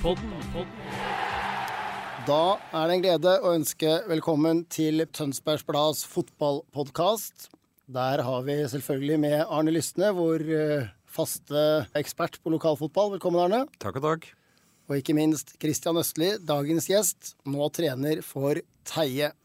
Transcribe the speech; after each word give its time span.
Da 0.00 0.08
er 2.72 2.88
det 2.88 2.94
en 2.94 3.02
glede 3.04 3.32
å 3.44 3.50
ønske 3.52 4.00
velkommen 4.08 4.62
til 4.72 5.04
Tønsbergs 5.12 5.60
Blads 5.68 6.08
fotballpodkast. 6.08 7.52
Der 7.84 8.24
har 8.24 8.40
vi 8.46 8.54
selvfølgelig 8.72 9.18
med 9.20 9.42
Arne 9.42 9.74
Lysne, 9.76 10.14
vår 10.16 10.40
eh, 10.56 10.88
faste 11.04 11.84
ekspert 12.00 12.40
på 12.40 12.48
lokalfotball. 12.56 13.12
Velkommen, 13.18 13.44
Arne. 13.44 13.68
Takk 13.76 14.00
og 14.00 14.04
takk. 14.06 14.24
Og 14.88 14.96
ikke 15.02 15.18
minst 15.20 15.52
Christian 15.60 16.00
Østli, 16.00 16.32
dagens 16.48 16.88
gjest, 16.88 17.36
nå 17.44 17.68
trener 17.68 18.24
for 18.24 18.56
Teie. 18.88 19.36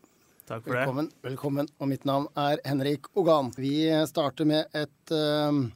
Takk 0.48 0.64
for 0.64 0.72
det. 0.72 0.86
Velkommen. 0.86 1.12
velkommen. 1.34 1.68
Og 1.84 1.92
mitt 1.92 2.08
navn 2.08 2.32
er 2.40 2.64
Henrik 2.64 3.12
Ogan. 3.12 3.52
Vi 3.60 3.92
starter 4.08 4.48
med 4.48 4.72
et 4.72 5.12
eh, 5.12 5.68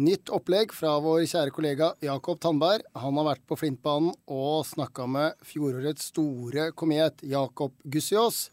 nytt 0.00 0.30
opplegg 0.32 0.72
fra 0.72 0.94
vår 1.02 1.26
kjære 1.28 1.52
kollega 1.52 1.90
Jakob 2.00 2.40
Tandberg. 2.40 2.84
Han 2.96 3.18
har 3.20 3.26
vært 3.32 3.44
på 3.48 3.58
Flintbanen 3.60 4.14
og 4.30 4.64
snakka 4.66 5.06
med 5.10 5.36
fjorårets 5.44 6.08
store 6.12 6.70
komet 6.72 7.20
Jakob 7.28 7.74
Gussiås. 7.84 8.46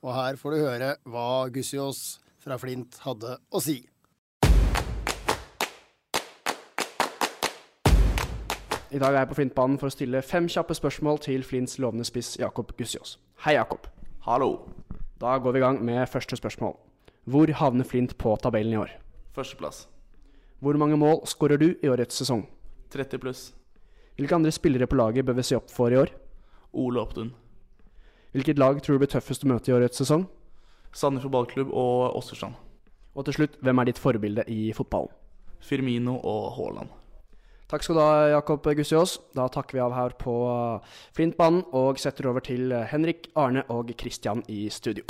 Og 0.00 0.14
her 0.14 0.38
får 0.40 0.54
du 0.54 0.62
høre 0.62 0.90
hva 1.04 1.48
Gussiås 1.52 2.18
fra 2.40 2.56
Flint 2.60 3.00
hadde 3.04 3.36
å 3.52 3.62
si. 3.62 3.82
I 8.88 8.96
dag 8.96 9.12
er 9.12 9.20
jeg 9.20 9.28
på 9.28 9.36
Flintbanen 9.42 9.76
for 9.76 9.90
å 9.90 9.92
stille 9.92 10.24
fem 10.24 10.48
kjappe 10.48 10.72
spørsmål 10.72 11.20
til 11.26 11.44
Flints 11.44 11.76
lovende 11.82 12.08
spiss 12.08 12.38
Jakob 12.40 12.72
Gussiås. 12.78 13.18
Hei, 13.44 13.58
Jakob. 13.58 13.84
Hallo. 14.24 14.64
Da 15.20 15.36
går 15.36 15.52
vi 15.52 15.60
i 15.60 15.66
gang 15.66 15.82
med 15.84 16.08
første 16.08 16.38
spørsmål. 16.40 16.78
Hvor 17.28 17.52
havner 17.60 17.84
Flint 17.84 18.16
på 18.16 18.32
tabellen 18.40 18.72
i 18.72 18.80
år? 18.86 18.96
Førsteplass. 19.36 19.84
Hvor 20.58 20.74
mange 20.74 20.96
mål 20.98 21.20
skårer 21.30 21.60
du 21.60 21.68
i 21.70 21.88
årets 21.88 22.16
sesong? 22.18 22.42
30 22.90 23.20
pluss. 23.22 23.42
Hvilke 24.18 24.34
andre 24.34 24.50
spillere 24.50 24.88
på 24.90 24.96
laget 24.98 25.26
bør 25.26 25.36
vi 25.38 25.44
se 25.46 25.54
opp 25.54 25.70
for 25.70 25.94
i 25.94 25.98
år? 26.00 26.10
Ole 26.74 26.98
Opptun. 26.98 27.30
Hvilket 28.34 28.58
lag 28.58 28.80
tror 28.82 28.98
du 28.98 29.04
blir 29.04 29.12
tøffest 29.12 29.46
å 29.46 29.52
møte 29.52 29.70
i 29.70 29.76
årets 29.76 30.02
sesong? 30.02 30.26
Sandefjord 30.90 31.36
ballklubb 31.36 31.70
og 31.70 32.18
Åsgårdstrand. 32.18 32.58
Og 33.14 33.28
til 33.28 33.38
slutt, 33.38 33.58
hvem 33.62 33.78
er 33.78 33.90
ditt 33.90 34.02
forbilde 34.02 34.44
i 34.50 34.72
fotballen? 34.74 35.14
Firmino 35.62 36.18
og 36.18 36.50
Haaland. 36.58 36.90
Takk 37.70 37.84
skal 37.84 37.98
du 37.98 38.02
ha, 38.02 38.12
Jakob 38.32 38.66
Gussiås. 38.66 39.18
Da 39.38 39.46
takker 39.52 39.78
vi 39.78 39.84
av 39.84 39.94
her 39.94 40.18
på 40.18 40.34
Flintbanen 41.14 41.62
og 41.76 42.02
setter 42.02 42.30
over 42.32 42.42
til 42.42 42.72
Henrik, 42.90 43.30
Arne 43.38 43.66
og 43.70 43.94
Christian 43.94 44.42
i 44.48 44.66
studio. 44.72 45.06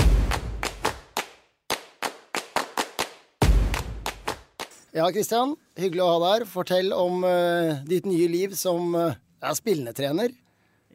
Ja, 4.99 5.05
Kristian. 5.15 5.53
Hyggelig 5.79 6.03
å 6.03 6.07
ha 6.09 6.15
deg 6.19 6.33
her. 6.33 6.45
Fortell 6.51 6.89
om 6.91 7.23
uh, 7.23 7.85
ditt 7.87 8.07
nye 8.09 8.25
liv 8.27 8.55
som 8.59 8.97
uh, 8.99 9.15
er 9.39 9.55
spillende 9.55 9.93
trener. 9.95 10.33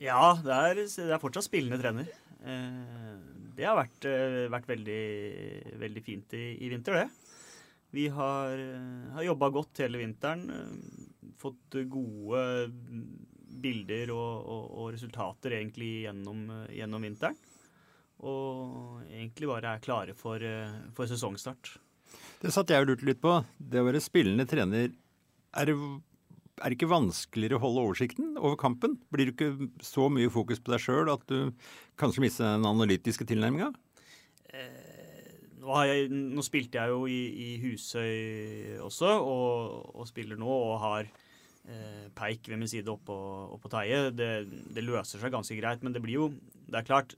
Ja, 0.02 0.34
det 0.44 0.58
er, 0.58 0.81
det 0.81 1.14
er 1.16 1.22
fortsatt 1.22 1.46
spillende 1.46 1.80
trener. 1.80 2.09
Uh, 2.44 3.13
det 3.56 3.63
har 3.63 3.78
vært, 3.78 4.08
vært 4.52 4.68
veldig, 4.74 5.06
veldig 5.80 6.03
fint 6.03 6.36
i, 6.36 6.42
i 6.66 6.72
vinter, 6.74 6.97
det. 6.97 7.38
Vi 7.96 8.09
har, 8.12 8.63
har 9.13 9.28
jobba 9.30 9.52
godt 9.56 9.84
hele 9.86 10.02
vinteren. 10.02 10.50
Fått 11.40 11.78
gode 11.94 12.44
bilder 13.63 14.12
og, 14.18 14.34
og, 14.42 14.68
og 14.81 14.92
resultater 14.97 15.56
egentlig 15.62 15.94
gjennom, 16.09 16.44
gjennom 16.74 17.08
vinteren. 17.08 17.40
Og 18.25 19.00
egentlig 19.06 19.53
bare 19.53 19.78
er 19.78 19.86
klare 19.86 20.18
for, 20.18 20.44
for 20.97 21.08
sesongstart. 21.08 21.75
Det 22.44 22.52
satt 22.52 22.72
jeg 22.74 22.84
og 22.84 22.90
lurte 22.90 23.08
litt 23.08 23.22
på. 23.24 23.38
Det 23.56 23.80
å 23.80 23.88
være 23.88 24.04
spillende 24.04 24.44
trener, 24.50 24.92
er 25.56 25.70
det, 25.70 25.76
er 26.59 26.66
det 26.68 26.76
ikke 26.76 26.92
vanskeligere 26.92 27.56
å 27.56 27.64
holde 27.64 27.86
oversikten 27.88 28.34
over 28.36 28.58
kampen? 28.59 28.98
Blir 29.16 29.30
det 29.30 29.36
ikke 29.38 29.70
så 29.86 30.09
mye 30.12 30.31
fokus 30.34 30.59
på 30.59 30.74
deg 30.74 30.84
sjøl 30.84 31.12
at 31.14 31.24
du 31.31 31.54
kanskje 32.02 32.26
mister 32.26 32.50
den 32.58 32.68
analytiske 32.68 33.28
tilnærminga? 33.30 33.72
Nå, 35.64 35.72
har 35.72 35.88
jeg, 35.88 36.09
nå 36.12 36.44
spilte 36.44 36.81
jeg 36.81 36.92
jo 36.92 37.06
i, 37.08 37.22
i 37.31 37.50
Husøy 37.62 38.80
også, 38.84 39.14
og, 39.24 39.94
og 39.96 40.10
spiller 40.10 40.36
nå 40.40 40.52
og 40.52 40.74
har 40.84 41.08
eh, 41.08 42.10
Peik 42.18 42.50
ved 42.52 42.60
min 42.60 42.68
side 42.68 42.92
oppå, 42.92 43.16
oppå 43.56 43.72
Teie. 43.72 44.10
Det, 44.12 44.31
det 44.75 44.84
løser 44.84 45.24
seg 45.24 45.31
ganske 45.31 45.56
greit, 45.62 45.86
men 45.86 45.96
det 45.96 46.04
blir 46.04 46.20
jo 46.25 46.28
Det 46.68 46.81
er 46.81 46.90
klart. 46.92 47.16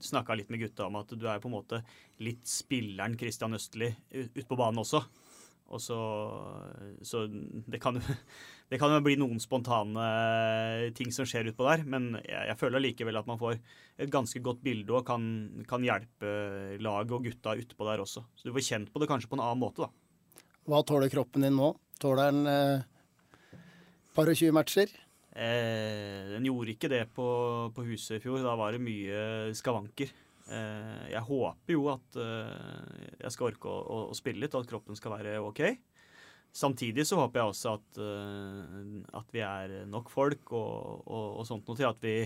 Snakka 0.00 0.36
litt 0.38 0.50
med 0.52 0.62
gutta 0.62 0.86
om 0.88 1.00
at 1.00 1.12
du 1.12 1.26
er 1.28 1.42
på 1.42 1.50
en 1.50 1.58
måte 1.58 1.82
litt 2.24 2.46
spilleren 2.48 3.18
Christian 3.20 3.56
Østli 3.56 3.90
ut, 4.16 4.40
på 4.48 4.58
banen 4.58 4.82
også. 4.82 5.02
Og 5.70 5.78
så, 5.78 5.98
så 7.06 7.26
det 7.30 7.78
kan 7.82 8.00
det 8.70 8.78
kan 8.80 8.92
jo 8.94 9.02
bli 9.04 9.16
noen 9.20 9.38
spontane 9.42 10.90
ting 10.98 11.12
som 11.14 11.28
skjer 11.28 11.52
utpå 11.52 11.66
der, 11.68 11.84
men 11.86 12.12
jeg, 12.24 12.42
jeg 12.50 12.58
føler 12.58 12.82
likevel 12.82 13.20
at 13.20 13.28
man 13.30 13.38
får 13.38 13.58
et 14.00 14.10
ganske 14.10 14.42
godt 14.42 14.62
bilde 14.66 14.94
og 14.96 15.06
kan, 15.06 15.24
kan 15.70 15.84
hjelpe 15.86 16.32
laget 16.82 17.14
og 17.16 17.28
gutta 17.28 17.54
utpå 17.58 17.86
der 17.90 18.02
også. 18.02 18.24
Så 18.34 18.48
du 18.48 18.54
får 18.56 18.66
kjent 18.66 18.92
på 18.94 19.02
det 19.02 19.10
kanskje 19.10 19.30
på 19.30 19.38
en 19.38 19.44
annen 19.46 19.62
måte, 19.62 19.86
da. 19.86 19.90
Hva 20.70 20.82
tåler 20.86 21.10
kroppen 21.12 21.46
din 21.46 21.56
nå? 21.58 21.72
Tåler 22.02 22.30
den 22.30 22.50
eh, 22.50 23.60
par 24.14 24.30
og 24.30 24.38
20 24.38 24.54
matcher? 24.54 24.92
Eh, 25.30 26.32
den 26.32 26.48
gjorde 26.48 26.74
ikke 26.74 26.90
det 26.90 27.04
på, 27.14 27.28
på 27.74 27.86
huset 27.86 28.18
i 28.18 28.24
fjor. 28.24 28.42
Da 28.44 28.56
var 28.58 28.74
det 28.74 28.82
mye 28.82 29.54
skavanker. 29.56 30.10
Eh, 30.50 31.04
jeg 31.12 31.22
håper 31.28 31.76
jo 31.76 31.84
at 31.92 32.18
eh, 32.18 33.04
jeg 33.20 33.34
skal 33.34 33.52
orke 33.52 33.70
å, 33.70 33.78
å, 33.78 33.98
å 34.10 34.18
spille 34.18 34.42
litt, 34.42 34.56
og 34.56 34.64
at 34.64 34.72
kroppen 34.72 34.98
skal 34.98 35.14
være 35.14 35.38
OK. 35.44 35.62
Samtidig 36.50 37.04
så 37.06 37.20
håper 37.20 37.38
jeg 37.38 37.52
også 37.52 37.74
at, 37.78 38.00
eh, 38.02 38.96
at 39.20 39.30
vi 39.34 39.44
er 39.46 39.76
nok 39.90 40.10
folk 40.10 40.50
og, 40.50 41.04
og, 41.06 41.26
og 41.38 41.46
sånt 41.46 41.70
noe 41.70 41.78
til 41.78 41.90
at 41.90 42.02
vi 42.02 42.16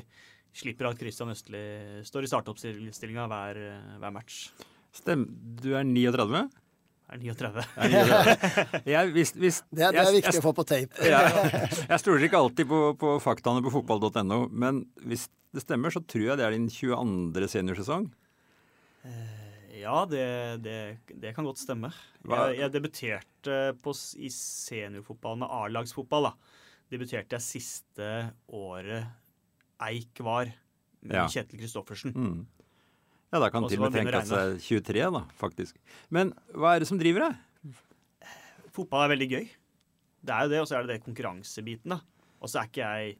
slipper 0.54 0.88
at 0.88 1.00
Christian 1.00 1.34
Østli 1.34 1.64
står 2.06 2.24
i 2.24 2.30
startoppstillinga 2.30 3.26
hver, 3.28 3.60
hver 4.00 4.14
match. 4.14 4.46
Stem, 4.94 5.26
du 5.60 5.74
er 5.74 5.84
39? 5.84 6.46
Er 7.12 7.18
39. 7.20 7.64
Er 7.76 7.88
39. 7.92 8.80
Jeg, 8.94 9.10
hvis, 9.12 9.32
hvis, 9.36 9.58
Det, 9.70 9.82
er- 9.84 9.92
det 9.92 10.00
er 10.00 10.08
jeg- 10.08 10.14
viktig 10.16 10.32
jeg- 10.34 10.42
å 10.42 10.46
få 10.46 10.52
på 10.56 10.64
tape. 10.66 11.04
Ja, 11.12 11.20
jeg 11.90 12.00
stoler 12.00 12.24
ikke 12.28 12.40
alltid 12.40 12.68
på, 12.70 12.78
på 12.98 13.14
faktaene 13.22 13.62
på 13.66 13.72
fotball.no, 13.74 14.38
men 14.50 14.84
hvis 15.04 15.26
det 15.54 15.62
stemmer, 15.66 15.92
så 15.94 16.00
tror 16.02 16.24
jeg 16.32 16.38
det 16.40 16.46
er 16.48 16.56
din 16.56 16.66
22. 16.72 17.46
seniorsesong. 17.52 18.08
Ja, 19.74 20.04
det, 20.08 20.24
det, 20.64 20.76
det 21.20 21.34
kan 21.36 21.44
godt 21.44 21.58
stemme. 21.60 21.90
Jeg, 22.24 22.56
jeg 22.62 22.72
debuterte 22.72 23.56
på, 23.84 23.92
i 24.22 24.30
seniorfotball 24.32 25.36
med 25.42 25.50
A-lagsfotball. 25.52 26.30
da. 26.30 26.32
Debuterte 26.94 27.36
jeg 27.36 27.44
siste 27.44 28.08
året 28.54 29.10
Eik 29.84 30.22
var, 30.24 30.48
med 31.04 31.18
Ja. 31.18 31.26
Kjetil 31.28 31.60
Kristoffersen. 31.60 32.14
Mm. 32.16 32.46
Ja, 33.34 33.40
da 33.42 33.48
kan 33.50 33.64
til 33.66 33.80
og 33.82 33.88
med 33.88 33.96
tenke 33.98 34.14
er 34.22 34.52
23, 34.62 35.00
da, 35.10 35.24
faktisk. 35.40 35.78
Men 36.14 36.30
hva 36.54 36.76
er 36.76 36.84
det 36.84 36.86
som 36.86 37.00
driver 37.00 37.24
deg? 37.26 37.80
Fotball 38.74 39.08
er 39.08 39.10
veldig 39.10 39.26
gøy. 39.32 39.48
Det 40.24 40.34
er 40.34 40.46
jo 40.46 40.52
det, 40.52 40.60
og 40.62 40.68
så 40.70 40.76
er 40.78 40.84
det 40.84 40.94
det 40.94 41.02
konkurransebiten. 41.02 41.96
da. 41.96 41.98
Og 42.38 42.52
så 42.52 42.60
er 42.60 42.68
ikke 42.70 42.84
jeg 42.84 43.16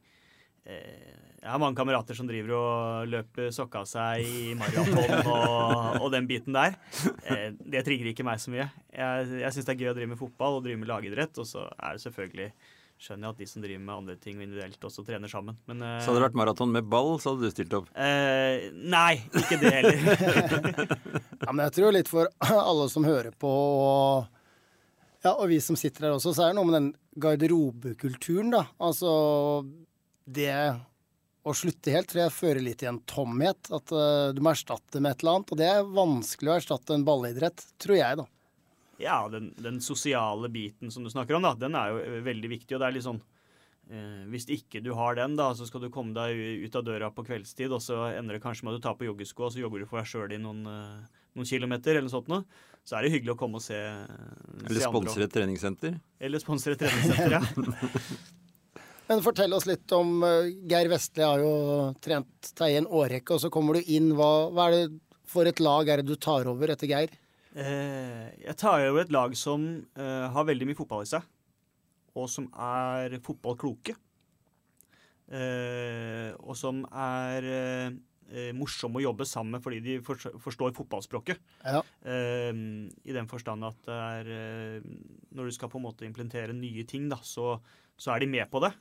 eh, 0.71 1.19
Jeg 1.41 1.51
har 1.51 1.59
mange 1.59 1.77
kamerater 1.77 2.15
som 2.15 2.29
driver 2.31 2.55
og 2.61 3.11
løper 3.11 3.51
sokka 3.53 3.83
seg 3.89 4.23
i 4.23 4.55
maraton 4.59 5.27
og, 5.35 5.99
og 5.99 6.07
den 6.15 6.31
biten 6.31 6.55
der. 6.55 6.79
Eh, 7.27 7.51
det 7.59 7.83
trigger 7.83 8.13
ikke 8.13 8.25
meg 8.29 8.39
så 8.39 8.55
mye. 8.55 8.69
Jeg, 8.95 9.29
jeg 9.43 9.57
syns 9.57 9.67
det 9.67 9.75
er 9.75 9.83
gøy 9.83 9.91
å 9.91 9.99
drive 9.99 10.13
med 10.15 10.23
fotball 10.23 10.61
og 10.61 10.65
drive 10.69 10.79
med 10.79 10.93
lagidrett. 10.95 11.43
Og 11.43 11.51
så 11.51 11.67
er 11.75 11.99
det 11.99 12.07
selvfølgelig 12.07 12.53
skjønner 13.05 13.29
jeg 13.29 13.35
at 13.35 13.43
de 13.43 13.49
som 13.51 13.65
driver 13.65 13.83
med 13.85 13.95
andre 13.95 14.17
ting 14.21 14.39
individuelt, 14.41 14.87
også 14.89 15.05
trener 15.07 15.31
sammen. 15.31 15.59
Men 15.69 15.83
uh, 15.85 15.99
Så 16.01 16.11
hadde 16.11 16.23
det 16.23 16.27
vært 16.29 16.39
maraton 16.41 16.73
med 16.73 16.89
ball, 16.89 17.13
så 17.21 17.35
hadde 17.35 17.45
du 17.45 17.55
stilt 17.55 17.77
opp. 17.77 17.91
Uh, 17.93 18.71
Nei, 18.95 19.19
ikke 19.43 19.61
det 19.61 19.75
heller. 19.79 20.97
Ja, 21.45 21.53
men 21.53 21.67
jeg 21.67 21.75
tror 21.77 21.93
litt 21.93 22.09
for 22.09 22.31
alle 22.41 22.87
som 22.89 23.05
hører 23.05 23.35
på, 23.37 23.51
og, 23.53 24.41
ja, 25.21 25.35
og 25.35 25.45
vi 25.51 25.59
som 25.61 25.77
sitter 25.77 26.07
her 26.07 26.15
også, 26.17 26.33
så 26.33 26.47
er 26.47 26.55
det 26.55 26.57
noe 26.57 26.71
med 26.71 26.77
den 26.79 26.91
garderobekulturen, 27.21 28.55
da. 28.55 28.63
Altså 28.81 29.13
det 30.25 30.55
å 31.45 31.53
slutte 31.53 31.93
helt, 31.93 32.09
tror 32.09 32.23
jeg 32.23 32.33
fører 32.33 32.65
litt 32.65 32.83
i 32.85 32.89
en 32.89 33.03
tomhet. 33.09 33.69
At 33.69 33.93
uh, 33.93 34.33
du 34.33 34.41
må 34.41 34.55
erstatte 34.55 35.03
med 35.05 35.13
et 35.13 35.25
eller 35.25 35.37
annet. 35.37 35.53
Og 35.53 35.61
det 35.61 35.69
er 35.69 35.91
vanskelig 36.01 36.51
å 36.53 36.57
erstatte 36.57 36.97
en 36.97 37.05
ballidrett, 37.05 37.67
tror 37.83 37.99
jeg, 37.99 38.21
da. 38.23 38.25
Ja, 39.03 39.29
den, 39.29 39.53
den, 39.59 39.81
sosiale 39.81 40.49
biten 40.49 40.91
som 40.91 41.05
du 41.05 41.11
snakker 41.11 41.35
om, 41.35 41.47
da, 41.47 41.55
den 41.59 41.75
er 41.79 41.93
jo 41.93 42.21
veldig 42.27 42.51
viktig. 42.53 42.77
Og 42.77 42.83
det 42.83 42.89
er 42.89 42.97
litt 42.97 43.07
sånn 43.07 43.21
eh, 43.91 44.23
Hvis 44.31 44.47
ikke 44.53 44.83
du 44.85 44.93
har 44.99 45.19
den, 45.19 45.37
da, 45.39 45.51
så 45.57 45.67
skal 45.69 45.85
du 45.85 45.91
komme 45.95 46.15
deg 46.17 46.65
ut 46.67 46.79
av 46.79 46.87
døra 46.87 47.11
på 47.15 47.27
kveldstid, 47.27 47.75
og 47.75 47.83
så 47.83 48.05
ender 48.13 48.39
det 48.39 48.45
kanskje 48.45 48.67
med 48.67 48.75
at 48.77 48.83
du 48.83 48.87
tar 48.87 48.99
på 49.01 49.09
joggesko, 49.09 49.49
og 49.49 49.55
så 49.55 49.65
jogger 49.65 49.83
du 49.83 49.91
for 49.91 50.03
deg 50.03 50.11
sjøl 50.11 50.37
i 50.37 50.41
noen, 50.43 50.63
eh, 50.71 51.25
noen, 51.35 51.51
kilometer, 51.51 51.97
eller 51.97 52.09
noe 52.09 52.15
sånt 52.15 52.31
noe. 52.33 52.47
Så 52.85 52.99
er 52.99 53.07
det 53.07 53.15
hyggelig 53.15 53.35
å 53.35 53.41
komme 53.41 53.59
og 53.59 53.65
se, 53.65 53.81
Eller 53.81 54.85
sponse 54.85 55.17
et 55.25 55.33
treningssenter. 55.33 55.99
Eller 56.21 56.43
sponse 56.43 56.75
et 56.75 56.81
treningssenter, 56.85 57.39
ja. 57.39 57.45
Men 59.09 59.21
fortell 59.25 59.53
oss 59.53 59.67
litt 59.69 59.93
om 59.93 60.23
uh, 60.25 60.47
Geir 60.69 60.89
Vestli 60.89 61.25
har 61.25 61.43
jo 61.43 61.51
trent 62.05 62.53
deg 62.57 62.73
i 62.73 62.79
en 62.81 62.89
årrekke, 62.89 63.37
og 63.37 63.43
så 63.43 63.51
kommer 63.53 63.77
du 63.77 63.91
inn. 63.93 64.15
Hva, 64.17 64.49
hva, 64.49 64.69
er 64.71 64.77
det 64.77 65.19
for 65.29 65.49
et 65.49 65.61
lag 65.61 65.89
er 65.89 66.01
det 66.01 66.09
du 66.09 66.17
tar 66.21 66.49
over 66.49 66.73
etter 66.73 66.89
Geir? 66.89 67.13
Eh, 67.55 68.33
jeg 68.43 68.57
tar 68.59 68.83
over 68.89 69.05
et 69.05 69.13
lag 69.15 69.35
som 69.39 69.63
eh, 69.95 70.25
har 70.35 70.49
veldig 70.49 70.67
mye 70.67 70.79
fotball 70.79 71.05
i 71.05 71.11
seg, 71.13 71.23
og 72.19 72.27
som 72.31 72.49
er 72.51 73.15
fotballkloke. 73.23 73.95
Eh, 75.35 76.35
og 76.43 76.59
som 76.59 76.83
er 76.91 77.49
morsomme 78.57 78.99
å 78.99 79.03
jobbe 79.05 79.27
sammen 79.29 79.53
med 79.55 79.63
fordi 79.63 79.79
de 79.85 79.95
forstår 80.03 80.73
fotballspråket. 80.75 81.39
Ja. 81.61 81.83
I 82.09 83.13
den 83.15 83.29
forstand 83.29 83.67
at 83.69 83.77
det 83.85 83.99
er 84.01 84.31
Når 85.37 85.51
du 85.51 85.53
skal 85.53 85.69
på 85.71 85.77
en 85.77 85.85
måte 85.85 86.07
implementere 86.09 86.57
nye 86.57 86.87
ting, 86.89 87.05
da, 87.13 87.19
så, 87.21 87.59
så 88.01 88.15
er 88.15 88.25
de 88.25 88.31
med 88.33 88.49
på 88.51 88.63
det. 88.65 88.73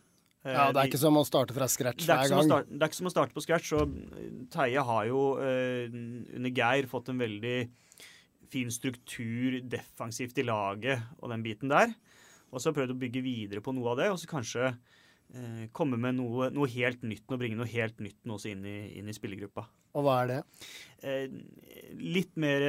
Ja, 0.47 0.71
Det 0.71 0.79
er 0.79 0.89
ikke 0.89 1.03
som 1.03 1.19
å 1.19 1.25
starte 1.27 1.53
fra 1.53 1.67
scratch 1.69 2.07
hver 2.07 2.23
gang. 2.31 2.47
Starte, 2.47 2.71
det 2.71 2.79
er 2.79 2.93
ikke 2.93 3.01
som 3.01 3.11
å 3.11 3.13
starte 3.13 3.35
på 3.35 3.43
scratch. 3.43 3.73
og 3.75 4.47
Teie 4.55 4.87
har 4.89 5.05
jo 5.11 5.25
under 5.43 6.55
Geir 6.55 6.87
fått 6.89 7.11
en 7.11 7.21
veldig 7.21 7.57
fin 8.53 8.73
struktur 8.73 9.59
defensivt 9.69 10.39
i 10.39 10.47
laget 10.47 11.03
og 11.19 11.33
den 11.33 11.45
biten 11.45 11.73
der. 11.73 11.94
Og 12.53 12.59
så 12.59 12.69
har 12.69 12.73
jeg 12.73 12.81
prøvd 12.81 12.95
å 12.95 13.01
bygge 13.01 13.25
videre 13.25 13.63
på 13.65 13.73
noe 13.73 13.94
av 13.94 14.01
det, 14.01 14.11
og 14.13 14.19
så 14.21 14.29
kanskje 14.29 14.67
eh, 14.69 15.63
komme 15.73 15.97
med 15.97 16.19
noe, 16.19 16.51
noe, 16.53 16.69
helt 16.69 17.01
nytt 17.05 17.25
og 17.33 17.41
bringe 17.41 17.57
noe 17.57 17.69
helt 17.71 17.97
nytt 18.03 18.19
nå 18.27 18.38
også 18.38 18.51
inn 18.53 18.67
i, 18.69 18.77
inn 19.00 19.09
i 19.09 19.15
spillergruppa. 19.15 19.65
Og 19.94 20.05
hva 20.05 20.19
er 20.23 20.29
det? 20.29 20.38
Eh, 21.05 21.33
litt 22.01 22.33
mer 22.41 22.63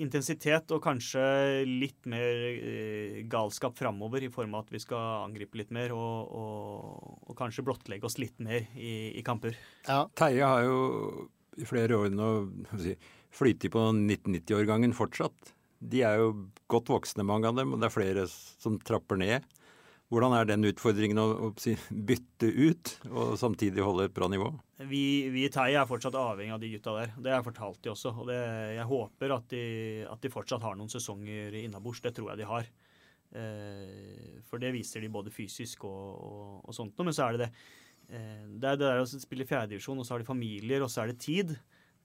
intensitet 0.00 0.72
og 0.72 0.82
kanskje 0.84 1.24
litt 1.68 2.08
mer 2.08 2.44
eh, 2.52 3.18
galskap 3.32 3.76
framover 3.80 4.24
i 4.24 4.32
form 4.32 4.56
av 4.56 4.66
at 4.66 4.74
vi 4.76 4.80
skal 4.84 5.26
angripe 5.26 5.60
litt 5.60 5.72
mer 5.76 5.92
og, 5.96 6.36
og, 6.40 7.18
og 7.28 7.36
kanskje 7.40 7.64
blottlegge 7.68 8.08
oss 8.08 8.20
litt 8.20 8.40
mer 8.44 8.68
i, 8.76 9.12
i 9.16 9.24
kamper. 9.26 9.56
Ja. 9.88 10.04
Teie 10.20 10.44
har 10.44 10.64
jo 10.68 11.28
i 11.60 11.66
flere 11.68 11.98
år 11.98 12.12
nå 12.14 12.30
si, 12.80 12.94
flyter 13.34 13.72
på 13.72 13.86
1990-årgangen 13.92 14.94
fortsatt. 14.96 15.54
De 15.80 16.02
er 16.04 16.20
jo 16.20 16.32
godt 16.70 16.90
voksne, 16.92 17.24
mange 17.24 17.48
av 17.48 17.56
dem, 17.56 17.72
og 17.72 17.80
det 17.80 17.88
er 17.88 17.94
flere 17.94 18.26
som 18.30 18.76
trapper 18.84 19.20
ned. 19.20 19.46
Hvordan 20.10 20.34
er 20.34 20.48
den 20.48 20.66
utfordringen 20.66 21.20
å, 21.22 21.52
bytte 21.54 22.48
ut 22.50 22.96
og 23.12 23.36
samtidig 23.38 23.84
holde 23.86 24.08
et 24.08 24.14
bra 24.14 24.26
nivå? 24.30 24.48
Vi, 24.90 25.30
vi 25.30 25.44
i 25.46 25.52
Tei 25.54 25.68
er 25.78 25.86
fortsatt 25.86 26.18
avhengig 26.18 26.56
av 26.56 26.62
de 26.62 26.70
gutta 26.72 26.94
der. 26.96 27.12
Det 27.14 27.30
har 27.30 27.38
jeg 27.38 27.46
fortalt 27.46 27.78
de 27.84 27.92
også. 27.92 28.12
Og 28.18 28.26
det, 28.26 28.38
jeg 28.74 28.88
håper 28.90 29.34
at 29.36 29.46
de, 29.54 29.64
at 30.10 30.24
de, 30.24 30.32
fortsatt 30.34 30.66
har 30.66 30.74
noen 30.78 30.90
sesonger 30.90 31.54
innabords. 31.62 32.02
Det 32.02 32.12
tror 32.16 32.32
jeg 32.32 32.42
de 32.42 32.48
har. 32.50 32.66
Eh, 33.38 34.40
for 34.50 34.58
det 34.58 34.72
viser 34.74 35.06
de 35.06 35.12
både 35.14 35.30
fysisk 35.30 35.86
og, 35.86 36.08
og, 36.26 36.56
og 36.64 36.74
sånt 36.74 36.98
noe. 36.98 37.06
Men 37.06 37.14
så 37.14 37.28
er 37.28 37.38
det 37.38 37.46
det. 37.46 37.50
Eh, 38.10 38.44
det 38.50 38.72
er 38.72 38.80
det 38.80 38.88
der 38.88 39.04
å 39.04 39.06
spille 39.06 39.46
fjerdedivisjon, 39.46 40.02
og 40.02 40.08
så 40.08 40.16
har 40.16 40.24
de 40.24 40.32
familier, 40.32 40.82
og 40.82 40.90
så 40.90 41.04
er 41.04 41.12
det 41.12 41.22
tid. 41.22 41.54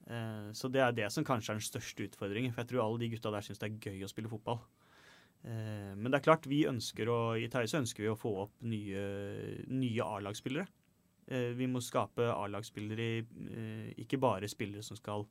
Eh, 0.06 0.48
så 0.54 0.70
det 0.70 0.82
er 0.82 0.94
det 0.94 1.10
som 1.12 1.26
kanskje 1.26 1.52
er 1.54 1.60
den 1.60 1.66
største 1.66 2.06
utfordringen. 2.06 2.54
For 2.54 2.62
jeg 2.62 2.72
tror 2.72 2.84
alle 2.86 3.02
de 3.02 3.12
gutta 3.14 3.32
der 3.34 3.46
syns 3.46 3.62
det 3.62 3.70
er 3.70 3.90
gøy 3.90 4.06
å 4.06 4.10
spille 4.10 4.30
fotball. 4.30 4.60
Eh, 5.44 5.92
men 5.94 6.10
det 6.10 6.20
er 6.20 6.26
klart, 6.28 6.48
vi 6.50 6.64
ønsker 6.70 7.10
å, 7.12 7.20
i 7.38 7.48
Terje 7.52 7.72
så 7.74 7.82
ønsker 7.82 8.06
vi 8.06 8.12
å 8.12 8.18
få 8.18 8.34
opp 8.46 8.66
nye, 8.66 9.06
nye 9.70 10.10
A-lagsspillere. 10.16 10.66
Eh, 11.26 11.52
vi 11.58 11.68
må 11.70 11.82
skape 11.82 12.28
A-lagsspillere, 12.32 13.10
ikke 13.98 14.20
bare 14.22 14.50
spillere 14.50 14.86
som 14.86 14.98
skal 14.98 15.26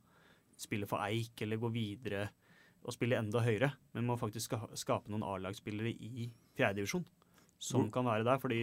spille 0.56 0.88
for 0.88 1.04
Eik 1.04 1.42
eller 1.44 1.60
gå 1.60 1.68
videre 1.72 2.30
og 2.86 2.94
spille 2.94 3.18
enda 3.18 3.42
høyere, 3.42 3.72
men 3.96 4.06
må 4.06 4.14
faktisk 4.16 4.54
skape 4.78 5.10
noen 5.10 5.24
A-lagsspillere 5.26 5.90
i 5.90 6.28
fjerdedivisjon 6.56 7.04
som 7.58 7.86
mm. 7.86 7.90
kan 7.92 8.06
være 8.06 8.24
der. 8.24 8.38
fordi 8.38 8.60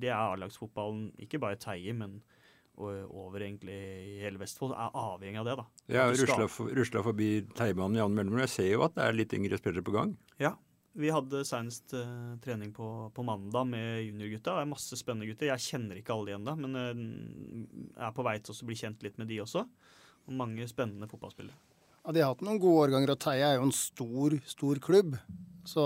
det 0.00 0.08
er 0.08 0.20
A-lagsfotballen, 0.20 1.10
ikke 1.18 1.40
bare 1.42 1.58
Teie, 1.60 1.92
men 1.96 2.20
over 2.78 3.42
egentlig 3.42 3.74
i 3.74 4.16
hele 4.22 4.40
Vestfold, 4.40 4.72
er 4.72 4.96
avhengig 4.96 5.40
av 5.40 5.48
det. 5.48 5.56
da. 5.58 5.66
Har 5.98 6.74
rusla 6.78 7.02
forbi 7.04 7.30
Teibanen 7.56 7.98
i 7.98 8.02
annen 8.02 8.16
mellomrom. 8.16 8.42
Jeg 8.46 8.54
ser 8.54 8.70
jo 8.72 8.84
at 8.86 8.96
det 8.96 9.06
er 9.06 9.16
litt 9.18 9.34
yngre 9.36 9.58
spillere 9.60 9.84
på 9.84 9.94
gang. 9.96 10.14
Ja. 10.40 10.54
Vi 11.00 11.10
hadde 11.14 11.44
senest 11.46 11.92
uh, 11.94 12.34
trening 12.42 12.72
på, 12.74 12.86
på, 13.14 13.22
mandag 13.22 13.68
med 13.70 14.02
juniorgutta. 14.02 14.56
Det 14.56 14.64
er 14.64 14.70
masse 14.72 14.98
spennende 14.98 15.28
gutter. 15.28 15.52
Jeg 15.52 15.66
kjenner 15.68 16.00
ikke 16.00 16.16
alle 16.16 16.32
de 16.32 16.38
ennå, 16.38 16.54
men 16.58 16.78
uh, 16.80 18.06
er 18.08 18.14
på 18.16 18.24
vei 18.26 18.38
til 18.42 18.56
å 18.56 18.66
bli 18.66 18.78
kjent 18.80 19.04
litt 19.06 19.20
med 19.20 19.30
de 19.30 19.38
også. 19.44 19.62
Og 20.26 20.34
mange 20.36 20.66
spennende 20.70 21.08
fotballspillere. 21.10 21.54
Ja, 22.00 22.14
De 22.16 22.24
har 22.24 22.32
hatt 22.32 22.42
noen 22.42 22.58
gode 22.62 22.88
årganger, 22.88 23.14
og 23.14 23.22
Teie 23.22 23.46
er 23.46 23.60
jo 23.60 23.68
en 23.68 23.76
stor, 23.76 24.36
stor 24.48 24.80
klubb. 24.82 25.14
Så 25.70 25.82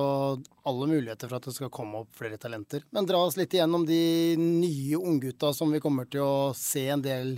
alle 0.65 0.89
muligheter 0.89 1.29
for 1.29 1.39
at 1.39 1.49
det 1.49 1.55
skal 1.57 1.73
komme 1.75 2.05
opp 2.05 2.15
flere 2.17 2.39
talenter. 2.41 2.85
Men 2.95 3.09
dra 3.09 3.21
oss 3.21 3.37
litt 3.37 3.53
igjennom 3.53 3.85
de 3.89 4.01
nye 4.41 5.01
unggutta 5.01 5.53
som 5.57 5.73
vi 5.75 5.83
kommer 5.85 6.09
til 6.09 6.25
å 6.25 6.53
se 6.57 6.87
en 6.95 7.05
del 7.05 7.37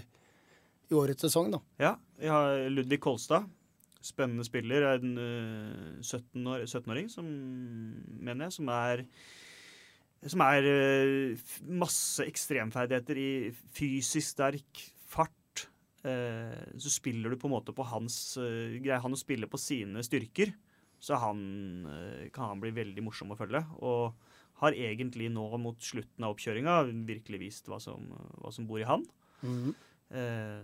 i 0.87 0.95
årets 0.95 1.27
sesong, 1.27 1.51
da. 1.51 1.61
Ja, 1.83 1.97
vi 2.21 2.31
har 2.31 2.69
Ludvig 2.71 3.01
Kolstad. 3.03 3.49
Spennende 4.07 4.47
spiller. 4.47 4.87
En 4.95 5.19
17-åring, 6.05 7.09
17 7.11 7.17
som 7.17 7.33
mener 8.23 8.47
jeg, 8.47 8.57
som 8.61 8.71
er 8.71 9.03
som 10.27 10.43
er 10.43 10.67
eh, 10.67 11.49
masse 11.69 12.25
ekstremferdigheter 12.27 13.19
i 13.21 13.31
fysisk 13.77 14.33
sterk, 14.33 14.81
fart. 15.07 15.67
Eh, 16.07 16.73
så 16.83 16.91
spiller 16.91 17.31
du 17.31 17.39
på 17.39 17.51
en 17.51 17.55
måte 17.55 17.75
på 17.77 17.87
hans 17.87 18.17
greie. 18.39 19.03
Han 19.03 19.15
spiller 19.19 19.51
på 19.51 19.61
sine 19.61 20.03
styrker, 20.07 20.55
så 21.07 21.19
han, 21.23 21.41
eh, 21.87 22.29
kan 22.35 22.51
han 22.51 22.63
bli 22.63 22.73
veldig 22.75 23.05
morsom 23.07 23.31
å 23.35 23.39
følge. 23.39 23.63
Og 23.87 24.17
har 24.63 24.75
egentlig 24.75 25.29
nå 25.31 25.47
mot 25.61 25.79
slutten 25.83 26.25
av 26.25 26.35
oppkjøringa 26.35 26.81
virkelig 27.07 27.43
vist 27.43 27.69
hva 27.71 27.79
som, 27.83 28.09
hva 28.41 28.53
som 28.55 28.67
bor 28.67 28.81
i 28.81 28.89
han. 28.89 29.05
Mm. 29.43 29.59
-hmm. 29.63 29.75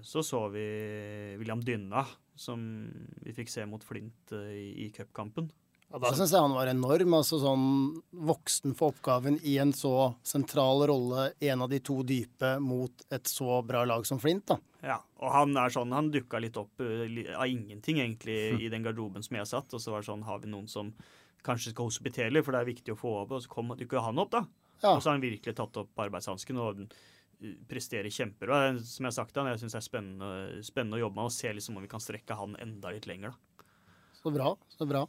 så 0.02 0.22
så 0.22 0.48
vi 0.48 1.36
William 1.36 1.60
Dynna, 1.60 2.06
som 2.34 2.88
vi 3.22 3.32
fikk 3.32 3.48
se 3.48 3.66
mot 3.66 3.84
Flint 3.84 4.32
eh, 4.32 4.54
i, 4.56 4.86
i 4.86 4.90
cupkampen. 4.90 5.50
Ja, 5.92 6.00
Da 6.00 6.12
syns 6.16 6.32
jeg 6.32 6.40
han 6.40 6.54
var 6.56 6.70
enorm. 6.70 7.14
altså 7.18 7.38
sånn 7.42 7.66
Voksen 8.26 8.74
for 8.78 8.94
oppgaven 8.94 9.38
i 9.44 9.58
en 9.60 9.74
så 9.76 10.14
sentral 10.24 10.86
rolle, 10.88 11.32
en 11.40 11.62
av 11.62 11.68
de 11.68 11.80
to 11.84 12.00
dype, 12.02 12.54
mot 12.64 13.04
et 13.12 13.28
så 13.28 13.60
bra 13.66 13.84
lag 13.84 14.06
som 14.08 14.20
Flint. 14.22 14.46
da. 14.46 14.58
Ja, 14.82 14.98
og 15.20 15.30
han 15.30 15.56
er 15.56 15.70
sånn, 15.70 15.92
han 15.92 16.10
dukka 16.10 16.40
litt 16.42 16.56
opp 16.56 16.80
uh, 16.80 17.04
av 17.36 17.46
ingenting 17.46 18.00
egentlig 18.00 18.38
mm. 18.54 18.62
i 18.64 18.70
den 18.72 18.82
garderoben 18.82 19.22
som 19.22 19.36
jeg 19.36 19.50
satt. 19.52 19.74
Og 19.74 19.82
så 19.84 19.92
var 19.92 20.02
det 20.02 20.08
sånn, 20.08 20.24
har 20.26 20.40
vi 20.42 20.50
noen 20.50 20.68
som 20.68 20.90
kanskje 21.44 21.74
skal 21.74 21.90
hospitere, 21.90 22.42
for 22.42 22.54
det 22.54 22.62
er 22.62 22.72
viktig 22.72 22.96
å 22.96 22.98
få 22.98 23.14
opp. 23.22 23.36
Og 23.36 23.44
så 23.44 23.52
kom 23.52 23.74
dukka 23.76 24.02
han 24.02 24.18
opp, 24.22 24.32
da. 24.32 24.46
Ja. 24.82 24.96
Og 24.96 25.02
så 25.02 25.10
har 25.10 25.18
han 25.18 25.26
virkelig 25.26 25.54
tatt 25.58 25.76
opp 25.78 26.02
arbeidshansken 26.02 26.58
og 26.58 26.86
presterer 26.86 27.68
presterer 27.68 28.10
kjempebra. 28.10 28.58
Som 28.78 29.06
jeg 29.06 29.10
har 29.10 29.16
sagt, 29.16 29.36
han, 29.36 29.50
jeg 29.50 29.62
syns 29.62 29.74
det 29.74 29.80
er 29.80 29.86
spennende, 29.86 30.62
spennende, 30.66 30.98
å 30.98 31.04
jobbe 31.06 31.18
med 31.18 31.30
og 31.30 31.34
se 31.34 31.52
liksom 31.52 31.78
om 31.78 31.84
vi 31.84 31.90
kan 31.90 32.02
strekke 32.02 32.38
han 32.38 32.56
enda 32.62 32.92
litt 32.94 33.08
lenger. 33.10 33.34
da. 33.34 33.66
Så 34.22 34.30
bra. 34.30 34.52
Så 34.70 34.86
bra. 34.86 35.06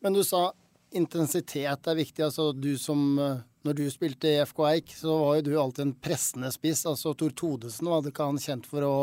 Men 0.00 0.14
du 0.14 0.22
sa 0.24 0.52
intensitet 0.94 1.86
er 1.90 1.98
viktig. 1.98 2.24
Altså 2.24 2.52
du 2.52 2.72
som 2.78 3.18
eh, 3.18 3.44
Når 3.66 3.74
du 3.74 3.88
spilte 3.90 4.30
i 4.30 4.44
FK 4.46 4.60
Eik, 4.68 4.92
så 4.96 5.16
var 5.18 5.36
jo 5.36 5.42
du 5.48 5.54
alltid 5.60 5.82
en 5.84 5.96
pressende 5.98 6.50
spiss. 6.54 6.86
Altså 6.86 7.12
Tor 7.18 7.34
Todesen 7.36 7.90
var 7.90 8.06
ikke 8.06 8.28
han 8.30 8.38
kjent 8.40 8.68
for 8.70 8.86
å 8.86 8.94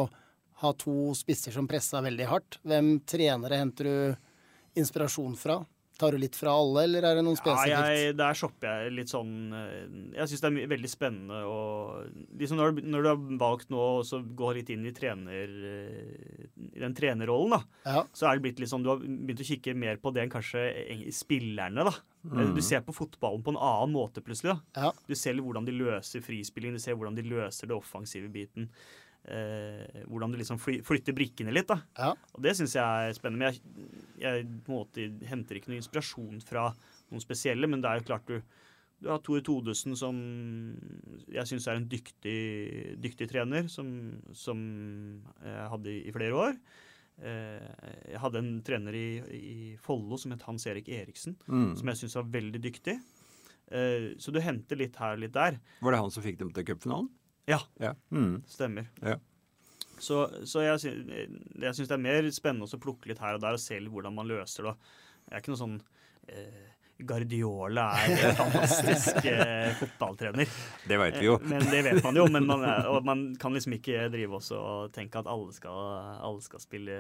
ha 0.63 0.71
to 0.79 1.11
spisser 1.13 1.51
som 1.51 1.67
pressa 1.67 1.99
veldig 2.01 2.27
hardt. 2.31 2.57
Hvem 2.63 3.01
trenere 3.05 3.59
henter 3.59 3.89
du 3.89 4.79
inspirasjon 4.79 5.35
fra? 5.37 5.59
Tar 5.95 6.11
du 6.11 6.19
litt 6.19 6.35
fra 6.35 6.51
alle, 6.59 6.81
eller 6.83 7.05
er 7.07 7.15
det 7.15 7.23
noen 7.23 7.37
spesifikt? 7.39 7.71
Ja, 7.71 7.83
jeg, 7.93 8.15
Der 8.19 8.35
shopper 8.35 8.81
jeg 8.83 8.95
litt 8.97 9.11
sånn 9.11 9.53
eh, 9.55 9.75
Jeg 10.17 10.27
syns 10.27 10.43
det 10.43 10.49
er 10.49 10.71
veldig 10.73 10.91
spennende 10.91 11.37
å 11.47 11.59
liksom 12.35 12.59
når, 12.59 12.81
når, 12.83 13.05
du 13.05 13.09
har 13.11 13.21
valgt 13.45 13.71
nå 13.71 13.85
å 14.01 14.19
gå 14.35 14.49
litt 14.57 14.71
inn 14.75 14.83
i, 14.89 14.91
trener, 14.95 15.53
eh, 15.71 16.49
i 16.75 16.83
den 16.83 16.97
trenerrollen, 16.97 17.55
da, 17.55 17.61
ja. 17.87 18.03
så 18.11 18.27
er 18.27 18.35
det 18.35 18.45
blitt 18.47 18.59
litt 18.59 18.71
sånn 18.73 18.83
Du 18.83 18.91
har 18.91 18.99
begynt 18.99 19.45
å 19.45 19.47
kikke 19.47 19.77
mer 19.85 20.01
på 20.03 20.11
det 20.15 20.25
enn 20.25 20.35
kanskje 20.35 20.65
spillerne, 21.15 21.87
da. 21.87 21.95
Mm. 22.25 22.55
Du 22.57 22.61
ser 22.65 22.83
på 22.83 22.95
fotballen 22.95 23.43
på 23.45 23.53
en 23.53 23.61
annen 23.61 23.95
måte 23.95 24.23
plutselig. 24.25 24.55
da. 24.55 24.87
Ja. 24.87 24.93
Du 25.07 25.15
ser 25.15 25.39
hvordan 25.39 25.67
de 25.67 25.77
løser 25.77 26.25
frispilling, 26.25 26.75
du 26.75 26.81
ser 26.81 26.97
hvordan 26.97 27.15
de 27.15 27.27
løser 27.29 27.71
det 27.71 27.77
offensive 27.77 28.31
biten 28.33 28.71
eh, 29.27 30.03
hvordan 30.08 30.32
du 30.32 30.38
liksom 30.38 30.60
fly, 30.62 30.79
flytter 30.86 31.13
brikkene 31.17 31.53
litt. 31.53 31.67
da. 31.67 31.79
Ja. 31.98 32.12
Og 32.34 32.41
Det 32.46 32.55
syns 32.58 32.75
jeg 32.77 32.84
er 33.10 33.13
spennende. 33.17 33.39
Men 33.39 33.53
jeg, 33.53 33.62
jeg 34.22 34.46
måte 34.67 35.10
henter 35.27 35.55
ikke 35.60 35.70
noe 35.74 35.82
inspirasjon 35.82 36.41
fra 36.46 36.70
noen 37.12 37.22
spesielle, 37.24 37.67
men 37.70 37.82
det 37.82 37.89
er 37.91 38.00
jo 38.01 38.08
klart 38.12 38.25
du 38.32 38.39
Du 39.03 39.10
har 39.12 39.20
Tore 39.20 39.41
Todesen, 39.44 39.91
som 40.00 40.15
jeg 41.27 41.46
syns 41.50 41.65
er 41.67 41.75
en 41.82 41.88
dyktig, 41.91 42.96
dyktig 43.03 43.27
trener, 43.29 43.67
som, 43.70 43.89
som 44.34 44.62
jeg 45.44 45.65
hadde 45.74 45.91
i, 45.91 45.98
i 46.08 46.13
flere 46.15 46.38
år. 46.39 46.55
Eh, 47.20 47.67
jeg 48.13 48.22
hadde 48.24 48.39
en 48.39 48.50
trener 48.65 48.96
i, 48.96 49.08
i 49.36 49.75
Follo 49.84 50.17
som 50.17 50.32
het 50.32 50.46
Hans 50.48 50.65
Erik 50.72 50.88
Eriksen, 50.96 51.36
Mm. 51.48 51.75
som 51.77 51.91
jeg 51.91 52.00
syns 52.01 52.15
var 52.15 52.32
veldig 52.39 52.62
dyktig. 52.63 52.96
Eh, 53.67 54.08
så 54.17 54.32
du 54.32 54.39
henter 54.39 54.79
litt 54.79 54.96
her 55.01 55.15
og 55.17 55.24
litt 55.25 55.34
der. 55.36 55.60
Var 55.82 55.91
det 55.96 56.00
han 56.01 56.12
som 56.15 56.24
fikk 56.24 56.39
dem 56.39 56.51
til 56.55 56.63
cupfinalen? 56.72 57.10
Ja, 57.47 57.59
Ja. 57.79 57.93
Mm. 58.11 58.43
stemmer. 58.49 58.87
Ja. 59.01 59.17
Så, 60.01 60.25
så 60.49 60.59
jeg, 60.65 60.79
jeg 61.61 61.75
syns 61.75 61.87
det 61.87 61.95
er 61.95 62.03
mer 62.03 62.25
spennende 62.35 62.67
å 62.67 62.81
plukke 62.81 63.07
litt 63.07 63.21
her 63.23 63.37
og 63.37 63.43
der 63.45 63.55
og 63.55 63.61
se 63.63 63.77
hvordan 63.79 64.15
man 64.17 64.27
løser 64.27 64.67
det. 64.67 64.73
Jeg 65.29 65.37
er 65.37 65.43
ikke 65.43 65.53
noe 65.53 65.61
sånn 65.61 65.77
eh, 66.27 66.65
Guardiola 66.97 67.89
er 68.05 68.13
en 68.29 68.35
fantastisk 68.37 69.25
eh, 69.31 69.73
fotballtrener. 69.79 70.47
Det 70.87 70.99
vet 71.01 71.17
vi 71.19 71.25
jo. 71.27 71.35
Eh, 71.41 71.49
Men 71.51 71.65
det 71.67 71.81
vet 71.89 71.99
man 72.05 72.19
jo. 72.21 72.27
Men 72.31 72.47
man, 72.47 72.63
og 72.87 73.01
man 73.07 73.23
kan 73.41 73.55
liksom 73.55 73.75
ikke 73.75 74.05
drive 74.13 74.37
også 74.39 74.59
og 74.59 74.93
tenke 74.95 75.19
at 75.19 75.27
alle 75.31 75.51
skal, 75.55 75.75
alle 76.23 76.45
skal 76.45 76.63
spille 76.63 76.95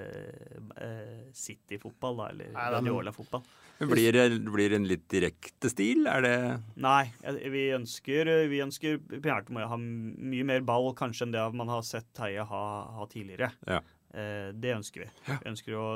eh, 0.83 1.23
City-fotball, 1.31 2.19
da, 2.19 2.27
eller 2.33 2.51
Guardiola-fotball. 2.57 3.45
Men 3.79 3.91
Blir 3.91 4.15
det, 4.15 4.25
blir 4.51 4.71
det 4.71 4.81
en 4.81 4.87
litt 4.87 5.07
direkte 5.11 5.71
stil? 5.71 6.05
Er 6.07 6.23
det 6.23 6.35
Nei, 6.79 7.09
vi 7.51 7.65
ønsker, 7.75 8.29
vi 8.51 8.61
ønsker 8.63 8.99
primært 9.09 9.51
å 9.51 9.67
ha 9.73 9.79
mye 9.79 10.45
mer 10.47 10.63
ball 10.67 10.93
kanskje 10.95 11.27
enn 11.27 11.35
det 11.35 11.43
man 11.55 11.71
har 11.71 11.83
sett 11.87 12.07
Teie 12.15 12.43
ha, 12.47 12.63
ha 12.99 13.07
tidligere. 13.11 13.51
Ja. 13.67 13.81
Eh, 14.15 14.51
det 14.55 14.75
ønsker 14.77 15.03
vi. 15.03 15.09
Vi 15.27 15.51
ønsker 15.51 15.75
å, 15.79 15.87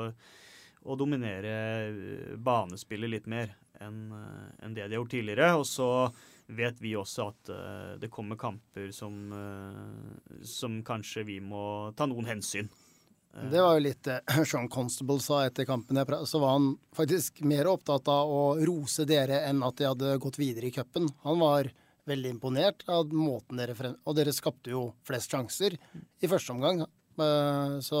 å 0.84 0.96
dominere 1.00 1.56
eh, 1.88 2.36
banespillet 2.36 3.12
litt 3.18 3.28
mer 3.30 3.54
enn 3.80 4.12
en 4.12 4.74
det 4.76 4.84
de 4.86 4.94
har 4.94 5.00
gjort 5.00 5.14
tidligere. 5.16 5.50
Og 5.60 5.66
så 5.68 5.88
vet 6.50 6.80
vi 6.82 6.96
også 6.98 7.28
at 7.30 7.50
uh, 7.54 7.96
det 8.02 8.10
kommer 8.12 8.38
kamper 8.40 8.90
som, 8.94 9.16
uh, 9.32 10.38
som 10.46 10.80
kanskje 10.86 11.24
vi 11.28 11.40
må 11.42 11.92
ta 11.96 12.08
noen 12.10 12.26
hensyn. 12.26 12.70
Eh, 13.34 13.50
Det 13.50 13.62
var 13.62 13.76
jo 13.76 13.84
litt 13.84 14.02
det 14.06 14.20
Sean 14.50 14.68
Constable 14.68 15.20
sa 15.22 15.44
etter 15.46 15.68
kampen. 15.68 16.00
Så 16.26 16.40
var 16.42 16.56
han 16.58 16.72
faktisk 16.96 17.42
mer 17.46 17.70
opptatt 17.70 18.08
av 18.10 18.30
å 18.30 18.42
rose 18.66 19.06
dere 19.08 19.44
enn 19.48 19.62
at 19.66 19.78
de 19.78 19.88
hadde 19.90 20.18
gått 20.22 20.40
videre 20.42 20.70
i 20.70 20.74
cupen. 20.74 21.08
Han 21.26 21.38
var 21.42 21.70
veldig 22.10 22.32
imponert 22.34 22.82
av 22.90 23.12
måten 23.14 23.60
dere 23.60 23.76
frem... 23.78 23.94
Og 24.08 24.16
dere 24.18 24.34
skapte 24.34 24.72
jo 24.72 24.88
flest 25.06 25.30
sjanser 25.30 25.76
i 25.78 26.30
første 26.30 26.56
omgang. 26.56 26.82
Eh, 26.82 27.78
Så 27.86 28.00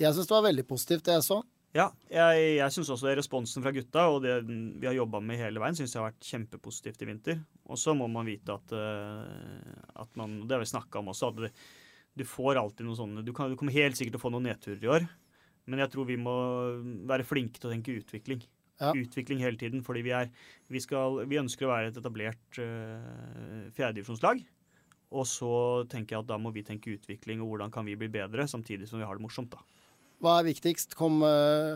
jeg 0.00 0.14
syns 0.16 0.28
det 0.30 0.32
var 0.32 0.48
veldig 0.48 0.64
positivt, 0.64 1.04
det 1.04 1.18
jeg 1.18 1.26
så. 1.26 1.42
Ja, 1.70 1.86
jeg, 2.10 2.46
jeg 2.56 2.74
syns 2.74 2.88
også 2.90 3.12
responsen 3.14 3.62
fra 3.62 3.70
gutta 3.74 4.08
og 4.10 4.24
det 4.24 4.40
vi 4.48 4.88
har 4.88 4.96
jobba 4.96 5.20
med 5.22 5.38
hele 5.38 5.62
veien, 5.62 5.76
synes 5.78 5.92
jeg 5.94 6.00
har 6.00 6.08
vært 6.08 6.26
kjempepositivt 6.26 7.04
i 7.04 7.06
vinter. 7.06 7.42
Og 7.70 7.78
så 7.78 7.94
må 7.94 8.08
man 8.10 8.26
vite 8.26 8.56
at, 8.56 8.74
eh, 8.74 9.76
at 10.02 10.18
man 10.18 10.40
Det 10.42 10.56
har 10.56 10.64
vi 10.64 10.70
snakka 10.72 10.98
om 10.98 11.12
også, 11.12 11.30
at 11.30 11.44
det, 11.44 11.52
du 12.18 12.26
får 12.26 12.58
alltid 12.58 12.88
noen 12.88 12.98
sånne 12.98 13.22
du, 13.22 13.30
kan, 13.36 13.52
du 13.52 13.58
kommer 13.58 13.76
helt 13.76 13.98
sikkert 13.98 14.16
til 14.16 14.22
å 14.22 14.24
få 14.24 14.32
noen 14.34 14.48
nedturer 14.50 14.82
i 14.82 14.94
år, 14.98 15.06
men 15.70 15.84
jeg 15.84 15.92
tror 15.92 16.08
vi 16.08 16.18
må 16.18 16.34
være 17.06 17.28
flinke 17.28 17.62
til 17.62 17.70
å 17.70 17.74
tenke 17.76 17.94
utvikling. 18.00 18.42
Ja. 18.80 18.90
Utvikling 18.96 19.42
hele 19.44 19.60
tiden, 19.60 19.84
fordi 19.86 20.02
vi, 20.02 20.14
er, 20.16 20.30
vi, 20.72 20.80
skal, 20.82 21.20
vi 21.30 21.38
ønsker 21.38 21.68
å 21.68 21.70
være 21.70 21.90
et 21.92 21.98
etablert 22.00 22.60
uh, 22.64 23.68
fjerdedivisjonslag. 23.76 24.40
Og 25.12 25.26
så 25.28 25.52
tenker 25.92 26.16
jeg 26.16 26.24
at 26.24 26.30
da 26.30 26.38
må 26.40 26.50
vi 26.54 26.64
tenke 26.64 26.94
utvikling 26.96 27.42
og 27.44 27.52
hvordan 27.52 27.74
kan 27.74 27.84
vi 27.86 27.98
bli 28.00 28.08
bedre, 28.10 28.48
samtidig 28.48 28.88
som 28.88 28.98
vi 28.98 29.06
har 29.06 29.20
det 29.20 29.26
morsomt. 29.26 29.52
da. 29.52 29.79
Hva 30.20 30.34
er 30.36 30.50
viktigst? 30.50 30.92
Komme 30.98 31.28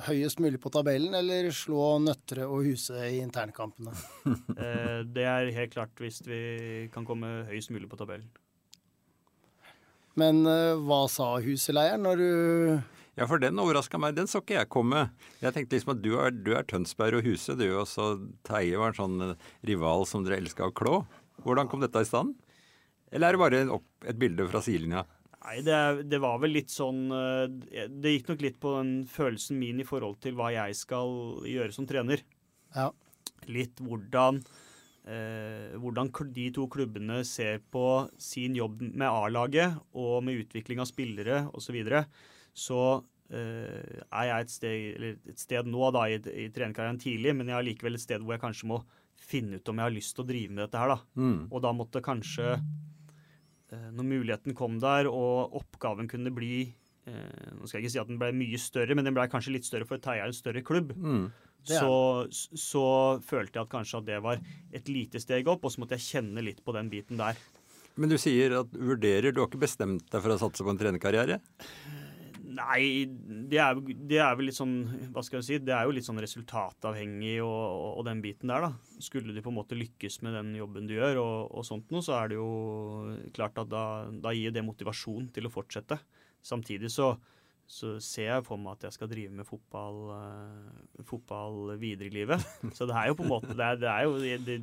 høyest 0.04 0.40
mulig 0.44 0.58
på 0.60 0.68
tabellen, 0.72 1.14
eller 1.16 1.46
slå 1.56 1.94
Nøttere 2.04 2.44
og 2.44 2.66
Huse 2.66 2.98
i 3.08 3.20
internkampene? 3.24 3.94
Eh, 4.54 5.00
det 5.10 5.24
er 5.26 5.48
helt 5.56 5.72
klart 5.72 6.00
hvis 6.00 6.20
vi 6.24 6.40
kan 6.92 7.06
komme 7.08 7.44
høyest 7.48 7.72
mulig 7.74 7.88
på 7.90 7.98
tabellen. 7.98 8.28
Men 10.20 10.44
eh, 10.46 10.76
hva 10.78 11.04
sa 11.10 11.34
Huseleieren 11.42 12.04
når 12.06 12.20
du 12.20 12.28
Ja, 13.18 13.26
for 13.30 13.40
den 13.42 13.58
overraska 13.60 13.98
meg. 14.00 14.14
Den 14.16 14.30
så 14.30 14.42
ikke 14.42 14.58
jeg 14.58 14.70
komme. 14.72 15.08
Jeg 15.42 15.56
tenkte 15.56 15.76
liksom 15.76 15.94
at 15.96 16.04
du 16.04 16.12
er, 16.20 16.30
du 16.34 16.52
er 16.54 16.68
Tønsberg 16.68 17.20
og 17.20 17.26
Huse, 17.26 17.56
du 17.58 17.66
og 17.72 17.88
så 17.90 18.12
Teie 18.46 18.78
var 18.80 18.92
en 18.92 19.00
sånn 19.00 19.28
eh, 19.30 19.50
rival 19.72 20.06
som 20.10 20.24
dere 20.26 20.42
elska 20.42 20.68
å 20.68 20.76
klå. 20.76 21.00
Hvordan 21.44 21.70
kom 21.70 21.82
dette 21.82 22.04
i 22.04 22.08
stand? 22.08 22.36
Eller 23.14 23.30
er 23.32 23.36
det 23.36 23.42
bare 23.42 23.66
opp, 23.72 23.88
et 24.04 24.20
bilde 24.20 24.46
fra 24.52 24.62
sidelinja? 24.64 25.04
Nei, 25.44 25.58
det, 25.60 25.78
det 26.08 26.20
var 26.24 26.38
vel 26.40 26.54
litt 26.56 26.72
sånn 26.72 27.02
eh, 27.12 27.88
Det 27.92 28.14
gikk 28.14 28.30
nok 28.30 28.44
litt 28.44 28.60
på 28.62 28.76
den 28.78 28.92
følelsen 29.10 29.58
min 29.60 29.82
i 29.82 29.86
forhold 29.88 30.16
til 30.24 30.38
hva 30.38 30.48
jeg 30.54 30.76
skal 30.78 31.42
gjøre 31.48 31.74
som 31.76 31.88
trener. 31.88 32.22
Ja. 32.74 32.88
Litt 33.52 33.82
hvordan 33.84 34.40
eh, 35.04 35.74
hvordan 35.80 36.10
de 36.34 36.46
to 36.54 36.66
klubbene 36.72 37.22
ser 37.28 37.60
på 37.72 38.08
sin 38.20 38.56
jobb 38.56 38.82
med 38.86 39.08
A-laget 39.08 39.76
og 39.92 40.22
med 40.24 40.44
utvikling 40.44 40.80
av 40.82 40.88
spillere 40.90 41.44
osv. 41.52 41.66
Så, 41.66 41.76
videre. 41.76 42.04
så 42.52 42.80
eh, 43.30 44.02
er 44.08 44.30
jeg 44.30 44.46
et 44.46 44.54
sted, 44.54 44.88
eller 44.96 45.32
et 45.32 45.40
sted 45.40 45.70
nå 45.70 45.90
da, 45.94 46.06
i, 46.08 46.18
i 46.46 46.50
trenerkarrieren 46.54 47.00
tidlig, 47.00 47.34
men 47.36 47.50
jeg 47.50 47.58
er 47.58 47.68
likevel 47.70 47.98
et 47.98 48.04
sted 48.04 48.24
hvor 48.24 48.36
jeg 48.36 48.44
kanskje 48.44 48.70
må 48.72 48.82
finne 49.24 49.58
ut 49.58 49.70
om 49.70 49.80
jeg 49.80 49.88
har 49.88 49.94
lyst 49.94 50.16
til 50.16 50.24
å 50.24 50.28
drive 50.28 50.52
med 50.52 50.66
dette 50.66 50.80
her. 50.80 50.96
da. 50.96 50.98
Mm. 51.20 51.38
Og 51.50 51.64
da 51.64 51.72
måtte 51.76 52.04
kanskje, 52.04 52.58
når 53.94 54.08
muligheten 54.08 54.56
kom 54.56 54.78
der 54.82 55.08
og 55.10 55.54
oppgaven 55.60 56.08
kunne 56.10 56.32
bli 56.34 56.56
eh, 57.08 57.48
Nå 57.56 57.66
skal 57.66 57.78
jeg 57.78 57.86
ikke 57.86 57.94
si 57.94 58.02
at 58.02 58.10
den 58.10 58.20
ble 58.20 58.30
mye 58.36 58.60
større, 58.60 58.96
men 58.96 59.06
den 59.06 59.16
ble 59.16 59.26
kanskje 59.32 59.56
litt 59.56 59.68
større 59.68 59.88
for 59.88 60.02
Teia 60.02 60.26
er 60.26 60.32
en 60.32 60.36
større 60.36 60.64
klubb. 60.66 60.94
Mm. 60.96 61.26
Så, 61.64 62.28
så 62.60 62.86
følte 63.24 63.56
jeg 63.56 63.64
at 63.64 63.72
kanskje 63.72 64.00
at 64.02 64.08
det 64.08 64.20
var 64.24 64.40
et 64.74 64.88
lite 64.92 65.20
steg 65.22 65.48
opp, 65.48 65.64
og 65.64 65.72
så 65.72 65.80
måtte 65.80 65.96
jeg 65.96 66.10
kjenne 66.10 66.44
litt 66.44 66.60
på 66.64 66.74
den 66.76 66.90
biten 66.92 67.20
der. 67.20 67.38
Men 67.94 68.10
du 68.10 68.16
sier 68.18 68.56
at 68.58 68.72
vurderer 68.74 69.30
Du 69.30 69.38
har 69.40 69.46
ikke 69.46 69.62
bestemt 69.62 70.08
deg 70.10 70.22
for 70.22 70.34
å 70.34 70.40
satse 70.40 70.66
på 70.66 70.72
en 70.72 70.80
trenerkarriere? 70.80 71.38
Nei, 72.54 73.06
det 73.50 73.58
er, 73.58 73.78
det 73.80 74.18
er 74.22 74.34
vel 74.38 74.48
litt 74.50 74.58
sånn 74.58 74.74
Hva 75.14 75.22
skal 75.24 75.40
jeg 75.40 75.46
si? 75.46 75.58
Det 75.64 75.74
er 75.74 75.86
jo 75.88 75.94
litt 75.96 76.06
sånn 76.06 76.20
resultatavhengig 76.22 77.36
og, 77.42 77.50
og, 77.50 77.88
og 78.00 78.06
den 78.08 78.20
biten 78.24 78.52
der, 78.52 78.68
da. 78.68 78.98
Skulle 79.02 79.34
du 79.34 79.40
på 79.42 79.50
en 79.52 79.58
måte 79.58 79.78
lykkes 79.78 80.20
med 80.26 80.36
den 80.38 80.52
jobben 80.58 80.88
du 80.90 80.94
gjør, 80.96 81.22
og, 81.22 81.38
og 81.58 81.66
sånt 81.66 81.90
noe, 81.94 82.04
så 82.04 82.18
er 82.20 82.32
det 82.32 82.38
jo 82.38 82.50
klart 83.36 83.58
at 83.62 83.70
da, 83.72 83.84
da 84.24 84.34
gir 84.36 84.54
det 84.54 84.64
motivasjon 84.66 85.30
til 85.34 85.48
å 85.48 85.52
fortsette. 85.52 85.98
Samtidig 86.44 86.90
så, 86.92 87.14
så 87.66 87.94
ser 88.04 88.30
jeg 88.30 88.46
for 88.46 88.60
meg 88.60 88.76
at 88.76 88.88
jeg 88.88 88.98
skal 88.98 89.10
drive 89.10 89.32
med 89.34 89.48
fotball, 89.48 90.00
uh, 90.12 91.02
fotball 91.08 91.74
videre 91.80 92.10
i 92.10 92.16
livet. 92.18 92.44
Så 92.76 92.86
det 92.90 92.96
er 93.00 93.08
jo 93.10 93.18
på 93.18 93.24
en 93.24 93.32
måte 93.32 93.56
Det, 93.56 93.64
er, 93.64 93.80
det 93.80 93.90
er 93.90 94.04
jo 94.04 94.18
det, 94.20 94.60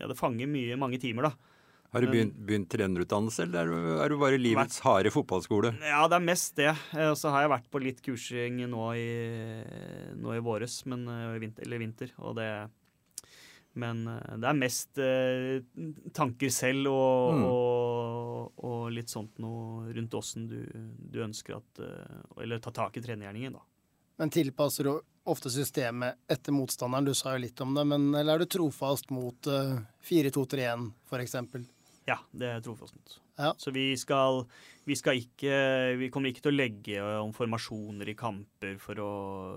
ja, 0.00 0.10
det 0.10 0.18
fanger 0.18 0.50
mye, 0.50 0.78
mange 0.80 0.98
timer, 1.02 1.30
da. 1.30 1.56
Har 1.90 2.04
du 2.04 2.06
begynt, 2.06 2.34
begynt 2.46 2.68
trenerutdannelse, 2.70 3.42
eller 3.48 3.64
er 3.64 3.70
du, 3.70 3.94
er 4.04 4.08
du 4.12 4.16
bare 4.20 4.38
livets 4.38 4.78
harde 4.84 5.10
fotballskole? 5.10 5.72
Ja, 5.82 6.04
det 6.06 6.20
er 6.20 6.22
mest 6.26 6.54
det. 6.60 6.68
Eh, 6.94 7.08
Og 7.10 7.16
så 7.18 7.32
har 7.34 7.42
jeg 7.42 7.50
vært 7.50 7.70
på 7.72 7.80
litt 7.82 7.98
kursing 8.06 8.60
nå 8.70 8.84
i, 8.94 9.08
nå 10.20 10.36
i 10.36 10.42
våres, 10.44 10.76
men, 10.86 11.02
eh, 11.08 11.48
eller 11.64 11.78
vinter. 11.82 12.12
Og 12.18 12.36
det 12.38 12.50
Men 13.74 14.00
eh, 14.08 14.36
det 14.42 14.48
er 14.50 14.56
mest 14.58 14.98
eh, 14.98 15.60
tanker 16.12 16.50
selv 16.50 16.88
og, 16.90 17.34
Mm. 17.38 17.44
og, 17.46 18.52
og 18.66 18.90
litt 18.90 19.08
sånt 19.08 19.38
noe 19.38 19.92
rundt 19.94 20.14
åssen 20.18 20.48
du, 20.50 20.64
du 21.10 21.20
ønsker 21.22 21.54
at 21.58 21.78
eh, 21.78 22.42
Eller 22.42 22.58
ta 22.58 22.70
tak 22.74 22.96
i 22.98 23.00
trenergjerningen, 23.04 23.52
da. 23.54 23.62
Men 24.18 24.30
tilpasser 24.30 24.84
du 24.84 25.00
ofte 25.24 25.48
systemet 25.54 26.18
etter 26.28 26.52
motstanderen? 26.52 27.06
Du 27.06 27.14
sa 27.14 27.36
jo 27.36 27.44
litt 27.44 27.60
om 27.62 27.74
det, 27.74 27.84
men 27.86 28.10
eller 28.14 28.34
er 28.34 28.38
du 28.42 28.46
trofast 28.50 29.10
mot 29.14 29.46
eh, 29.46 29.78
4-2-3-1 30.02 30.90
f.eks.? 31.10 31.36
Ja, 32.10 32.16
det 32.34 32.48
er 32.48 32.62
trofast. 32.64 33.20
Ja. 33.38 33.52
Så 33.60 33.70
vi 33.72 33.92
skal, 33.98 34.42
vi 34.88 34.96
skal 34.98 35.20
ikke 35.20 35.54
Vi 36.00 36.08
kommer 36.12 36.30
ikke 36.30 36.42
til 36.44 36.52
å 36.52 36.58
legge 36.58 37.04
om 37.22 37.32
formasjoner 37.36 38.10
i 38.10 38.16
kamper 38.18 38.76
for 38.82 39.00
å 39.00 39.12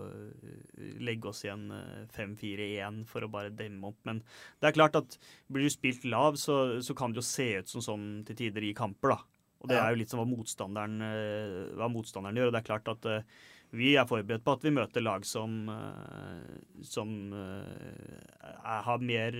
øh, 0.05 0.99
legge 1.03 1.31
oss 1.31 1.43
i 1.47 1.51
en 1.53 1.65
øh, 1.73 2.03
5-4-1 2.13 3.03
for 3.09 3.25
å 3.25 3.31
bare 3.33 3.53
demme 3.57 3.89
opp. 3.89 3.99
Men 4.07 4.21
det 4.61 4.69
er 4.69 4.77
klart 4.77 4.99
at 4.99 5.17
blir 5.49 5.65
du 5.65 5.73
spilt 5.73 6.05
lav, 6.05 6.37
så, 6.39 6.79
så 6.85 6.95
kan 6.97 7.13
det 7.13 7.23
jo 7.23 7.27
se 7.27 7.49
ut 7.63 7.73
som 7.73 7.85
sånn 7.85 8.07
til 8.27 8.39
tider 8.43 8.67
i 8.67 8.75
kamper, 8.77 9.15
da. 9.15 9.19
Og 9.63 9.71
det 9.71 9.77
er 9.79 9.93
jo 9.93 9.99
litt 10.01 10.11
som 10.11 10.19
hva 10.19 10.27
motstanderen, 10.27 10.97
øh, 11.07 11.59
hva 11.79 11.87
motstanderen 11.91 12.39
gjør. 12.39 12.51
Og 12.51 12.55
det 12.55 12.61
er 12.61 12.67
klart 12.67 12.91
at 12.91 13.11
vi 13.73 13.93
er 13.97 14.05
forberedt 14.05 14.43
på 14.45 14.53
at 14.53 14.65
vi 14.67 14.73
møter 14.75 15.01
lag 15.01 15.23
som, 15.25 15.63
som 16.85 17.13
er, 17.33 18.83
har 18.85 19.01
mer 19.01 19.39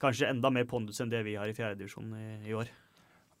Kanskje 0.00 0.30
enda 0.32 0.50
mer 0.52 0.64
pondus 0.68 1.00
enn 1.04 1.10
det 1.12 1.24
vi 1.26 1.34
har 1.36 1.50
i 1.50 1.56
fjerdedivisjon 1.56 2.14
i, 2.16 2.28
i 2.48 2.54
år. 2.56 2.70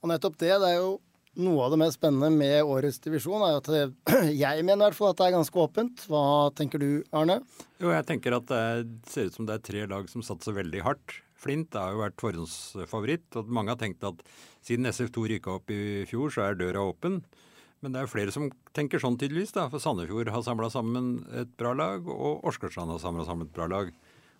Og 0.02 0.10
nettopp 0.12 0.36
det, 0.40 0.50
det 0.60 0.68
er 0.74 0.78
jo 0.80 0.98
noe 1.40 1.62
av 1.62 1.70
det 1.72 1.78
mest 1.78 1.96
spennende 2.00 2.28
med 2.34 2.66
årets 2.66 2.98
divisjon, 3.04 3.40
er 3.46 3.52
jo 3.54 3.60
at 3.62 3.68
det, 3.70 3.82
jeg 4.44 4.64
mener 4.66 4.82
i 4.82 4.86
hvert 4.88 4.98
fall 4.98 5.12
at 5.12 5.20
det 5.20 5.26
er 5.28 5.36
ganske 5.38 5.60
åpent. 5.62 6.04
Hva 6.10 6.22
tenker 6.58 6.82
du, 6.82 6.88
Arne? 7.16 7.38
Jo, 7.80 7.92
jeg 7.94 8.06
tenker 8.08 8.36
at 8.40 8.48
det 8.50 8.60
er- 8.72 8.86
ser 9.08 9.28
ut 9.30 9.36
som 9.38 9.46
det 9.48 9.56
er 9.56 9.66
tre 9.70 9.84
lag 9.92 10.08
som 10.10 10.24
satser 10.26 10.56
veldig 10.58 10.82
hardt. 10.84 11.20
Flint 11.40 11.72
har 11.78 11.94
jo 11.94 12.02
vært 12.02 12.20
forhåndsfavoritt, 12.20 13.30
og 13.40 13.48
mange 13.48 13.72
har 13.72 13.78
tenkt 13.80 14.04
at 14.04 14.18
siden 14.66 14.84
SF2 14.90 15.28
rykka 15.36 15.54
opp 15.56 15.70
i 15.72 16.04
fjor, 16.10 16.28
så 16.34 16.48
er 16.50 16.58
døra 16.60 16.82
åpen. 16.90 17.22
Men 17.80 17.94
det 17.94 18.02
er 18.02 18.10
flere 18.12 18.34
som 18.34 18.50
tenker 18.76 19.00
sånn 19.00 19.16
tydeligvis, 19.16 19.54
da. 19.56 19.70
For 19.72 19.80
Sandefjord 19.80 20.28
har 20.34 20.42
samla 20.44 20.68
sammen 20.68 21.22
et 21.32 21.54
bra 21.56 21.72
lag, 21.72 22.04
og 22.04 22.44
Åsgårdstrand 22.50 22.92
har 22.92 23.00
samla 23.00 23.24
sammen 23.24 23.48
et 23.48 23.54
bra 23.56 23.70
lag. 23.72 23.88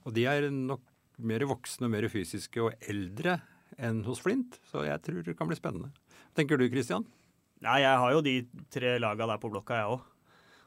Og 0.04 0.12
de 0.12 0.26
er 0.28 0.50
nok 0.52 0.82
mer 1.26 1.44
voksne 1.48 1.90
mer 1.92 2.06
fysiske 2.12 2.62
og 2.64 2.88
eldre 2.90 3.38
enn 3.80 4.02
hos 4.06 4.22
Flint. 4.24 4.58
Så 4.70 4.84
jeg 4.86 5.02
tror 5.04 5.24
det 5.26 5.36
kan 5.38 5.50
bli 5.50 5.58
spennende. 5.58 5.92
Tenker 6.36 6.60
du, 6.60 6.68
Christian? 6.70 7.06
Nei, 7.64 7.82
jeg 7.82 8.00
har 8.02 8.14
jo 8.14 8.22
de 8.24 8.34
tre 8.72 8.94
laga 9.00 9.26
der 9.28 9.40
på 9.40 9.50
blokka, 9.52 9.82
jeg 9.82 9.96
òg. 9.96 10.08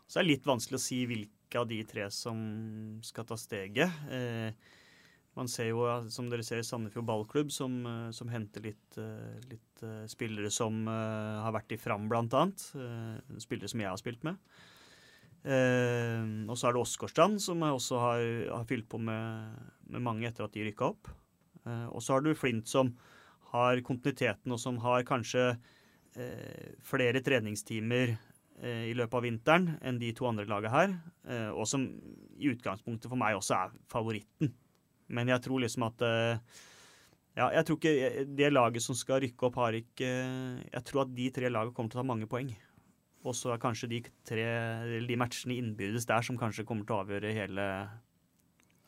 Så 0.05 0.19
det 0.19 0.23
er 0.23 0.29
litt 0.29 0.47
vanskelig 0.47 0.77
å 0.77 0.83
si 0.83 0.99
hvilke 1.09 1.57
av 1.57 1.67
de 1.69 1.79
tre 1.89 2.05
som 2.13 2.39
skal 3.05 3.25
ta 3.29 3.37
steget. 3.39 4.01
Eh, 4.13 4.53
man 5.33 5.49
ser 5.49 5.71
jo, 5.71 5.87
som 6.13 6.27
dere 6.29 6.45
ser, 6.45 6.61
Sandefjord 6.61 7.07
ballklubb 7.07 7.49
som, 7.55 7.79
eh, 7.89 8.11
som 8.13 8.29
henter 8.29 8.67
litt, 8.67 8.99
eh, 9.01 9.39
litt 9.49 9.81
uh, 9.81 10.03
spillere 10.05 10.51
som 10.53 10.85
har 10.87 11.51
vært 11.55 11.73
i 11.73 11.79
Fram, 11.81 12.05
blant 12.11 12.35
annet. 12.37 12.61
Spillere 13.41 13.71
som 13.71 13.81
jeg 13.81 13.89
har 13.89 13.99
spilt 13.99 14.23
med. 14.27 14.37
Og 15.43 16.55
så 16.55 16.69
er 16.69 16.75
det 16.75 16.79
Åsgårdstrand, 16.79 17.41
som 17.43 17.59
jeg 17.65 17.75
også 17.75 17.97
har, 17.99 18.21
har 18.47 18.67
fylt 18.69 18.85
på 18.87 18.95
med, 18.95 19.57
med, 19.91 20.03
mange 20.05 20.29
etter 20.29 20.45
at 20.45 20.53
de 20.55 20.63
rykka 20.63 20.87
opp. 20.93 21.09
og 21.67 21.99
så 21.99 22.15
har 22.15 22.23
du 22.23 22.31
Flint, 22.31 22.63
som 22.71 22.93
har 23.51 23.81
kontinuiteten, 23.83 24.55
og 24.55 24.61
som 24.63 24.79
har 24.79 25.03
kanskje 25.03 25.49
flere 26.87 27.19
treningstimer 27.25 28.15
i 28.63 28.95
løpet 28.95 29.19
av 29.19 29.27
vinteren 29.27 29.69
enn 29.83 29.99
de 29.99 30.13
to 30.15 30.29
andre 30.31 30.47
lagene 30.47 30.71
her. 30.71 30.95
og 31.51 31.67
som 31.67 31.89
i 32.39 32.51
utgangspunktet 32.53 33.11
for 33.11 33.19
meg 33.19 33.35
også 33.35 33.57
er 33.59 33.75
favoritten. 33.91 34.53
Men 35.13 35.31
jeg 35.31 35.43
tror 35.45 35.63
liksom 35.63 35.87
at 35.87 36.03
eh, 36.07 36.59
ja, 37.37 37.47
jeg 37.57 37.65
tror 37.67 37.79
ikke 37.79 38.25
det 38.37 38.51
laget 38.53 38.85
som 38.85 38.97
skal 38.97 39.23
rykke 39.23 39.47
opp, 39.47 39.57
har 39.61 39.77
ikke 39.77 40.09
Jeg 40.69 40.83
tror 40.85 41.05
at 41.05 41.15
de 41.15 41.29
tre 41.33 41.49
lagene 41.49 41.73
kommer 41.73 41.93
til 41.93 41.99
å 41.99 42.03
ta 42.03 42.07
mange 42.07 42.29
poeng. 42.29 42.51
Og 43.23 43.35
så 43.37 43.53
er 43.53 43.61
kanskje 43.61 43.89
de 43.91 43.99
tre 44.27 44.47
de 45.07 45.19
matchene 45.19 45.55
innbyrdes 45.55 46.07
der 46.09 46.25
som 46.25 46.39
kanskje 46.39 46.65
kommer 46.67 46.87
til 46.87 46.97
å 46.97 47.03
avgjøre 47.05 47.35
hele 47.35 47.67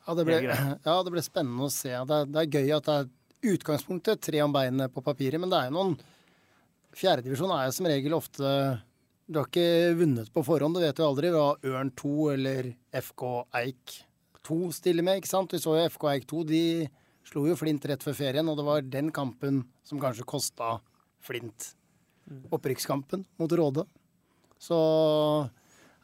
Ja, 0.06 0.16
det 0.16 0.26
ble, 0.28 0.40
ja, 0.88 0.96
det 1.02 1.12
ble 1.14 1.22
spennende 1.24 1.68
å 1.68 1.72
se. 1.72 1.92
Det 1.92 2.18
er, 2.18 2.28
det 2.28 2.42
er, 2.42 2.50
gøy 2.58 2.74
at 2.76 2.90
det 2.90 2.98
er 2.98 3.54
utgangspunktet 3.56 4.20
tre 4.26 4.42
om 4.44 4.52
beinet 4.52 4.92
på 4.92 5.04
papiret, 5.04 5.40
men 5.40 5.52
det 5.52 5.60
er 5.60 5.70
jo 5.70 5.78
noen 5.78 5.96
Fjerdedivisjon 6.96 7.50
er 7.52 7.66
jo 7.66 7.72
som 7.76 7.86
regel 7.90 8.14
ofte 8.16 8.50
Du 9.28 9.36
har 9.36 9.48
ikke 9.50 9.96
vunnet 9.98 10.30
på 10.32 10.44
forhånd, 10.46 10.78
du 10.78 10.84
vet 10.84 11.00
jo 11.00 11.08
aldri 11.10 11.32
hva 11.34 11.48
Ørn 11.68 11.90
2 11.92 12.12
eller 12.32 12.70
FK 13.02 13.24
Eik 13.60 13.98
2 14.46 14.60
stiller 14.72 15.04
med. 15.04 15.20
ikke 15.20 15.32
sant? 15.32 15.52
Vi 15.52 15.60
så 15.60 15.74
jo 15.76 15.88
FK 15.90 16.06
Eik 16.12 16.28
2. 16.30 16.44
De 16.46 16.62
slo 17.26 17.42
jo 17.48 17.56
Flint 17.58 17.84
rett 17.90 18.04
før 18.06 18.14
ferien, 18.16 18.48
og 18.48 18.58
det 18.58 18.66
var 18.68 18.86
den 18.86 19.10
kampen 19.14 19.64
som 19.86 20.00
kanskje 20.00 20.28
kosta 20.28 20.76
Flint 21.26 21.72
opprykkskampen 22.54 23.24
mot 23.40 23.52
Råde. 23.58 23.86
Så 24.62 24.76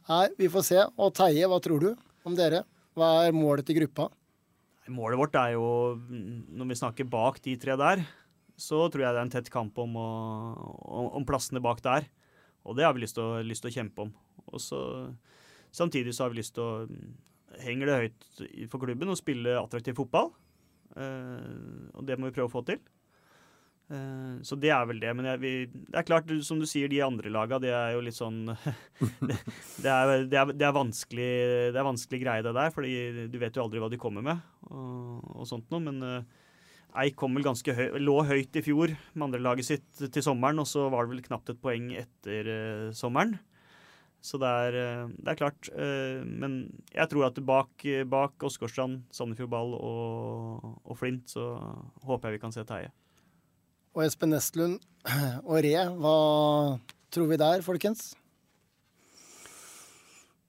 nei, 0.09 0.27
vi 0.39 0.51
får 0.53 0.67
se. 0.67 0.81
Og 0.99 1.13
Teie, 1.17 1.49
hva 1.49 1.61
tror 1.63 1.83
du 1.83 1.93
om 2.29 2.37
dere? 2.39 2.65
Hva 2.99 3.25
er 3.27 3.37
målet 3.37 3.67
til 3.69 3.81
gruppa? 3.81 4.11
Målet 4.93 5.21
vårt 5.21 5.37
er 5.39 5.55
jo, 5.55 5.67
når 6.11 6.73
vi 6.73 6.81
snakker 6.81 7.09
bak 7.09 7.39
de 7.45 7.55
tre 7.61 7.77
der, 7.79 8.03
så 8.59 8.85
tror 8.91 9.05
jeg 9.05 9.15
det 9.15 9.21
er 9.21 9.27
en 9.27 9.33
tett 9.33 9.51
kamp 9.53 9.79
om, 9.81 9.95
å, 9.97 11.05
om 11.17 11.27
plassene 11.27 11.63
bak 11.63 11.81
der. 11.85 12.09
Og 12.67 12.77
det 12.79 12.85
har 12.87 12.95
vi 12.95 13.05
lyst 13.05 13.17
til 13.17 13.71
å, 13.71 13.75
kjempe 13.75 14.05
om. 14.05 14.11
Og 14.51 14.61
så, 14.63 14.81
samtidig 15.75 16.15
så 16.15 16.27
har 16.27 16.35
vi 16.35 16.43
lyst 16.43 16.57
til 16.59 16.67
å 16.67 16.73
henger 17.61 17.89
det 17.89 17.99
høyt 18.01 18.69
for 18.71 18.83
klubben 18.83 19.13
å 19.13 19.19
spille 19.19 19.59
attraktiv 19.61 19.97
fotball. 19.99 20.31
Eh, 20.97 21.89
og 21.97 22.07
det 22.09 22.19
må 22.19 22.29
vi 22.29 22.37
prøve 22.37 22.51
å 22.51 22.55
få 22.55 22.65
til. 22.69 22.81
Uh, 23.91 24.39
så 24.47 24.57
det 24.57 24.71
er 24.73 24.85
vel 24.89 25.01
det. 25.03 25.11
Men 25.17 25.29
jeg, 25.33 25.41
vi, 25.43 25.53
det 25.73 25.99
er 26.01 26.07
klart, 26.09 26.31
som 26.47 26.61
du 26.61 26.67
sier, 26.69 26.91
de 26.93 27.03
andre 27.05 27.33
laga, 27.33 27.59
det 27.63 27.73
er 27.75 27.97
jo 27.97 28.05
litt 28.05 28.17
sånn 28.17 28.45
det, 29.29 29.37
det, 29.83 29.91
er, 29.91 30.13
det, 30.29 30.39
er, 30.39 30.53
det, 30.53 30.67
er, 30.69 30.77
vanskelig, 30.77 31.33
det 31.75 31.81
er 31.81 31.89
vanskelig 31.89 32.23
greie, 32.23 32.47
det 32.47 32.55
der. 32.57 32.73
fordi 32.75 33.27
du 33.33 33.41
vet 33.43 33.59
jo 33.59 33.67
aldri 33.67 33.83
hva 33.83 33.91
de 33.93 34.01
kommer 34.01 34.25
med 34.27 34.47
og, 34.71 35.21
og 35.43 35.49
sånt 35.51 35.69
noe. 35.75 35.85
Men 35.91 36.03
uh, 36.07 36.41
Eik 37.03 37.17
kom 37.21 37.37
vel 37.37 37.47
ganske 37.47 37.73
høy, 37.73 37.87
lå 38.05 38.19
høyt 38.29 38.61
i 38.61 38.65
fjor 38.65 38.93
med 39.15 39.31
andrelaget 39.31 39.71
sitt 39.71 40.05
til 40.13 40.25
sommeren, 40.25 40.61
og 40.61 40.69
så 40.69 40.91
var 40.93 41.07
det 41.07 41.15
vel 41.15 41.25
knapt 41.25 41.55
et 41.55 41.63
poeng 41.63 41.89
etter 41.97 42.93
sommeren. 42.97 43.39
Så 44.23 44.39
det 44.39 44.47
er, 44.49 44.77
eh, 44.79 45.09
det 45.19 45.33
er, 45.33 45.39
klart. 45.39 45.69
Eh, 45.75 46.23
men 46.23 46.71
jeg 46.95 47.11
tror 47.11 47.27
at 47.27 47.41
bak, 47.43 47.83
bak 48.07 48.45
Åsgårdstrand, 48.47 49.03
Sandefjord 49.11 49.51
Ball 49.51 49.75
og, 49.75 50.69
og, 50.85 50.95
Flint, 50.97 51.27
så 51.35 51.59
håper 52.07 52.31
jeg 52.31 52.39
vi 52.39 52.43
kan 52.45 52.55
se 52.55 52.63
Teie. 52.65 52.93
Og 53.93 54.07
Espen 54.07 54.33
Nestlund 54.33 54.81
og 55.51 55.59
Re, 55.65 55.77
hva 56.01 56.17
tror 57.13 57.29
vi 57.29 57.39
der, 57.41 57.65
folkens? 57.67 58.13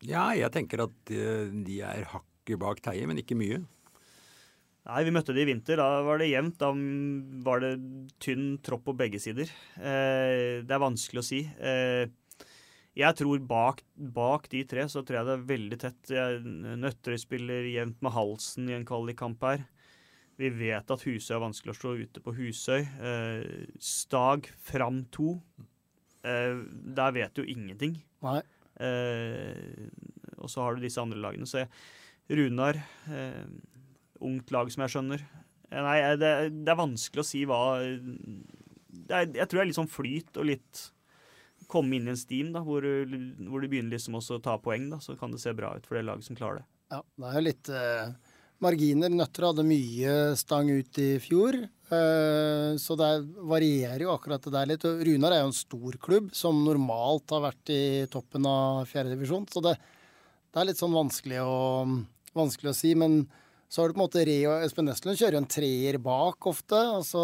Ja, 0.04 0.30
jeg 0.36 0.52
tenker 0.52 0.86
at 0.86 0.96
de 1.08 1.78
er 1.84 2.08
hakket 2.12 2.60
bak 2.60 2.82
Teie, 2.84 3.08
men 3.08 3.20
ikke 3.20 3.38
mye. 3.40 3.62
Nei, 4.84 5.04
vi 5.08 5.14
møtte 5.16 5.32
de 5.36 5.44
i 5.44 5.48
vinter. 5.48 5.80
Da 5.80 6.02
var 6.04 6.20
det 6.20 6.28
jevnt. 6.28 6.58
Da 6.60 6.72
var 7.46 7.64
det 7.64 7.72
tynn 8.24 8.58
tropp 8.64 8.84
på 8.90 8.96
begge 9.00 9.22
sider. 9.24 9.52
Eh, 9.80 10.60
det 10.64 10.76
er 10.76 10.84
vanskelig 10.84 11.22
å 11.22 11.28
si. 11.28 11.40
Eh, 11.56 12.12
jeg 13.00 13.18
tror 13.18 13.40
bak, 13.48 13.80
bak, 13.96 14.50
de 14.52 14.66
tre 14.70 14.84
så 14.92 15.02
tror 15.02 15.22
jeg 15.22 15.30
det 15.30 15.38
er 15.38 15.48
veldig 15.54 15.80
tett. 15.82 16.12
Nøtterøy 16.84 17.22
spiller 17.22 17.72
jevnt 17.72 18.04
med 18.04 18.14
halsen 18.14 18.68
i 18.70 18.76
en 18.76 18.86
kvalikkamp 18.88 19.48
her. 19.48 19.64
Vi 20.40 20.50
vet 20.50 20.90
at 20.90 21.06
Husøy 21.06 21.36
er 21.36 21.44
vanskelig 21.44 21.76
å 21.76 21.78
slå 21.78 21.94
ute 22.02 22.24
på 22.24 22.34
Husøy. 22.38 22.82
Eh, 22.82 23.68
Stag 23.82 24.50
fram 24.66 25.04
to. 25.14 25.38
Eh, 26.26 26.64
der 26.98 27.14
vet 27.16 27.36
du 27.38 27.44
ingenting. 27.46 28.00
Nei. 28.26 28.40
Eh, 28.82 29.92
og 30.40 30.50
så 30.50 30.66
har 30.66 30.76
du 30.76 30.84
disse 30.84 31.02
andre 31.02 31.22
lagene. 31.22 31.48
Så 31.50 31.68
Runar, 32.34 32.80
eh, 33.12 33.46
ungt 34.24 34.52
lag 34.56 34.72
som 34.72 34.86
jeg 34.86 34.96
skjønner. 34.96 35.24
Nei, 35.74 35.98
det, 36.22 36.34
det, 36.64 36.70
er 36.70 36.78
vanskelig 36.78 37.24
å 37.24 37.26
si 37.26 37.40
hva 37.50 37.60
er, 37.82 37.96
Jeg 39.10 39.48
tror 39.50 39.58
det 39.58 39.64
er 39.64 39.70
litt 39.72 39.80
sånn 39.80 39.90
flyt 39.90 40.38
og 40.38 40.46
litt 40.46 40.84
komme 41.72 41.98
inn 41.98 42.06
i 42.06 42.14
en 42.14 42.20
steam 42.20 42.52
da, 42.54 42.62
hvor, 42.62 42.86
hvor 42.86 43.64
du 43.64 43.70
begynner 43.72 43.96
liksom 43.96 44.20
også 44.20 44.38
å 44.38 44.44
ta 44.44 44.60
poeng, 44.62 44.92
da, 44.92 45.00
så 45.02 45.16
kan 45.18 45.34
det 45.34 45.42
se 45.42 45.54
bra 45.58 45.72
ut 45.74 45.88
for 45.88 45.98
det 45.98 46.06
laget 46.06 46.28
som 46.28 46.38
klarer 46.38 46.62
det. 46.62 46.68
Ja, 46.94 47.00
det 47.18 47.30
er 47.30 47.38
jo 47.40 47.44
litt 47.48 47.72
eh, 47.74 48.23
marginer. 48.64 49.12
Nøtter 49.12 49.50
hadde 49.50 49.66
mye 49.68 50.16
stang 50.40 50.72
ut 50.72 51.00
i 51.02 51.12
fjor. 51.22 51.58
Eh, 51.94 52.72
så 52.80 52.98
det 53.00 53.12
varierer 53.44 54.06
jo 54.06 54.14
akkurat 54.14 54.44
det 54.44 54.54
der 54.56 54.72
litt. 54.72 54.86
Runar 54.86 55.36
er 55.36 55.44
jo 55.44 55.52
en 55.52 55.58
stor 55.58 56.00
klubb 56.02 56.32
som 56.36 56.64
normalt 56.66 57.36
har 57.36 57.44
vært 57.50 57.74
i 57.74 57.84
toppen 58.12 58.48
av 58.50 58.88
fjerdedivisjon. 58.90 59.48
Så 59.52 59.64
det, 59.66 59.76
det, 59.78 60.58
er 60.60 60.70
litt 60.72 60.82
sånn 60.82 60.96
vanskelig 60.96 61.44
å, 61.44 61.86
vanskelig 62.38 62.74
å 62.74 62.78
si. 62.78 62.94
Men 63.00 63.24
så 63.68 63.82
har 63.82 63.90
du 63.90 63.96
på 63.96 64.02
en 64.02 64.06
måte 64.06 64.26
Re 64.28 64.38
og 64.50 64.66
Espen 64.66 64.90
Nestlund 64.90 65.20
kjører 65.20 65.40
jo 65.40 65.44
en 65.44 65.54
treer 65.60 66.00
bak 66.02 66.50
ofte. 66.50 66.80
Altså, 67.00 67.24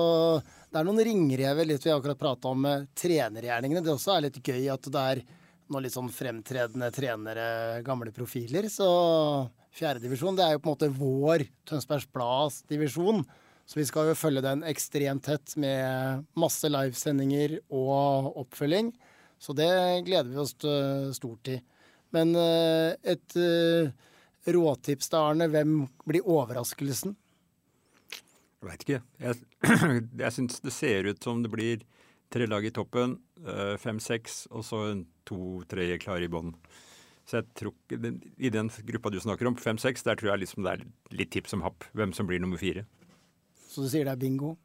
det 0.69 0.81
er 0.81 0.87
noen 0.87 1.03
ringrever 1.05 1.67
litt 1.69 1.85
vi 1.85 1.93
akkurat 1.93 2.19
prata 2.19 2.53
om 2.53 2.63
med 2.65 2.89
trenergjerningene. 2.97 3.83
Det 3.85 3.93
også 3.93 4.15
er 4.15 4.27
litt 4.27 4.41
gøy 4.41 4.65
at 4.73 4.89
det 4.89 5.05
er 5.13 5.23
noen 5.69 5.85
litt 5.85 5.93
sånn 5.93 6.09
fremtredende 6.09 6.89
trenere, 6.93 7.47
gamle 7.85 8.13
profiler. 8.13 8.65
Så 8.73 8.89
fjerdedivisjon 9.75 10.39
er 10.41 10.55
jo 10.55 10.63
på 10.63 10.69
en 10.69 10.75
måte 10.75 10.91
vår 10.95 11.45
Tønsbergs 11.69 12.07
Blads 12.13 12.61
divisjon. 12.69 13.23
Så 13.69 13.77
vi 13.77 13.85
skal 13.85 14.09
jo 14.09 14.17
følge 14.17 14.41
den 14.41 14.63
ekstremt 14.65 15.27
tett 15.27 15.53
med 15.61 16.23
masse 16.39 16.69
livesendinger 16.71 17.59
og 17.69 18.31
oppfølging. 18.41 18.89
Så 19.39 19.53
det 19.55 19.69
gleder 20.07 20.31
vi 20.31 20.39
oss 20.41 20.55
stort 21.15 21.43
til. 21.45 21.61
Men 22.15 22.33
eh, 22.37 22.95
et 23.13 23.37
eh, 23.37 23.91
råtips 24.49 25.11
til 25.11 25.19
Arne? 25.19 25.49
Hvem 25.51 25.83
blir 26.09 26.25
overraskelsen? 26.25 27.15
Jeg 28.59 28.67
veit 28.67 28.85
ikke. 28.85 29.01
Jeg, 29.21 29.39
jeg 30.23 30.35
syns 30.35 30.59
det 30.65 30.75
ser 30.75 31.09
ut 31.11 31.23
som 31.23 31.43
det 31.45 31.53
blir 31.53 31.85
tre 32.33 32.45
lag 32.49 32.65
i 32.65 32.73
toppen, 32.73 33.17
eh, 33.45 33.75
fem-seks, 33.81 34.47
og 34.51 34.65
så 34.65 34.83
to-tre 35.29 35.91
klare 36.01 36.27
i 36.27 36.31
bånn. 36.31 36.53
Så 37.29 37.37
jeg 37.37 37.49
tror 37.59 37.75
ikke, 37.75 38.15
I 38.41 38.49
den 38.49 38.71
gruppa 38.87 39.11
du 39.13 39.19
snakker 39.21 39.45
om, 39.45 39.57
fem-seks, 39.59 40.01
der 40.07 40.17
tror 40.17 40.31
jeg 40.31 40.47
liksom 40.47 40.65
det 40.65 40.71
er 40.71 40.87
litt 41.13 41.29
tips 41.35 41.53
om 41.53 41.61
happ 41.61 41.85
hvem 41.97 42.13
som 42.17 42.25
blir 42.29 42.41
nummer 42.41 42.57
fire. 42.57 42.87
Så 43.69 43.85
du 43.85 43.91
sier 43.91 44.07
det 44.07 44.15
er 44.15 44.21
bingo? 44.21 44.55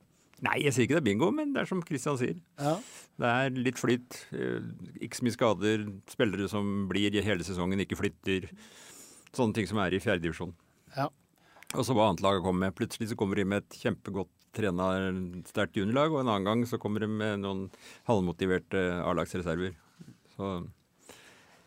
Nei, 0.45 0.59
jeg 0.65 0.75
sier 0.75 0.87
ikke 0.87 0.97
det 0.97 1.03
er 1.03 1.09
bingo, 1.11 1.29
men 1.33 1.53
det 1.55 1.63
er 1.63 1.69
som 1.69 1.83
Kristian 1.85 2.17
sier. 2.21 2.39
Ja. 2.59 2.75
Det 3.21 3.29
er 3.31 3.59
litt 3.67 3.79
flyt. 3.79 4.17
Eh, 4.35 4.65
ikke 5.05 5.21
så 5.21 5.27
mye 5.27 5.37
skader. 5.37 5.85
Spillere 6.11 6.49
som 6.51 6.87
blir 6.91 7.21
hele 7.25 7.47
sesongen, 7.47 7.85
ikke 7.85 7.99
flytter. 8.01 8.49
Sånne 9.37 9.57
ting 9.57 9.69
som 9.71 9.81
er 9.85 9.95
i 9.95 10.01
fjerdedivisjon. 10.03 10.55
Ja. 10.97 11.11
Og 11.75 11.85
så 11.87 11.95
hva 11.97 12.09
annet 12.11 12.25
laget 12.25 12.45
kommer 12.47 12.67
med. 12.67 12.77
Plutselig 12.79 13.11
så 13.13 13.19
kommer 13.19 13.39
de 13.39 13.47
med 13.49 13.63
et 13.63 13.79
kjempegodt 13.83 14.33
trena 14.55 14.89
sterkt 15.49 15.79
juniorlag, 15.79 16.13
og 16.15 16.23
en 16.23 16.31
annen 16.31 16.47
gang 16.47 16.65
så 16.71 16.79
kommer 16.83 17.03
de 17.03 17.11
med 17.11 17.43
noen 17.43 17.67
halvmotiverte 18.09 18.83
A-lagsreserver. 19.03 19.75
Så 20.37 20.51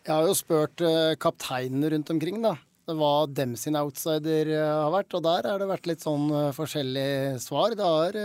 Jeg 0.08 0.14
har 0.16 0.24
jo 0.24 0.38
spurt 0.40 0.82
uh, 0.88 1.18
kapteinene 1.20 1.92
rundt 1.92 2.14
omkring, 2.14 2.40
da. 2.46 2.56
Hva 2.88 3.28
dem 3.28 3.58
sin 3.60 3.76
outsider 3.76 4.54
uh, 4.56 4.86
har 4.86 4.94
vært, 4.94 5.18
og 5.20 5.26
der 5.28 5.50
har 5.52 5.60
det 5.60 5.68
vært 5.68 5.90
litt 5.92 6.06
sånn 6.06 6.30
forskjellige 6.56 6.56
forskjellig 6.56 7.44
svar. 7.44 7.76
Det 7.76 7.92
har 7.92 8.22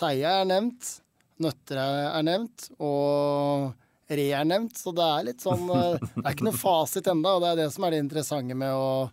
Teie 0.00 0.32
er 0.40 0.48
nevnt, 0.48 0.94
Nøtter 1.40 1.78
er 1.80 2.24
nevnt, 2.24 2.70
og 2.80 3.70
Re 4.10 4.24
er 4.34 4.46
nevnt, 4.48 4.74
så 4.74 4.90
det 4.96 5.06
er 5.06 5.26
litt 5.28 5.44
sånn 5.44 5.68
eh, 5.70 6.00
Det 6.00 6.24
er 6.24 6.34
ikke 6.34 6.48
noe 6.48 6.58
fasit 6.58 7.10
enda, 7.10 7.36
og 7.36 7.44
det 7.44 7.52
er 7.52 7.60
det 7.62 7.68
som 7.74 7.86
er 7.86 7.94
det 7.94 8.02
interessante 8.02 8.56
med 8.58 8.74
å, 8.74 9.06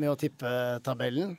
med 0.00 0.12
å 0.12 0.16
tippe 0.20 0.50
tabellen. 0.86 1.34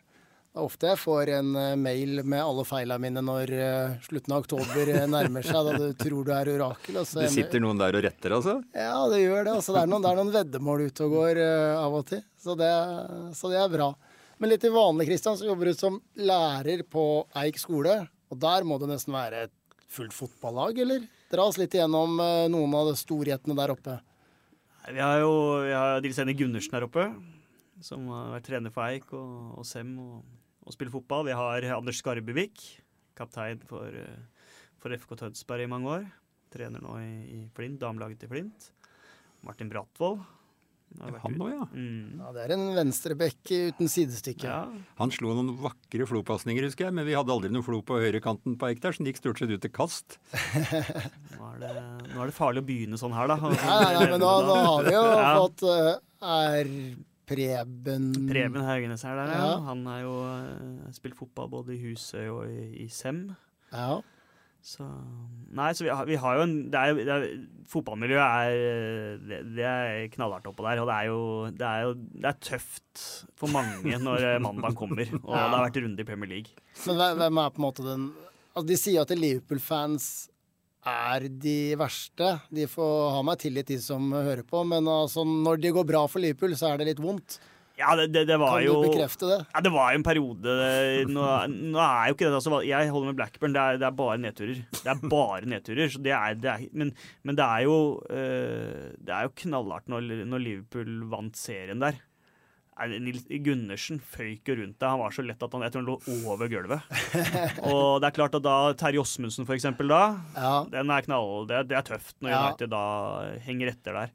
Det 0.50 0.58
er 0.58 0.66
ofte 0.66 0.88
jeg 0.90 0.98
får 0.98 1.30
en 1.38 1.50
eh, 1.62 1.76
mail 1.78 2.24
med 2.26 2.42
alle 2.42 2.64
feilene 2.66 2.98
mine 3.04 3.22
når 3.22 3.52
eh, 3.54 3.92
slutten 4.02 4.34
av 4.34 4.42
oktober 4.42 4.90
eh, 4.96 5.04
nærmer 5.06 5.46
seg, 5.46 5.68
da 5.68 5.76
du 5.78 5.92
tror 6.00 6.26
du 6.26 6.32
er 6.34 6.50
orakel. 6.56 6.98
Altså, 7.04 7.20
Det 7.22 7.30
sitter 7.36 7.62
noen 7.62 7.78
der 7.78 7.94
og 8.00 8.02
retter, 8.08 8.34
altså? 8.34 8.56
Ja, 8.74 8.96
det 9.12 9.20
gjør 9.22 9.46
det. 9.46 9.54
Altså, 9.54 9.76
det, 9.76 9.84
er 9.84 9.92
noen, 9.92 10.02
det 10.02 10.10
er 10.10 10.18
noen 10.18 10.34
veddemål 10.34 10.84
ute 10.88 11.06
og 11.06 11.14
går 11.14 11.42
uh, 11.44 11.84
av 11.84 12.00
og 12.00 12.08
til. 12.10 12.26
Så 12.42 12.58
det, 12.58 12.72
så 13.38 13.54
det 13.54 13.62
er 13.62 13.70
bra. 13.76 13.92
Men 14.42 14.50
litt 14.50 14.66
til 14.66 14.74
vanlig, 14.74 15.06
Kristian, 15.12 15.38
så 15.38 15.46
jobber 15.46 15.70
du 15.70 15.78
som 15.78 16.02
lærer 16.18 16.82
på 16.90 17.06
Eik 17.44 17.62
skole. 17.62 18.00
Og 18.34 18.42
der 18.42 18.66
må 18.66 18.82
det 18.82 18.90
nesten 18.90 19.14
være 19.14 19.46
et 19.52 19.56
fullt 19.94 20.18
fotballag, 20.18 20.82
eller? 20.82 21.06
Dra 21.30 21.46
oss 21.46 21.62
litt 21.62 21.78
igjennom 21.78 22.18
uh, 22.18 22.48
noen 22.50 22.74
av 22.74 22.90
de 22.90 22.98
storhetene 22.98 23.54
der 23.62 23.78
oppe. 23.78 24.02
Vi 24.90 24.98
har 24.98 25.22
jo 25.22 25.34
vi 25.62 25.78
har 25.78 26.02
Nils 26.02 26.18
Henrik 26.18 26.42
Gundersen 26.42 26.74
der 26.74 26.90
oppe, 26.90 27.12
som 27.86 28.08
har 28.13 28.34
vært 28.36 28.48
trener 28.50 28.74
for 28.76 28.86
Eik 28.88 29.12
og, 29.15 29.60
og 29.60 29.68
Sem 29.68 29.92
og, 30.02 30.24
og 30.65 30.76
spiller 30.76 30.94
fotball. 30.94 31.28
Vi 31.30 31.38
har 31.38 31.70
Anders 31.76 32.02
Skarbevik, 32.02 32.63
kaptein 33.18 33.62
for, 33.70 33.88
eh, 33.94 34.50
for 34.82 34.96
FK 34.96 35.15
Tønsberg 35.24 35.65
i 35.68 35.72
mange 35.72 35.94
år. 36.00 36.10
Trener 36.54 36.82
nå 36.82 36.98
i, 37.04 37.13
i 37.38 37.46
Flint, 37.56 37.80
damelaget 37.82 38.24
til 38.24 38.32
Flint. 38.34 38.72
Martin 39.46 39.70
vært 39.70 41.22
Han 41.22 41.36
òg, 41.38 41.50
ja. 41.54 41.65
Mm. 41.70 42.18
Ja, 42.20 42.32
Det 42.34 42.44
er 42.46 42.54
en 42.56 42.63
venstrebekk 42.76 43.52
uten 43.70 43.92
sidestykke. 43.92 44.48
Ja, 44.50 44.63
Han 44.98 45.13
slo 45.13 45.36
noen 45.38 45.52
vakre 45.62 46.08
flopasninger, 46.10 46.65
husker 46.65 46.88
jeg, 46.88 46.96
men 46.98 47.06
vi 47.08 47.15
hadde 47.18 47.34
aldri 47.34 47.52
noe 47.54 47.65
flo 47.65 47.82
på 47.86 48.00
høyrekanten 48.02 48.58
på 48.60 48.70
Eik 48.72 48.82
der, 48.82 48.96
så 48.96 49.04
den 49.04 49.12
gikk 49.12 49.22
stort 49.22 49.42
sett 49.42 49.54
ut 49.54 49.62
til 49.62 49.74
kast. 49.76 50.18
nå, 51.38 51.52
er 51.54 51.62
det, 51.62 51.74
nå 52.10 52.24
er 52.24 52.32
det 52.32 52.36
farlig 52.38 52.63
å 52.63 52.68
begynne 52.68 53.00
sånn 53.00 53.13
her, 53.15 53.30
da. 53.30 53.38
Ja, 53.38 53.78
ja, 53.86 53.92
ja 54.00 54.08
men 54.10 54.24
nå, 54.24 54.34
nå 54.50 54.58
har 54.65 54.89
vi 54.89 54.96
jo 54.96 55.06
Ja. 55.06 55.30
fått 55.44 55.65
uh, 55.70 55.94
R. 56.26 56.74
Preben 57.30 58.12
Preben 58.30 58.63
Haugenes 58.65 59.04
er 59.06 59.20
der, 59.20 59.34
ja. 59.34 59.42
Ja. 59.46 59.58
Han 59.70 59.84
har 59.86 60.00
jo 60.02 60.13
uh, 60.26 60.88
spilt 60.96 61.18
fotball 61.18 61.52
både 61.52 61.76
i 61.76 61.82
Husøy 61.84 62.26
og 62.28 62.48
i, 62.50 62.86
i 62.86 62.88
Sem. 62.94 63.28
Ja. 63.70 64.00
Så 64.65 64.84
Nei, 65.56 65.72
så 65.74 65.86
vi 65.86 65.92
har, 65.94 66.06
vi 66.06 66.18
har 66.20 66.36
jo 66.38 66.46
en 66.46 66.56
det 66.70 66.80
er, 66.80 66.98
det 66.98 67.13
er, 67.13 67.28
Fotballmiljøet 67.70 68.22
er 68.22 69.22
det, 69.30 69.39
det 69.56 69.65
er 69.65 70.10
knallhardt 70.13 70.50
oppå 70.50 70.65
der. 70.65 70.82
Og 70.82 70.89
det 70.89 70.96
er 70.96 71.08
jo 71.08 71.22
det 71.54 71.68
er, 71.68 71.86
jo, 71.86 71.94
det 71.96 72.30
er 72.30 72.39
tøft 72.44 73.04
for 73.39 73.54
mange 73.54 74.00
når 74.02 74.26
eh, 74.34 74.42
mandag 74.42 74.76
kommer. 74.78 75.06
Og 75.22 75.32
det 75.36 75.46
har 75.46 75.63
vært 75.68 75.80
runde 75.84 76.04
i 76.04 76.08
Premier 76.08 76.34
League. 76.34 76.65
Men 76.86 77.00
hvem 77.22 77.42
er 77.42 77.54
på 77.56 77.62
en 77.62 77.68
måte 77.68 77.86
den 77.86 78.10
altså 78.50 78.65
De 78.68 78.78
sier 78.82 79.06
at 79.06 79.13
Liverpool-fans 79.15 80.10
er 80.88 81.28
de 81.28 81.60
verste. 81.80 82.34
De 82.54 82.68
får 82.70 82.98
ha 83.15 83.22
meg 83.26 83.39
tillit, 83.42 83.68
de 83.68 83.80
som 83.84 84.12
hører 84.15 84.46
på. 84.48 84.63
Men 84.68 84.88
altså, 84.88 85.26
når 85.28 85.62
det 85.63 85.76
går 85.76 85.88
bra 85.88 86.06
for 86.08 86.24
Liverpool, 86.24 86.56
så 86.60 86.72
er 86.72 86.82
det 86.82 86.94
litt 86.94 87.02
vondt. 87.04 87.39
Ja, 87.80 87.94
det, 87.96 88.10
det, 88.12 88.26
det 88.28 88.36
var 88.36 88.58
Kan 88.58 88.65
jo 88.65 88.74
du 88.82 88.89
bekrefte 88.89 89.28
det? 89.30 89.38
Ja, 89.54 89.62
det 89.63 89.72
var 89.72 89.94
jo 89.94 90.00
en 90.02 90.04
periode 90.04 90.56
Nå, 91.08 91.28
nå 91.48 91.80
er 91.80 92.10
jo 92.10 92.18
ikke 92.18 92.26
det 92.26 92.36
altså, 92.42 92.58
Jeg 92.68 92.89
holder 92.92 93.08
med 93.08 93.20
Blackburn. 93.22 93.56
Det 93.56 93.62
er, 93.62 93.80
det 93.80 93.88
er 93.88 93.96
bare 93.96 94.18
nedturer. 94.20 94.60
Det 94.76 94.92
er 94.92 95.06
bare 95.13 95.48
nedturer. 95.54 95.94
Så 95.94 96.04
det 96.04 96.12
er, 96.12 96.36
det 96.36 96.52
er, 96.52 96.65
men, 96.76 96.92
men 97.24 97.39
det 97.39 97.46
er 97.46 97.63
jo 97.70 97.78
eh, 98.12 98.92
Det 99.00 99.15
er 99.15 99.30
jo 99.30 99.36
knallhardt 99.46 99.88
når, 99.92 100.12
når 100.28 100.44
Liverpool 100.44 100.92
vant 101.13 101.39
serien 101.39 101.80
der. 101.80 102.02
Nils 102.88 103.26
Gundersen 103.44 104.00
føyk 104.00 104.48
jo 104.48 104.56
rundt 104.62 104.80
deg. 104.80 104.88
Han 104.88 105.02
var 105.02 105.15
så 105.15 105.26
lett 105.26 105.44
at 105.44 105.56
han, 105.56 105.65
jeg 105.65 105.74
tror 105.74 105.84
han 105.84 105.89
lå 105.89 106.24
over 106.32 106.52
gulvet. 106.52 106.98
Og 107.72 108.00
det 108.00 108.10
er 108.10 108.15
klart 108.15 108.38
at 108.39 108.46
da 108.46 108.56
Terje 108.80 109.04
Åsmundsen, 109.04 109.48
for 109.50 109.58
eksempel, 109.58 109.92
da 109.92 110.02
Ja. 110.38 110.54
Den 110.72 110.94
er 110.94 111.06
knall... 111.06 111.48
Det, 111.50 111.65
det 111.72 111.80
er 111.80 111.88
tøft 111.92 112.15
når 112.24 112.32
Ja. 112.34 112.42
United 112.48 112.72
da 112.72 112.84
henger 113.46 113.74
etter 113.74 114.00
der. 114.00 114.13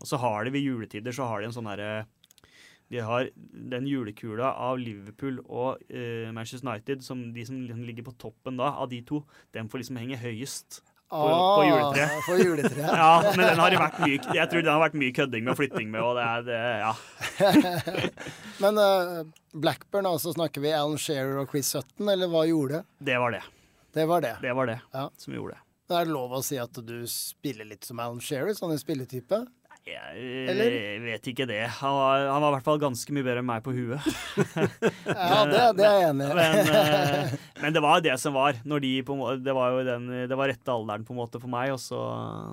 Og 0.00 0.08
så 0.08 0.20
har 0.20 0.44
de 0.44 0.54
ved 0.56 0.64
juletider 0.64 1.12
så 1.16 1.28
har 1.28 1.40
de 1.40 1.50
en 1.50 1.56
sånn 1.56 1.68
herre 1.70 2.06
de 2.92 3.00
har 3.02 3.28
den 3.34 3.86
julekula 3.90 4.52
av 4.62 4.78
Liverpool 4.78 5.40
og 5.42 5.80
uh, 5.90 6.28
Manchester 6.30 6.68
United, 6.68 7.02
som 7.02 7.24
de 7.34 7.42
som 7.46 7.58
liksom 7.58 7.82
ligger 7.82 8.06
på 8.06 8.14
toppen 8.14 8.60
da, 8.60 8.68
av 8.78 8.92
de 8.92 9.00
to, 9.02 9.24
den 9.56 9.66
får 9.66 9.82
liksom 9.82 9.98
henge 9.98 10.20
høyest 10.22 10.84
på, 11.10 11.18
på 11.58 11.64
juletreet. 11.68 12.10
Ah, 12.10 12.22
På 12.26 12.36
juletreet. 12.40 12.90
Ja, 12.98 13.32
men 13.36 13.46
den 13.46 13.58
har 13.62 13.70
det 13.70 13.78
vært 13.78 13.98
mye, 14.02 14.18
jeg 14.40 14.50
tror 14.50 14.64
den 14.66 14.72
har 14.72 14.82
vært 14.82 14.96
mye 14.98 15.12
kødding 15.14 15.44
med 15.46 15.52
og 15.54 15.58
flytting 15.60 15.90
med, 15.92 16.00
og 16.02 16.16
det 16.18 16.24
er 16.26 16.46
det, 16.48 16.62
ja. 16.82 16.92
Men 18.62 18.78
uh, 18.78 19.20
Blackburn, 19.54 20.06
altså 20.10 20.32
snakker 20.34 20.60
vi 20.64 20.72
Alan 20.74 20.98
Shearer 20.98 21.38
og 21.42 21.50
Chris 21.52 21.70
Sutton, 21.74 22.08
eller 22.12 22.30
hva 22.32 22.42
gjorde? 22.48 22.82
Det 22.98 23.18
var 23.22 23.36
det. 23.36 23.42
Det 23.96 24.06
var 24.10 24.20
det. 24.24 24.34
Det 24.42 24.52
var 24.58 24.66
det 24.72 24.80
Ja. 24.92 25.06
som 25.16 25.34
gjorde 25.34 25.54
det. 25.54 25.62
Men 25.88 25.98
Er 26.00 26.04
det 26.08 26.12
lov 26.16 26.32
å 26.34 26.42
si 26.42 26.56
at 26.58 26.80
du 26.82 26.96
spiller 27.06 27.64
litt 27.70 27.84
som 27.86 28.00
Alan 28.02 28.18
Shearer, 28.20 28.54
sånn 28.58 28.72
en 28.74 28.82
spilletype? 28.82 29.44
Jeg 29.86 30.48
Eller? 30.50 30.72
vet 31.04 31.26
ikke 31.30 31.44
det. 31.46 31.60
Han 31.78 31.92
var, 31.94 32.24
han 32.26 32.42
var 32.42 32.48
i 32.50 32.54
hvert 32.56 32.64
fall 32.66 32.80
ganske 32.82 33.12
mye 33.14 33.22
bedre 33.22 33.38
enn 33.42 33.46
meg 33.46 33.62
på 33.62 33.70
huet. 33.76 34.02
Ja, 35.06 35.44
det, 35.48 35.60
det 35.78 35.84
er 35.86 35.94
jeg 36.00 36.08
enig 36.10 36.26
i. 36.26 36.34
Men, 36.36 36.70
eh, 36.74 37.34
men 37.62 37.74
det 37.76 37.80
var 37.84 38.00
det 38.04 38.14
som 38.20 38.34
var. 38.36 38.56
Når 38.68 38.82
de 38.82 38.90
på, 39.06 39.14
det 39.46 39.54
var 39.54 39.76
jo 39.76 39.84
den, 39.86 40.08
det 40.28 40.36
var 40.38 40.50
rette 40.50 40.72
alderen 40.74 41.04
på 41.06 41.14
en 41.14 41.20
måte 41.20 41.38
for 41.42 41.50
meg. 41.52 41.70
Og 41.74 41.78
så 41.82 41.98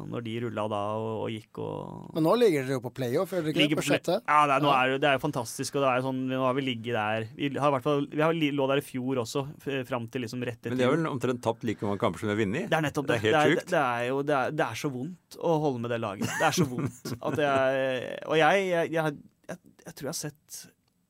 når 0.10 0.24
de 0.28 0.36
rulla 0.46 0.65
da 0.72 0.82
og, 1.00 1.08
og 1.26 1.34
gikk 1.34 1.60
og 1.63 2.13
Men 2.15 2.26
nå 2.28 2.36
ligger 2.39 2.67
dere 2.67 2.78
jo 2.78 2.84
på 2.86 2.91
playoff, 2.96 3.34
gjør 3.34 3.43
dere 3.48 3.54
ikke? 3.56 3.62
ligger 3.63 3.80
På 3.82 3.84
på- 3.84 3.89
sjette? 3.89 4.19
Ja, 4.30 4.39
det 4.50 4.56
er, 4.60 4.65
nå 4.67 4.72
er, 4.76 4.93
det- 4.93 5.02
det 5.04 5.10
er 5.10 5.17
jo 5.17 5.24
fantastisk. 5.26 5.76
Og 5.80 5.86
det 5.86 5.89
er 5.89 6.00
jo 6.00 6.06
sånn, 6.12 6.22
nå 6.30 6.43
har 6.46 6.58
vi 6.60 6.65
ligget 6.69 6.93
der 7.00 7.28
Vi 7.34 7.50
har 7.58 7.74
i 7.74 7.76
hvert 7.78 7.88
fall, 7.89 8.06
vi 8.13 8.24
har 8.24 8.38
lå 8.62 8.69
der 8.74 8.84
i 8.84 8.86
fjor 8.86 9.24
også, 9.26 9.46
fram 9.89 10.08
til 10.13 10.26
liksom 10.28 10.46
rett 10.46 10.60
etter 10.62 10.74
Men 10.76 10.84
de 10.84 10.88
har 10.88 10.96
vel 10.96 11.10
omtrent 11.10 11.41
tapt 11.43 11.65
like 11.67 11.82
mange 11.86 12.02
kamper 12.06 12.22
som 12.24 12.30
de 12.30 12.36
har 12.38 12.41
vunnet? 12.43 12.69
Det 12.69 12.78
er 12.80 12.86
nettopp 12.88 13.10
det. 13.10 13.19
Det 13.26 13.34
er 13.34 13.34
helt 13.34 13.41
det, 13.41 13.58
sjukt. 13.58 13.74
det 13.74 13.82
er 13.84 14.08
jo 14.12 14.22
det 14.30 14.38
er, 14.39 14.56
det 14.62 14.69
er 14.69 14.82
så 14.86 14.93
vondt 14.93 15.39
å 15.41 15.58
holde 15.65 15.82
med 15.84 15.93
det 15.98 16.02
laget. 16.06 16.30
Det 16.30 16.48
er 16.52 16.58
så 16.62 16.69
vondt 16.69 17.13
jeg 17.31 18.19
Og 18.27 18.38
jeg, 18.38 18.63
jeg, 18.67 18.91
jeg, 18.91 19.17
jeg, 19.47 19.57
jeg 19.86 19.93
tror 19.95 20.07
jeg 20.09 20.12
har 20.12 20.19
sett 20.19 20.57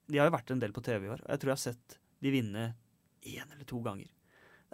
De 0.07 0.19
har 0.19 0.29
jo 0.29 0.35
vært 0.35 0.51
en 0.53 0.59
del 0.61 0.71
på 0.75 0.83
TV 0.85 1.07
i 1.07 1.11
år, 1.13 1.21
og 1.25 1.29
jeg 1.33 1.41
tror 1.41 1.49
jeg 1.53 1.57
har 1.57 1.63
sett 1.63 1.97
de 2.23 2.31
vinne 2.31 2.65
én 3.23 3.43
eller 3.49 3.65
to 3.67 3.79
ganger. 3.83 4.07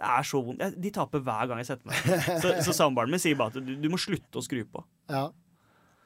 Det 0.00 0.06
er 0.06 0.26
så 0.26 0.40
vondt. 0.42 0.62
De 0.80 0.90
taper 0.94 1.22
hver 1.26 1.48
gang 1.50 1.58
jeg 1.60 1.68
setter 1.70 1.90
meg. 1.90 2.40
Så, 2.42 2.52
så 2.66 2.74
samboeren 2.74 3.10
min 3.10 3.22
sier 3.22 3.38
bare 3.38 3.52
at 3.54 3.62
du, 3.66 3.72
du 3.78 3.88
må 3.92 3.98
slutte 4.00 4.38
å 4.38 4.44
skru 4.44 4.62
på. 4.70 4.82
Ja. 5.10 5.28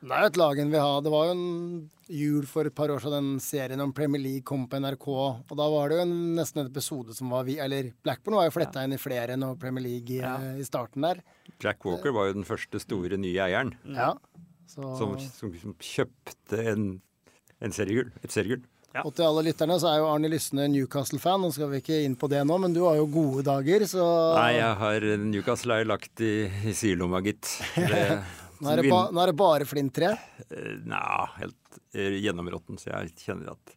Det 0.04 0.12
er 0.12 0.24
jo 0.26 0.30
et 0.32 0.38
lag 0.40 0.58
en 0.60 0.72
vil 0.72 0.82
ha. 0.82 0.96
Det 1.04 1.12
var 1.12 1.28
jo 1.30 1.34
en 1.36 1.44
jul 2.12 2.44
for 2.48 2.68
et 2.68 2.74
par 2.76 2.92
år 2.92 3.00
siden 3.00 3.14
den 3.30 3.40
serien 3.40 3.80
om 3.80 3.92
Premier 3.96 4.20
League 4.20 4.44
kom 4.44 4.66
på 4.68 4.80
NRK. 4.82 5.06
Og 5.08 5.54
da 5.56 5.68
var 5.72 5.88
det 5.88 5.96
jo 6.00 6.04
en, 6.04 6.16
nesten 6.36 6.60
en 6.60 6.68
episode 6.68 7.16
som 7.16 7.32
var 7.32 7.46
vi, 7.48 7.56
Eller 7.62 7.92
Blackburn 8.04 8.36
var 8.36 8.48
jo 8.50 8.56
fletta 8.58 8.84
inn 8.84 8.96
i 8.96 9.00
flere 9.00 9.38
enn 9.38 9.46
Premier 9.60 9.86
League 9.86 10.12
i, 10.12 10.20
Ja. 10.20 10.34
i 10.60 10.66
starten 10.68 11.06
der. 11.06 11.22
Jack 11.62 11.84
Walker 11.88 12.12
var 12.12 12.28
jo 12.28 12.36
den 12.40 12.48
første 12.48 12.80
store 12.82 13.16
nye 13.20 13.40
eieren 13.46 13.72
Ja. 13.88 14.12
Så, 14.66 14.94
som, 14.98 15.16
som, 15.20 15.50
som 15.61 15.74
kjøpte 15.81 16.61
en, 16.72 16.87
en 17.61 17.74
seriegull. 17.74 18.11
Et 18.24 18.33
seriegull. 18.33 18.64
Og 19.03 19.11
til 19.11 19.27
alle 19.27 19.42
lytterne 19.48 19.74
så 19.83 19.88
er 19.90 19.98
jo 19.98 20.07
Arne 20.07 20.29
Lysne 20.31 20.68
Newcastle-fan. 20.70 21.42
Nå 21.42 21.50
skal 21.55 21.70
vi 21.72 21.81
ikke 21.83 21.98
inn 22.07 22.14
på 22.18 22.29
det 22.31 22.44
nå, 22.46 22.59
men 22.62 22.74
du 22.77 22.85
har 22.85 23.00
jo 23.00 23.09
gode 23.11 23.42
dager, 23.46 23.83
så 23.90 24.05
Nei, 24.37 24.53
jeg 24.61 24.79
har 24.85 25.07
Newcastle 25.24 25.81
er 25.83 25.88
lagt 25.90 26.22
i, 26.22 26.46
i 26.46 26.74
sidelomma, 26.77 27.22
gitt. 27.27 27.50
Det, 27.90 28.05
nå, 28.62 28.70
er 28.70 28.81
det 28.81 28.92
ba, 28.92 29.00
nå 29.11 29.20
er 29.24 29.33
det 29.33 29.37
bare 29.40 29.66
flinttre. 29.66 30.12
Eh, 30.46 30.77
Nja, 30.87 31.24
helt 31.40 31.81
eh, 31.90 32.20
gjennområtten. 32.22 32.79
Så 32.79 32.92
jeg 32.92 33.11
kjenner 33.24 33.57
at 33.57 33.74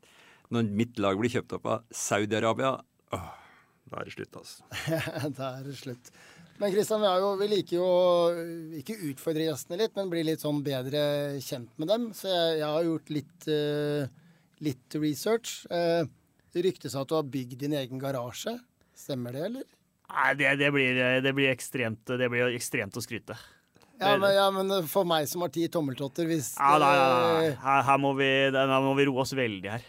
når 0.53 0.69
mitt 0.79 1.01
lag 1.01 1.17
blir 1.19 1.33
kjøpt 1.33 1.57
opp 1.57 1.65
av 1.73 1.97
Saudi-Arabia, 2.05 2.75
da 3.11 3.99
er 3.99 4.07
det 4.07 4.13
slutt, 4.13 4.37
altså. 4.37 4.67
da 5.39 5.49
er 5.57 5.65
det 5.65 5.75
slutt. 5.81 6.13
Men 6.57 6.71
Kristian, 6.73 7.03
vi, 7.03 7.09
jo, 7.21 7.31
vi 7.37 7.47
liker 7.51 7.77
jo 7.77 7.87
ikke 8.79 8.95
utfordre 9.11 9.45
gjestene 9.45 9.77
litt, 9.83 9.93
men 9.97 10.09
bli 10.09 10.23
litt 10.25 10.41
sånn 10.41 10.63
bedre 10.65 11.01
kjent 11.43 11.69
med 11.77 11.91
dem. 11.91 12.07
Så 12.17 12.31
jeg, 12.31 12.55
jeg 12.63 12.69
har 12.73 12.87
gjort 12.87 13.11
litt, 13.13 13.49
uh, 13.51 14.07
litt 14.65 14.97
research. 14.97 15.59
Uh, 15.69 16.07
det 16.55 16.65
ryktes 16.65 16.95
at 16.97 17.09
du 17.11 17.17
har 17.19 17.27
bygd 17.29 17.59
din 17.61 17.75
egen 17.77 18.01
garasje. 18.01 18.55
Stemmer 18.97 19.37
det, 19.37 19.43
eller? 19.51 19.67
Nei, 20.07 20.31
det, 20.39 20.55
det, 20.63 20.71
blir, 20.73 20.97
det, 21.21 21.33
blir 21.35 21.51
ekstremt, 21.51 22.01
det 22.17 22.29
blir 22.31 22.49
ekstremt 22.55 22.95
å 22.97 23.03
skryte. 23.03 23.37
Ja 23.97 24.11
men, 24.21 24.29
ja, 24.29 24.45
men 24.53 24.69
for 24.85 25.07
meg 25.09 25.25
som 25.25 25.41
har 25.41 25.49
ti 25.49 25.63
tommeltotter, 25.73 26.27
hvis 26.29 26.51
Ja, 26.53 26.75
nei, 26.77 26.89
nei, 26.93 27.07
nei. 27.09 27.47
eh, 27.47 27.55
Her, 27.63 27.79
her, 27.87 27.97
må 28.01 28.11
vi, 28.17 28.27
her 28.53 28.73
må 28.85 28.91
vi 28.97 29.07
roe 29.09 29.23
oss 29.23 29.33
veldig 29.33 29.71
her. 29.73 29.85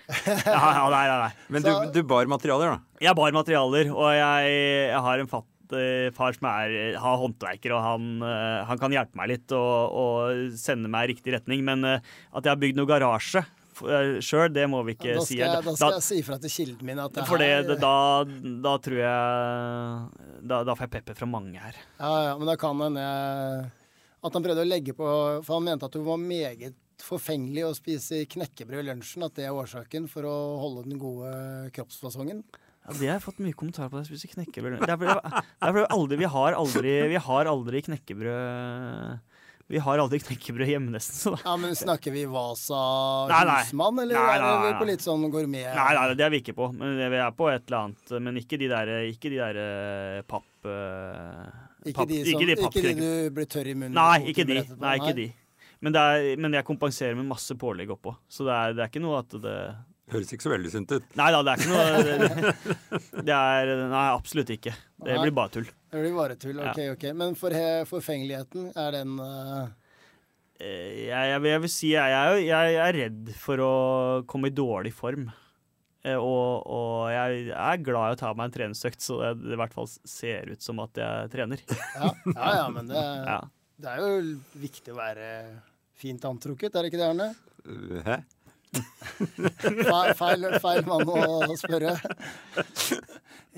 Ja, 0.48 0.62
ja, 0.78 0.86
nei, 0.88 1.02
nei, 1.10 1.18
nei. 1.26 1.32
Men 1.52 1.66
du, 1.66 1.72
du 1.92 2.00
bar 2.08 2.28
materialer, 2.32 2.72
da? 2.72 3.02
Jeg 3.04 3.16
bar 3.20 3.36
materialer, 3.36 3.92
og 3.92 4.08
jeg, 4.16 4.54
jeg 4.88 5.02
har 5.08 5.24
en 5.24 5.28
fatt 5.28 5.44
eh, 5.48 5.57
far 6.16 6.36
som 6.36 6.48
er, 6.50 6.96
har 7.00 7.20
håndverker, 7.20 7.74
og 7.76 7.84
han, 7.84 8.08
eh, 8.24 8.64
han 8.68 8.80
kan 8.80 8.94
hjelpe 8.94 9.18
meg 9.18 9.32
litt 9.34 9.54
og, 9.56 9.94
og 10.02 10.58
sende 10.58 10.90
meg 10.92 11.08
i 11.08 11.14
riktig 11.14 11.34
retning. 11.36 11.64
Men 11.66 11.86
eh, 11.86 12.10
at 12.32 12.44
jeg 12.44 12.54
har 12.54 12.60
bygd 12.60 12.80
noe 12.80 12.90
garasje 12.90 13.44
sjøl, 13.78 14.48
det 14.50 14.64
må 14.66 14.80
vi 14.86 14.96
ikke 14.96 15.14
da 15.18 15.22
si. 15.22 15.36
jeg, 15.38 15.62
da 15.62 15.74
skal 15.76 15.98
jeg 16.00 16.06
si 16.06 16.16
ifra 16.18 16.38
til 16.42 16.50
kilden 16.50 16.88
min 16.88 16.98
at 16.98 17.14
det 17.14 17.26
For 17.28 17.38
her 17.38 17.62
det, 17.62 17.76
da, 17.78 18.24
da 18.64 18.72
tror 18.82 18.98
jeg 18.98 20.40
da, 20.50 20.62
da 20.66 20.74
får 20.74 20.88
jeg 20.88 20.94
pepper 20.96 21.18
fra 21.20 21.28
mange 21.30 21.62
her. 21.62 21.78
Ja, 22.00 22.12
ja, 22.26 22.32
men 22.40 22.50
da 22.50 22.56
kan 22.58 22.82
hende 22.82 23.06
at 24.18 24.34
han 24.34 24.42
prøvde 24.42 24.64
å 24.64 24.68
legge 24.68 24.96
på 24.98 25.06
For 25.46 25.54
han 25.54 25.68
mente 25.68 25.86
at 25.86 25.94
du 25.94 26.02
var 26.02 26.18
meget 26.18 26.74
forfengelig 26.98 27.62
å 27.62 27.74
spise 27.76 28.24
knekkebrød 28.26 28.82
i 28.82 28.88
lunsjen. 28.90 29.22
At 29.26 29.36
det 29.38 29.46
er 29.46 29.54
årsaken 29.54 30.08
for 30.10 30.26
å 30.26 30.36
holde 30.62 30.88
den 30.88 30.98
gode 30.98 31.30
kroppsfasongen. 31.76 32.42
Ja, 32.88 32.94
det 32.96 33.08
har 33.10 33.18
jeg 33.18 33.24
fått 33.26 33.40
mye 33.44 33.52
kommentarer 33.58 33.90
på. 33.92 34.00
Jeg 34.00 34.08
spiser 34.08 34.30
knekkebrød. 34.32 34.78
Det 34.80 34.88
er 34.94 35.00
fordi, 35.00 35.42
er 35.68 35.80
aldri, 35.92 36.16
vi, 36.22 36.28
har 36.32 36.54
aldri, 36.56 36.92
vi 37.12 37.18
har 37.28 37.50
aldri 37.52 37.82
knekkebrød 37.84 39.18
Vi 39.68 39.80
har 39.84 40.00
aldri 40.00 40.18
knekkebrød 40.24 40.70
hjemme, 40.70 40.94
nesten. 40.94 41.18
Så 41.20 41.32
da. 41.34 41.40
Ja, 41.44 41.56
men 41.60 41.74
Snakker 41.76 42.14
vi 42.14 42.22
Vasa 42.32 42.78
Nei, 43.28 43.42
nei. 43.44 43.56
husmann, 43.66 43.98
eller 44.00 44.16
Nei, 44.16 44.36
er 44.38 44.44
nei, 44.46 44.52
vi 44.64 44.70
på 44.80 44.86
litt 44.88 45.04
sånn 45.04 45.26
gourmet? 45.28 45.66
Nei, 45.76 45.90
nei, 45.98 46.06
det 46.16 46.24
er 46.24 46.32
vi 46.32 46.40
ikke 46.40 46.54
på. 46.56 46.70
Men 46.72 46.96
vi 47.02 47.20
er 47.20 47.34
på 47.36 47.50
et 47.52 47.66
eller 47.68 47.82
annet. 47.82 48.14
Men 48.24 48.40
ikke 48.40 48.56
de 48.62 48.70
der, 48.72 48.92
ikke 49.10 49.28
de 49.34 49.42
der 49.42 49.60
eh, 49.66 50.22
papp... 50.32 50.48
eh, 50.64 51.44
Ikke 51.84 51.98
papp- 52.00 52.08
de, 52.14 52.22
som, 52.24 52.32
ikke 52.32 52.48
de 52.48 52.56
ikke 52.70 52.86
de 52.88 52.94
du 53.02 53.36
blir 53.36 53.50
tørr 53.52 53.68
i 53.68 53.76
munnen 53.76 53.98
Nei, 54.00 54.32
ikke 54.32 54.48
de. 54.48 54.62
Nei, 54.80 54.94
ikke 55.02 55.14
de. 55.20 55.28
Men, 55.84 55.92
det 55.94 56.00
er, 56.00 56.30
men 56.42 56.56
jeg 56.56 56.64
kompenserer 56.66 57.14
med 57.20 57.28
masse 57.28 57.54
pålegg 57.60 57.92
oppå. 57.94 58.16
Så 58.32 58.48
det 58.48 58.56
er, 58.56 58.72
det 58.74 58.82
er 58.86 58.90
ikke 58.90 59.04
noe 59.04 59.20
at 59.20 59.36
det 59.44 59.58
Høres 60.12 60.30
ikke 60.32 60.46
så 60.46 60.52
veldig 60.54 60.70
sunt 60.72 60.92
ut. 60.96 61.08
Nei 61.20 61.26
da, 61.34 61.40
det 61.44 61.52
er 61.52 61.58
ikke 61.58 61.72
noe 61.72 62.02
det, 62.06 63.24
det 63.28 63.34
er 63.34 63.72
Nei, 63.90 64.04
absolutt 64.14 64.52
ikke. 64.54 64.72
Det 65.04 65.12
Nei. 65.14 65.18
blir 65.26 65.34
bare 65.36 65.52
tull. 65.58 65.66
Det 65.92 66.00
blir 66.04 66.14
bare 66.16 66.36
tull. 66.40 66.56
Ja. 66.62 66.70
Ok, 66.72 66.80
ok. 66.94 67.04
Men 67.16 67.34
for, 67.38 67.54
he- 67.54 67.84
forfengeligheten, 67.88 68.70
er 68.76 68.96
den 69.00 69.18
eh, 69.24 69.68
Eh, 70.58 71.04
Jeg, 71.06 71.28
jeg, 71.30 71.40
vil- 71.44 71.52
jeg 71.52 71.60
vil 71.62 71.70
si 71.70 71.88
jeg, 71.92 72.38
jeg 72.48 72.78
er 72.82 72.96
redd 72.96 73.28
for 73.38 73.60
å 73.62 73.74
komme 74.26 74.48
i 74.50 74.54
dårlig 74.56 74.90
form. 74.96 75.28
Eh, 76.02 76.16
Og, 76.18 76.64
og 76.66 77.10
jeg 77.12 77.52
er 77.54 77.84
glad 77.86 78.10
i 78.10 78.16
å 78.16 78.18
ta 78.18 78.32
meg 78.34 78.48
en 78.48 78.54
treningsøkt, 78.56 78.98
så 79.04 79.20
det, 79.22 79.30
det 79.44 79.54
i 79.54 79.60
hvert 79.60 79.76
fall 79.76 79.86
ser 79.86 80.50
ut 80.50 80.62
som 80.66 80.80
at 80.82 80.98
jeg 80.98 81.30
trener. 81.36 81.62
Ja, 81.94 82.10
ja, 82.32 82.48
ja 82.58 82.66
men 82.74 82.90
det, 82.90 83.04
Ja. 83.28 83.38
det 83.78 83.92
er 83.92 84.02
jo 84.02 84.34
viktig 84.58 84.96
å 84.96 84.98
være 84.98 85.28
fint 85.98 86.26
antrukket, 86.26 86.74
er 86.74 86.82
det 86.82 86.90
ikke 86.90 87.02
det, 87.04 87.12
Arne? 87.12 87.30
Uh, 87.62 88.02
Hæ? 88.06 88.18
Feil, 89.18 90.12
feil, 90.18 90.44
feil 90.62 90.84
mann 90.86 91.08
å 91.10 91.56
spørre. 91.58 91.96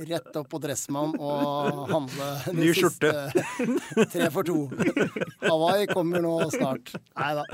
Rett 0.01 0.37
opp 0.39 0.49
på 0.49 0.61
Dressmann 0.63 1.13
og 1.19 1.81
handle 1.91 2.29
de 2.47 2.55
Ny 2.57 2.69
skjorte. 2.77 3.11
siste 3.35 4.07
tre 4.15 4.29
for 4.33 4.47
to. 4.47 4.63
Hawaii 5.43 5.89
kommer 5.91 6.23
nå 6.25 6.37
snart. 6.55 6.95
Nei 7.19 7.33
da. 7.37 7.45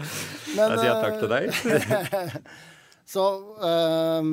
Jeg 0.55 0.79
sier 0.83 1.01
takk 1.03 1.19
til 1.23 1.33
deg. 1.33 2.37
Så 3.17 3.25
um, 3.63 4.31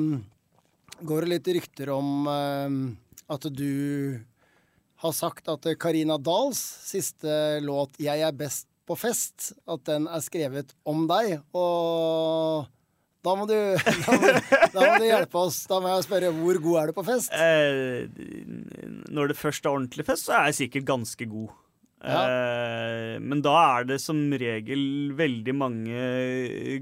går 1.02 1.24
det 1.24 1.32
litt 1.32 1.50
rykter 1.58 1.90
om 1.94 2.28
um, 2.28 2.78
at 3.30 3.48
du 3.50 4.20
har 5.04 5.16
sagt 5.16 5.50
at 5.52 5.66
Karina 5.80 6.16
Dahls 6.18 6.60
siste 6.86 7.60
låt 7.64 7.98
'Jeg 7.98 8.22
er 8.24 8.32
best 8.32 8.68
på 8.84 8.96
fest', 8.96 9.52
at 9.66 9.84
den 9.88 10.06
er 10.08 10.22
skrevet 10.24 10.74
om 10.84 11.06
deg. 11.08 11.40
Og 11.56 12.68
da 13.24 13.34
må 13.38 13.46
du, 13.48 13.56
da 14.04 14.16
må, 14.20 14.30
da 14.74 14.84
må 14.84 14.94
du 15.00 15.06
hjelpe 15.08 15.42
oss. 15.46 15.62
Da 15.70 15.80
må 15.80 15.92
jeg 15.94 16.06
spørre 16.06 16.32
hvor 16.36 16.60
god 16.66 16.80
er 16.82 16.90
du 16.90 16.96
på 16.98 17.04
fest? 17.06 17.32
Eh, 17.32 18.08
når 19.14 19.32
det 19.32 19.38
først 19.40 19.64
er 19.64 19.72
ordentlig 19.72 20.06
fest, 20.06 20.28
så 20.28 20.38
er 20.38 20.50
jeg 20.50 20.58
sikkert 20.64 20.90
ganske 20.92 21.28
god. 21.30 21.52
Ja. 22.04 22.24
Eh, 22.28 23.14
men 23.24 23.40
da 23.44 23.54
er 23.78 23.86
det 23.88 23.96
som 24.02 24.18
regel 24.28 25.14
veldig 25.16 25.54
mange 25.56 26.02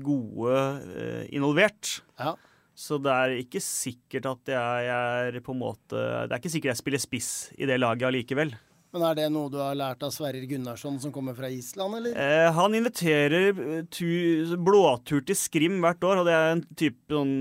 gode 0.02 0.56
eh, 0.96 1.28
involvert. 1.36 2.00
Ja. 2.18 2.34
Så 2.74 2.98
det 3.04 3.12
er 3.12 3.36
ikke 3.38 3.60
sikkert 3.62 4.26
at 4.30 4.50
jeg 4.50 4.90
er 4.90 5.36
på 5.44 5.52
en 5.52 5.60
måte 5.60 5.92
Det 6.24 6.32
er 6.32 6.38
ikke 6.40 6.50
sikkert 6.54 6.72
jeg 6.72 6.80
spiller 6.80 7.02
spiss 7.02 7.30
i 7.60 7.68
det 7.68 7.76
laget 7.78 8.08
allikevel. 8.08 8.54
Men 8.92 9.04
er 9.08 9.14
det 9.16 9.26
noe 9.32 9.48
du 9.48 9.56
har 9.56 9.76
lært 9.78 10.02
av 10.04 10.10
Sverrir 10.12 10.44
Gunnarsson 10.50 10.98
som 11.00 11.12
kommer 11.14 11.32
fra 11.32 11.48
Island, 11.48 11.96
eller? 11.96 12.12
Eh, 12.12 12.48
han 12.52 12.74
inviterer 12.76 13.46
eh, 13.48 14.52
blåtur 14.60 15.22
til 15.24 15.38
Skrim 15.38 15.78
hvert 15.80 16.04
år, 16.04 16.20
og 16.20 16.28
det 16.28 16.34
er 16.36 16.50
en 16.58 16.60
type 16.76 17.00
sånn 17.08 17.32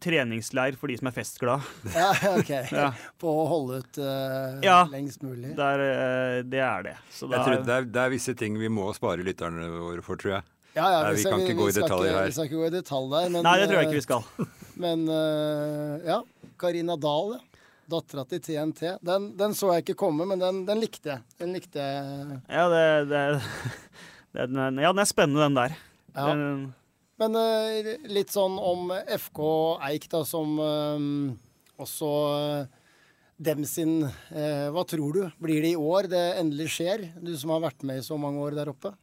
treningsleir 0.00 0.78
for 0.80 0.88
de 0.88 0.96
som 0.96 1.10
er 1.10 1.16
festglade. 1.18 1.74
Ja, 1.96 2.08
ok. 2.32 2.52
Ja. 2.72 2.88
På 3.20 3.34
å 3.42 3.46
holde 3.52 3.82
ut 3.84 4.00
eh, 4.00 4.56
Ja. 4.64 4.78
lengst 4.88 5.20
mulig. 5.26 5.52
Ja, 5.52 5.70
eh, 5.76 6.40
det 6.48 6.64
er 6.64 6.88
det. 6.88 6.96
Så 7.12 7.28
Jeg 7.28 7.36
da, 7.36 7.44
tror 7.44 7.60
det, 7.60 7.76
er, 7.76 7.88
det 7.92 8.04
er 8.06 8.14
visse 8.16 8.36
ting 8.40 8.56
vi 8.56 8.72
må 8.72 8.88
spare 8.96 9.26
lytterne 9.26 9.68
våre 9.76 10.04
for, 10.06 10.16
tror 10.20 10.38
jeg. 10.38 10.48
Ja, 10.76 10.86
ja, 10.92 11.02
Nei, 11.04 11.12
vi 11.16 11.24
kan 11.24 11.40
ikke 11.40 11.56
gå 11.56 11.68
i 11.70 11.74
detalj 11.76 12.08
her. 12.12 12.26
Vi 12.28 12.36
skal 12.36 12.48
ikke 12.50 12.62
gå 12.62 12.66
i 12.68 12.74
detalj 12.74 13.12
der. 13.12 13.28
Men, 13.32 13.44
Nei, 13.46 13.54
det 13.60 13.68
tror 13.68 13.78
jeg 13.80 13.86
eh, 13.86 13.92
ikke 13.92 14.00
vi 14.00 14.06
skal. 14.08 14.48
Men 14.84 15.04
uh, 15.08 16.00
ja, 16.04 16.18
Karina 16.60 16.96
Dahl, 17.00 17.36
ja. 17.36 17.55
Dattera 17.90 18.24
til 18.26 18.42
TNT. 18.42 18.96
Den, 19.04 19.30
den 19.38 19.54
så 19.54 19.70
jeg 19.74 19.84
ikke 19.84 20.00
komme, 20.06 20.26
men 20.28 20.42
den, 20.42 20.64
den 20.66 20.80
likte 20.82 21.12
jeg. 21.12 21.24
Den 21.38 21.54
likte 21.54 21.82
jeg. 21.82 22.40
Ja, 22.50 22.66
det, 22.72 22.86
det, 23.12 23.20
det, 24.34 24.48
den, 24.50 24.82
ja, 24.82 24.90
den 24.90 25.02
er 25.02 25.08
spennende, 25.08 25.46
den 25.46 25.58
der. 25.58 25.76
Ja. 26.16 26.32
Men 27.20 27.38
uh, 27.38 27.92
litt 28.12 28.32
sånn 28.34 28.58
om 28.60 28.90
FK 28.92 29.40
Eik, 29.88 30.08
da, 30.12 30.24
som 30.28 30.58
uh, 30.60 30.98
også 31.80 32.10
uh, 32.34 32.84
dem 33.36 33.66
sin 33.68 33.98
Hva 34.32 34.82
tror 34.88 35.12
du? 35.12 35.24
Blir 35.44 35.60
det 35.60 35.74
i 35.74 35.76
år 35.76 36.06
det 36.08 36.22
endelig 36.40 36.70
skjer? 36.72 37.02
Du 37.20 37.34
som 37.36 37.50
har 37.52 37.66
vært 37.66 37.82
med 37.84 38.00
i 38.00 38.04
så 38.06 38.16
mange 38.16 38.40
år 38.40 38.56
der 38.56 38.70
oppe. 38.72 38.94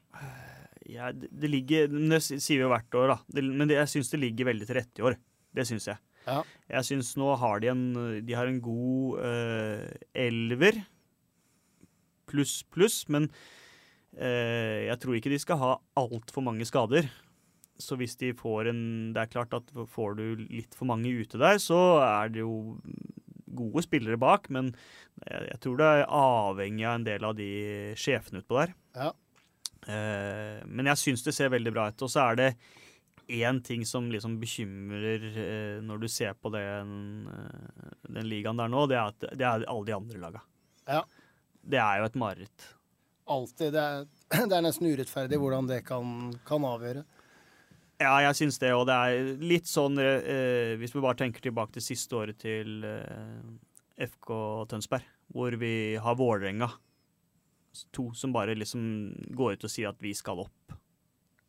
ja, 0.90 1.12
det, 1.14 1.52
ligger 1.54 1.86
Det 1.94 2.18
sier 2.26 2.58
vi 2.58 2.64
jo 2.64 2.72
hvert 2.72 2.98
år, 2.98 3.14
da. 3.14 3.44
Men 3.46 3.70
det, 3.70 3.78
jeg 3.78 3.92
syns 3.92 4.10
det 4.10 4.24
ligger 4.24 4.50
veldig 4.50 4.66
til 4.66 4.80
rette 4.80 5.04
i 5.04 5.06
år. 5.06 5.20
Det 5.54 5.68
syns 5.70 5.86
jeg. 5.92 6.02
Ja. 6.28 6.42
Jeg 6.72 6.88
syns 6.90 7.14
nå 7.20 7.34
har 7.40 7.64
de 7.64 7.72
en 7.74 7.84
De 8.26 8.38
har 8.38 8.50
en 8.50 8.62
god 8.64 9.20
uh, 9.24 9.88
elver. 10.16 10.80
Pluss, 12.30 12.62
pluss. 12.74 13.04
Men 13.12 13.30
uh, 14.18 14.80
jeg 14.88 14.98
tror 15.04 15.20
ikke 15.20 15.34
de 15.34 15.42
skal 15.42 15.62
ha 15.62 15.74
altfor 16.00 16.46
mange 16.46 16.68
skader. 16.70 17.10
Så 17.82 17.98
hvis 18.00 18.16
de 18.22 18.32
får 18.38 18.70
en 18.72 18.84
Det 19.16 19.24
er 19.24 19.34
klart 19.34 19.56
at 19.58 19.74
får 19.90 20.18
du 20.20 20.26
litt 20.46 20.78
for 20.78 20.90
mange 20.90 21.12
ute 21.12 21.42
der, 21.42 21.60
så 21.62 22.00
er 22.06 22.34
det 22.34 22.44
jo 22.46 22.78
gode 23.54 23.84
spillere 23.86 24.18
bak, 24.18 24.48
men 24.50 24.72
jeg, 25.28 25.44
jeg 25.52 25.60
tror 25.62 25.76
det 25.78 25.90
er 25.90 26.08
avhengig 26.10 26.88
av 26.88 26.96
en 26.98 27.06
del 27.06 27.28
av 27.28 27.36
de 27.38 27.52
sjefene 28.00 28.42
utpå 28.42 28.58
der. 28.62 28.74
Ja. 28.98 29.12
Uh, 29.84 30.64
men 30.70 30.90
jeg 30.90 31.02
syns 31.02 31.26
det 31.26 31.36
ser 31.36 31.52
veldig 31.54 31.74
bra 31.76 31.90
ut. 31.92 32.06
Og 32.06 32.12
så 32.12 32.24
er 32.30 32.40
det 32.40 32.50
én 33.28 33.62
ting 33.64 33.86
som 33.86 34.12
liksom 34.12 34.38
bekymrer 34.42 35.26
eh, 35.32 35.82
når 35.84 36.04
du 36.04 36.08
ser 36.12 36.34
på 36.36 36.52
den, 36.54 37.28
eh, 37.32 37.90
den 38.10 38.30
ligaen 38.30 38.60
der 38.60 38.72
nå, 38.72 38.86
det 38.92 39.00
er 39.00 39.12
at 39.12 39.28
det 39.32 39.48
er 39.48 39.66
alle 39.66 39.88
de 39.88 39.96
andre 39.96 40.22
laga. 40.22 40.44
Ja. 40.88 41.04
Det 41.64 41.80
er 41.80 42.02
jo 42.02 42.08
et 42.10 42.18
mareritt. 42.20 42.70
Alltid. 43.34 43.74
Det 43.74 43.86
det 44.50 44.58
er 44.58 44.66
nesten 44.66 44.90
urettferdig 44.92 45.40
hvordan 45.40 45.70
det 45.70 45.84
kan, 45.88 46.34
kan 46.48 46.66
avgjøre. 46.68 47.06
Ja, 48.02 48.18
jeg 48.26 48.36
syns 48.36 48.58
det, 48.60 48.74
og 48.76 48.88
det 48.90 48.96
er 48.96 49.28
litt 49.40 49.70
sånn 49.70 50.00
eh, 50.02 50.74
Hvis 50.82 50.96
vi 50.96 51.04
bare 51.04 51.20
tenker 51.22 51.44
tilbake 51.44 51.76
til 51.76 51.86
siste 51.86 52.18
året 52.18 52.40
til 52.42 52.84
eh, 52.88 53.44
FK 54.10 54.32
Tønsberg, 54.72 55.06
hvor 55.34 55.56
vi 55.62 55.96
har 56.02 56.18
Vålerenga. 56.20 56.72
To 57.96 58.10
som 58.18 58.34
bare 58.34 58.58
liksom 58.58 58.84
går 59.34 59.56
ut 59.56 59.68
og 59.70 59.72
sier 59.72 59.94
at 59.94 60.02
vi 60.04 60.12
skal 60.18 60.44
opp. 60.44 60.76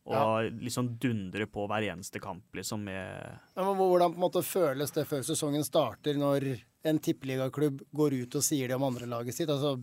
Og 0.05 0.61
liksom 0.61 0.91
dundre 1.01 1.47
på 1.49 1.63
hver 1.65 1.87
eneste 1.89 2.21
kamp, 2.21 2.45
liksom 2.53 2.83
med 2.85 3.25
Ja, 3.55 3.65
hvordan 3.65 4.13
på 4.13 4.19
en 4.19 4.25
måte 4.27 4.43
føles 4.45 4.93
det 4.93 5.07
før 5.09 5.25
sesongen 5.25 5.65
starter, 5.65 6.19
når 6.21 6.45
en 6.85 7.01
tippeligaklubb 7.01 7.81
går 7.89 8.19
ut 8.21 8.37
og 8.37 8.45
sier 8.45 8.69
det 8.69 8.77
om 8.77 8.85
andrelaget 8.85 9.33
sitt? 9.33 9.49
Altså, 9.49 9.79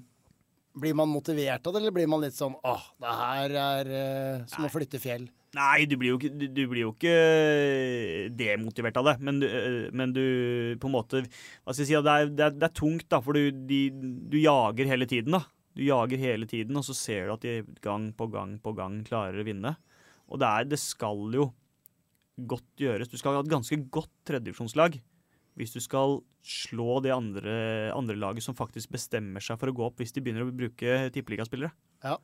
blir 0.79 0.95
man 0.95 1.11
motivert 1.11 1.67
av 1.67 1.75
det, 1.75 1.83
eller 1.83 1.95
blir 1.95 2.11
man 2.11 2.23
litt 2.23 2.39
sånn 2.39 2.55
åh, 2.55 2.85
det 3.03 3.15
her 3.19 3.57
er 3.65 3.91
uh, 3.93 4.45
som 4.51 4.69
å 4.69 4.73
flytte 4.73 5.03
fjell? 5.03 5.27
Nei, 5.53 5.85
du 5.85 5.99
blir 6.01 6.15
jo 6.15 6.19
du, 6.23 6.47
du 6.49 6.63
blir 6.71 6.87
jo 6.87 6.95
ikke 6.95 8.31
demotivert 8.33 8.97
av 9.03 9.11
det, 9.11 9.17
men 9.27 9.43
du, 9.43 9.47
øh, 9.51 9.91
men 9.93 10.15
du 10.17 10.23
på 10.81 10.89
en 10.89 10.95
måte 10.95 11.21
Hva 11.27 11.75
skal 11.75 11.83
jeg 11.83 11.91
si, 11.91 11.99
det 11.99 12.15
er, 12.15 12.31
det 12.33 12.47
er, 12.47 12.55
det 12.57 12.69
er 12.71 12.79
tungt, 12.79 13.05
da, 13.13 13.21
for 13.21 13.37
du, 13.37 13.51
de, 13.69 13.83
du 14.33 14.39
jager 14.41 14.89
hele 14.89 15.09
tiden, 15.11 15.37
da. 15.37 15.43
Du 15.77 15.85
jager 15.85 16.21
hele 16.21 16.49
tiden, 16.49 16.77
og 16.79 16.87
så 16.87 16.97
ser 16.97 17.29
du 17.29 17.35
at 17.35 17.45
de 17.45 17.59
gang 17.85 18.11
på 18.17 18.31
gang 18.33 18.57
på 18.65 18.73
gang 18.77 19.03
klarer 19.05 19.43
å 19.43 19.45
vinne. 19.45 19.75
Og 20.33 20.41
det, 20.41 20.49
er, 20.49 20.69
det 20.73 20.81
skal 20.81 21.23
jo 21.37 21.51
godt 22.49 22.65
gjøres. 22.81 23.11
Du 23.13 23.19
skal 23.21 23.37
ha 23.37 23.43
et 23.45 23.51
ganske 23.53 23.77
godt 23.93 24.11
tredjedivisjonslag 24.29 24.97
hvis 25.61 25.75
du 25.75 25.83
skal 25.85 26.23
slå 26.49 26.95
det 27.05 27.11
andre, 27.13 27.53
andre 27.93 28.15
laget 28.17 28.41
som 28.47 28.57
faktisk 28.57 28.95
bestemmer 28.95 29.45
seg 29.45 29.59
for 29.61 29.69
å 29.69 29.75
gå 29.77 29.85
opp 29.85 30.01
hvis 30.01 30.15
de 30.17 30.23
begynner 30.25 30.47
å 30.49 30.55
bruke 30.57 30.95
tippeligaspillere. 31.13 31.69
Ja. 32.07 32.17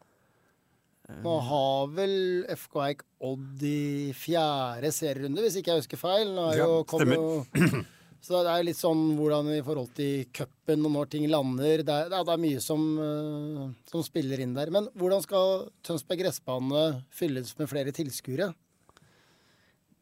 Nå 1.24 1.34
har 1.44 1.92
vel 1.96 2.14
FK 2.52 2.74
Eik 2.84 3.04
Odd 3.24 3.62
i 3.64 4.10
fjerde 4.16 4.90
serierunde, 4.92 5.44
hvis 5.44 5.60
ikke 5.60 5.72
jeg 5.74 5.82
husker 5.84 6.00
feil. 6.00 6.32
Nå 6.36 6.48
er 6.50 6.58
Ja, 6.58 6.66
jo, 6.72 6.82
stemmer. 6.88 7.20
jo, 7.20 7.84
så 8.24 8.42
det 8.42 8.52
er 8.52 8.64
litt 8.66 8.78
sånn 8.78 9.12
hvordan 9.18 9.50
i 9.54 9.64
forhold 9.64 9.92
til 9.96 10.24
cupen 10.34 10.86
og 10.88 10.94
når 10.94 11.10
ting 11.12 11.26
lander. 11.30 11.84
Det 11.86 11.98
er, 12.04 12.08
det 12.12 12.22
er, 12.34 12.40
mye 12.42 12.62
som, 12.62 12.86
eh, 13.02 13.66
som 13.90 14.04
spiller 14.04 14.42
inn 14.42 14.56
der. 14.56 14.72
Men 14.74 14.88
hvordan 14.98 15.22
skal 15.24 15.68
Tønsberg 15.86 16.24
gressbane 16.24 16.88
fylles 17.14 17.54
med 17.60 17.70
flere 17.70 17.94
tilskuere? 17.94 18.50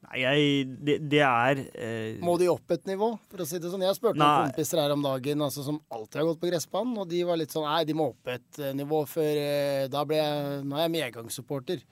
Nei, 0.07 0.20
jeg, 0.22 0.64
det, 0.87 0.96
det 1.11 1.22
er 1.24 1.61
eh, 1.74 2.18
Må 2.22 2.37
de 2.38 2.46
opp 2.52 2.70
et 2.70 2.85
nivå, 2.87 3.09
for 3.31 3.42
å 3.42 3.46
si 3.48 3.59
det 3.59 3.72
sånn? 3.72 3.83
Jeg 3.83 3.98
spurte 3.98 4.20
noen 4.20 4.52
kompiser 4.52 4.79
her 4.79 4.94
om 4.94 5.02
dagen 5.02 5.42
altså, 5.42 5.64
som 5.66 5.81
alltid 5.90 6.20
har 6.20 6.29
gått 6.29 6.42
på 6.44 6.50
gressbanen, 6.52 6.94
og 7.02 7.09
de 7.11 7.24
var 7.26 7.40
litt 7.40 7.55
sånn 7.55 7.66
Nei, 7.66 7.81
de 7.88 7.96
må 7.96 8.12
opp 8.12 8.31
et 8.31 8.61
nivå 8.79 9.02
før 9.11 9.40
eh, 9.40 9.87
Da 9.90 10.05
ble 10.07 10.20
jeg 10.20 10.61
Nå 10.68 10.79
er 10.79 10.87
jeg 10.87 10.94
medgangssupporter. 10.94 11.83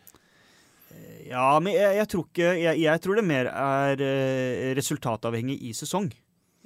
Ja, 1.28 1.58
men 1.58 1.72
jeg, 1.72 1.96
jeg 1.98 2.08
tror 2.12 2.26
ikke 2.28 2.50
jeg, 2.60 2.80
jeg 2.84 3.00
tror 3.04 3.16
det 3.18 3.24
mer 3.26 3.48
er 3.50 4.02
eh, 4.04 4.74
resultatavhengig 4.76 5.56
i 5.64 5.72
sesong. 5.76 6.10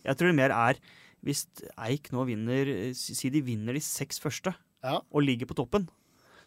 Jeg 0.05 0.19
tror 0.19 0.31
det 0.33 0.39
mer 0.39 0.55
er 0.55 0.81
hvis 1.27 1.45
Eik 1.83 2.13
nå 2.15 2.23
vinner 2.29 2.69
eh, 2.71 2.91
Si 2.95 3.31
de 3.35 3.41
vinner 3.43 3.75
de 3.75 3.83
seks 3.83 4.21
første 4.23 4.53
Ja. 4.85 5.01
og 5.11 5.25
ligger 5.25 5.49
på 5.51 5.57
toppen. 5.59 5.89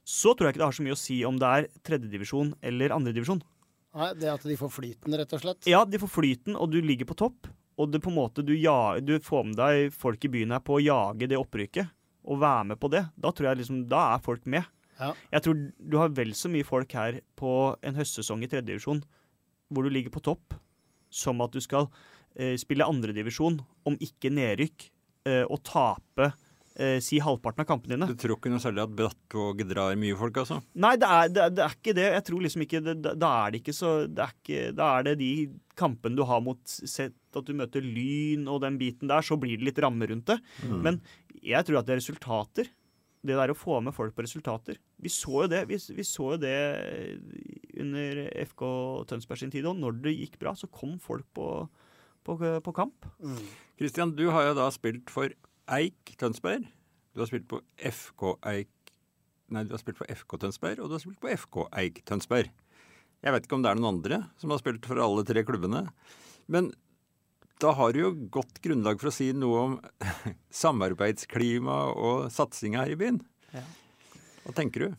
Så 0.08 0.34
tror 0.34 0.48
jeg 0.48 0.56
ikke 0.56 0.62
det 0.64 0.68
har 0.70 0.78
så 0.78 0.84
mye 0.86 0.96
å 0.96 1.00
si 1.00 1.18
om 1.28 1.38
det 1.40 1.48
er 1.48 1.68
tredjedivisjon 1.86 2.54
eller 2.64 2.94
andredivisjon. 2.96 3.42
Nei, 3.94 4.14
Det 4.16 4.30
at 4.32 4.46
de 4.48 4.56
får 4.58 4.72
flyten, 4.72 5.18
rett 5.20 5.34
og 5.36 5.42
slett. 5.44 5.68
Ja, 5.68 5.84
de 5.86 6.00
får 6.00 6.10
flyten, 6.10 6.56
og 6.56 6.72
du 6.72 6.80
ligger 6.82 7.06
på 7.10 7.18
topp. 7.20 7.50
Og 7.78 7.92
det 7.92 8.02
på 8.04 8.10
en 8.12 8.16
måte 8.18 8.44
du, 8.46 8.54
ja, 8.56 8.96
du 9.04 9.18
får 9.20 9.46
med 9.50 9.58
deg 9.60 9.92
folk 9.94 10.24
i 10.26 10.32
byen 10.32 10.56
her 10.56 10.64
på 10.64 10.78
å 10.78 10.82
jage 10.84 11.28
det 11.28 11.38
opprykket. 11.40 11.92
Og 12.24 12.40
være 12.42 12.70
med 12.72 12.80
på 12.80 12.90
det. 12.94 13.04
Da 13.20 13.32
tror 13.36 13.50
jeg 13.52 13.62
liksom, 13.62 13.84
da 13.92 14.14
er 14.16 14.24
folk 14.24 14.46
med. 14.46 14.64
Ja. 15.02 15.14
Jeg 15.34 15.46
tror 15.46 15.66
du 15.78 15.98
har 16.00 16.14
vel 16.16 16.36
så 16.38 16.52
mye 16.54 16.68
folk 16.68 16.94
her 16.98 17.22
på 17.40 17.56
en 17.82 17.98
høstsesong 17.98 18.46
i 18.46 18.52
tredjedivisjon 18.52 19.02
hvor 19.72 19.88
du 19.88 19.94
ligger 19.94 20.14
på 20.14 20.24
topp, 20.24 20.56
som 21.12 21.42
at 21.44 21.54
du 21.56 21.62
skal 21.64 21.88
eh, 22.36 22.58
spille 22.60 22.88
andredivisjon, 22.88 23.60
om 23.88 23.98
ikke 24.04 24.32
nedrykk, 24.34 24.90
eh, 25.30 25.44
og 25.48 25.62
tape 25.68 26.28
eh, 26.76 27.00
si 27.04 27.22
halvparten 27.24 27.64
av 27.64 27.70
kampene 27.70 27.96
dine. 27.96 28.10
Du 28.12 28.20
tror 28.20 28.38
ikke 28.38 28.52
noe 28.52 28.64
særlig 28.64 28.84
at 28.84 28.96
Brattvåg 29.00 29.64
drar 29.70 29.96
mye 30.00 30.18
folk, 30.20 30.42
altså? 30.44 30.60
Nei, 30.84 30.94
det 31.00 31.10
er, 31.10 31.32
det, 31.32 31.48
det 31.56 31.66
er 31.66 31.78
ikke 31.78 31.96
det. 31.98 32.08
Jeg 32.18 32.26
tror 32.28 32.46
liksom 32.46 32.66
ikke 32.68 32.84
Da 33.00 33.32
er 33.32 33.54
det 33.54 33.64
ikke 33.64 33.76
så 33.76 33.94
det 34.08 34.28
er 34.28 34.76
Da 34.78 34.92
er 34.98 35.10
det 35.10 35.18
de 35.22 35.32
kampene 35.80 36.20
du 36.20 36.26
har 36.28 36.44
mot 36.44 36.62
sett 36.68 37.16
at 37.32 37.48
du 37.48 37.56
møter 37.56 37.84
Lyn 37.84 38.48
og 38.52 38.60
den 38.66 38.76
biten 38.80 39.08
der, 39.08 39.24
så 39.24 39.38
blir 39.40 39.56
det 39.60 39.70
litt 39.70 39.80
ramme 39.80 40.08
rundt 40.10 40.28
det. 40.34 40.38
Mm. 40.68 40.80
Men 40.84 41.02
jeg 41.42 41.64
tror 41.64 41.80
at 41.80 41.88
det 41.88 41.96
er 41.96 42.02
resultater. 42.02 42.72
Det 43.22 43.38
der 43.38 43.54
å 43.54 43.58
få 43.58 43.78
med 43.86 43.94
folk 43.94 44.16
på 44.18 44.24
resultater. 44.26 44.80
Vi 45.02 45.12
så 45.14 45.44
jo 45.44 45.50
det 45.52 45.62
vi, 45.70 45.78
vi 45.78 46.06
så 46.08 46.32
jo 46.34 46.40
det 46.42 46.56
under 47.82 48.22
FK 48.50 48.64
Tønsberg 49.12 49.44
sin 49.44 49.54
tid 49.54 49.68
òg. 49.70 49.78
Når 49.78 50.00
det 50.02 50.16
gikk 50.18 50.40
bra, 50.42 50.56
så 50.58 50.70
kom 50.74 50.98
folk 51.02 51.28
på, 51.38 51.48
på, 52.26 52.38
på 52.66 52.74
kamp. 52.76 53.06
Kristian, 53.78 54.16
du 54.18 54.28
har 54.34 54.50
jo 54.50 54.58
da 54.58 54.68
spilt 54.74 55.14
for 55.14 55.34
Eik 55.72 56.16
Tønsberg. 56.22 56.66
Du 57.14 57.22
har 57.22 57.30
spilt 57.30 57.46
på 57.52 57.62
FK 57.78 58.36
Eik 58.54 58.74
Nei, 59.52 59.66
du 59.68 59.74
har 59.76 59.82
spilt 59.82 59.98
for 60.00 60.08
FK 60.08 60.38
Tønsberg, 60.40 60.80
og 60.80 60.88
du 60.88 60.96
har 60.96 61.02
spilt 61.04 61.20
på 61.20 61.28
FK 61.36 61.58
Eik 61.82 61.98
Tønsberg. 62.08 62.48
Jeg 63.22 63.34
vet 63.36 63.44
ikke 63.44 63.58
om 63.58 63.66
det 63.66 63.74
er 63.74 63.80
noen 63.82 63.98
andre 63.98 64.20
som 64.40 64.54
har 64.54 64.62
spilt 64.62 64.86
for 64.88 65.02
alle 65.04 65.26
tre 65.28 65.44
klubbene. 65.44 65.82
Men 66.48 66.70
da 67.62 67.72
har 67.78 67.94
du 67.94 68.00
jo 68.02 68.12
godt 68.34 68.58
grunnlag 68.64 69.00
for 69.02 69.12
å 69.12 69.14
si 69.14 69.30
noe 69.38 69.64
om 69.68 69.78
samarbeidsklima 70.64 71.78
og 71.94 72.32
satsinga 72.34 72.82
her 72.84 72.94
i 72.96 73.00
byen. 73.00 73.22
Ja. 73.54 73.64
Hva 74.46 74.56
tenker 74.58 74.88
du? 74.88 74.96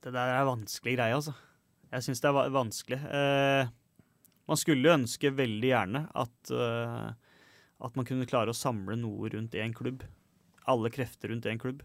Det 0.00 0.12
der 0.14 0.34
er 0.36 0.48
vanskelig 0.48 0.94
greie, 0.96 1.16
altså. 1.16 1.34
Jeg 1.90 2.06
syns 2.06 2.22
det 2.22 2.30
er 2.30 2.54
vanskelig. 2.54 3.00
Eh, 3.18 3.72
man 4.50 4.60
skulle 4.60 4.86
jo 4.86 4.94
ønske 4.94 5.32
veldig 5.34 5.72
gjerne 5.72 6.04
at, 6.22 6.52
eh, 6.54 7.10
at 7.86 7.98
man 7.98 8.06
kunne 8.06 8.28
klare 8.30 8.54
å 8.54 8.56
samle 8.56 8.96
noe 9.00 9.32
rundt 9.34 9.58
én 9.58 9.74
klubb. 9.76 10.06
Alle 10.70 10.92
krefter 10.94 11.34
rundt 11.34 11.48
én 11.50 11.60
klubb. 11.60 11.82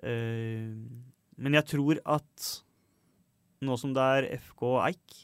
Eh, 0.00 0.72
men 1.40 1.58
jeg 1.58 1.68
tror 1.76 2.00
at 2.08 2.48
nå 3.60 3.76
som 3.76 3.92
det 3.96 4.08
er 4.16 4.30
FK 4.40 4.66
Eik, 4.88 5.20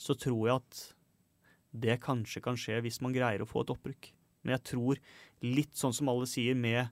så 0.00 0.16
tror 0.18 0.42
jeg 0.48 0.56
at 0.56 0.82
det 1.72 2.00
kanskje 2.04 2.42
kan 2.44 2.58
skje 2.58 2.80
hvis 2.84 3.00
man 3.04 3.14
greier 3.14 3.42
å 3.42 3.48
få 3.48 3.64
et 3.64 3.72
opprykk. 3.72 4.12
Men 4.42 4.56
jeg 4.56 4.64
tror, 4.72 5.00
litt 5.44 5.74
sånn 5.78 5.94
som 5.96 6.10
alle 6.12 6.28
sier, 6.28 6.58
med 6.58 6.90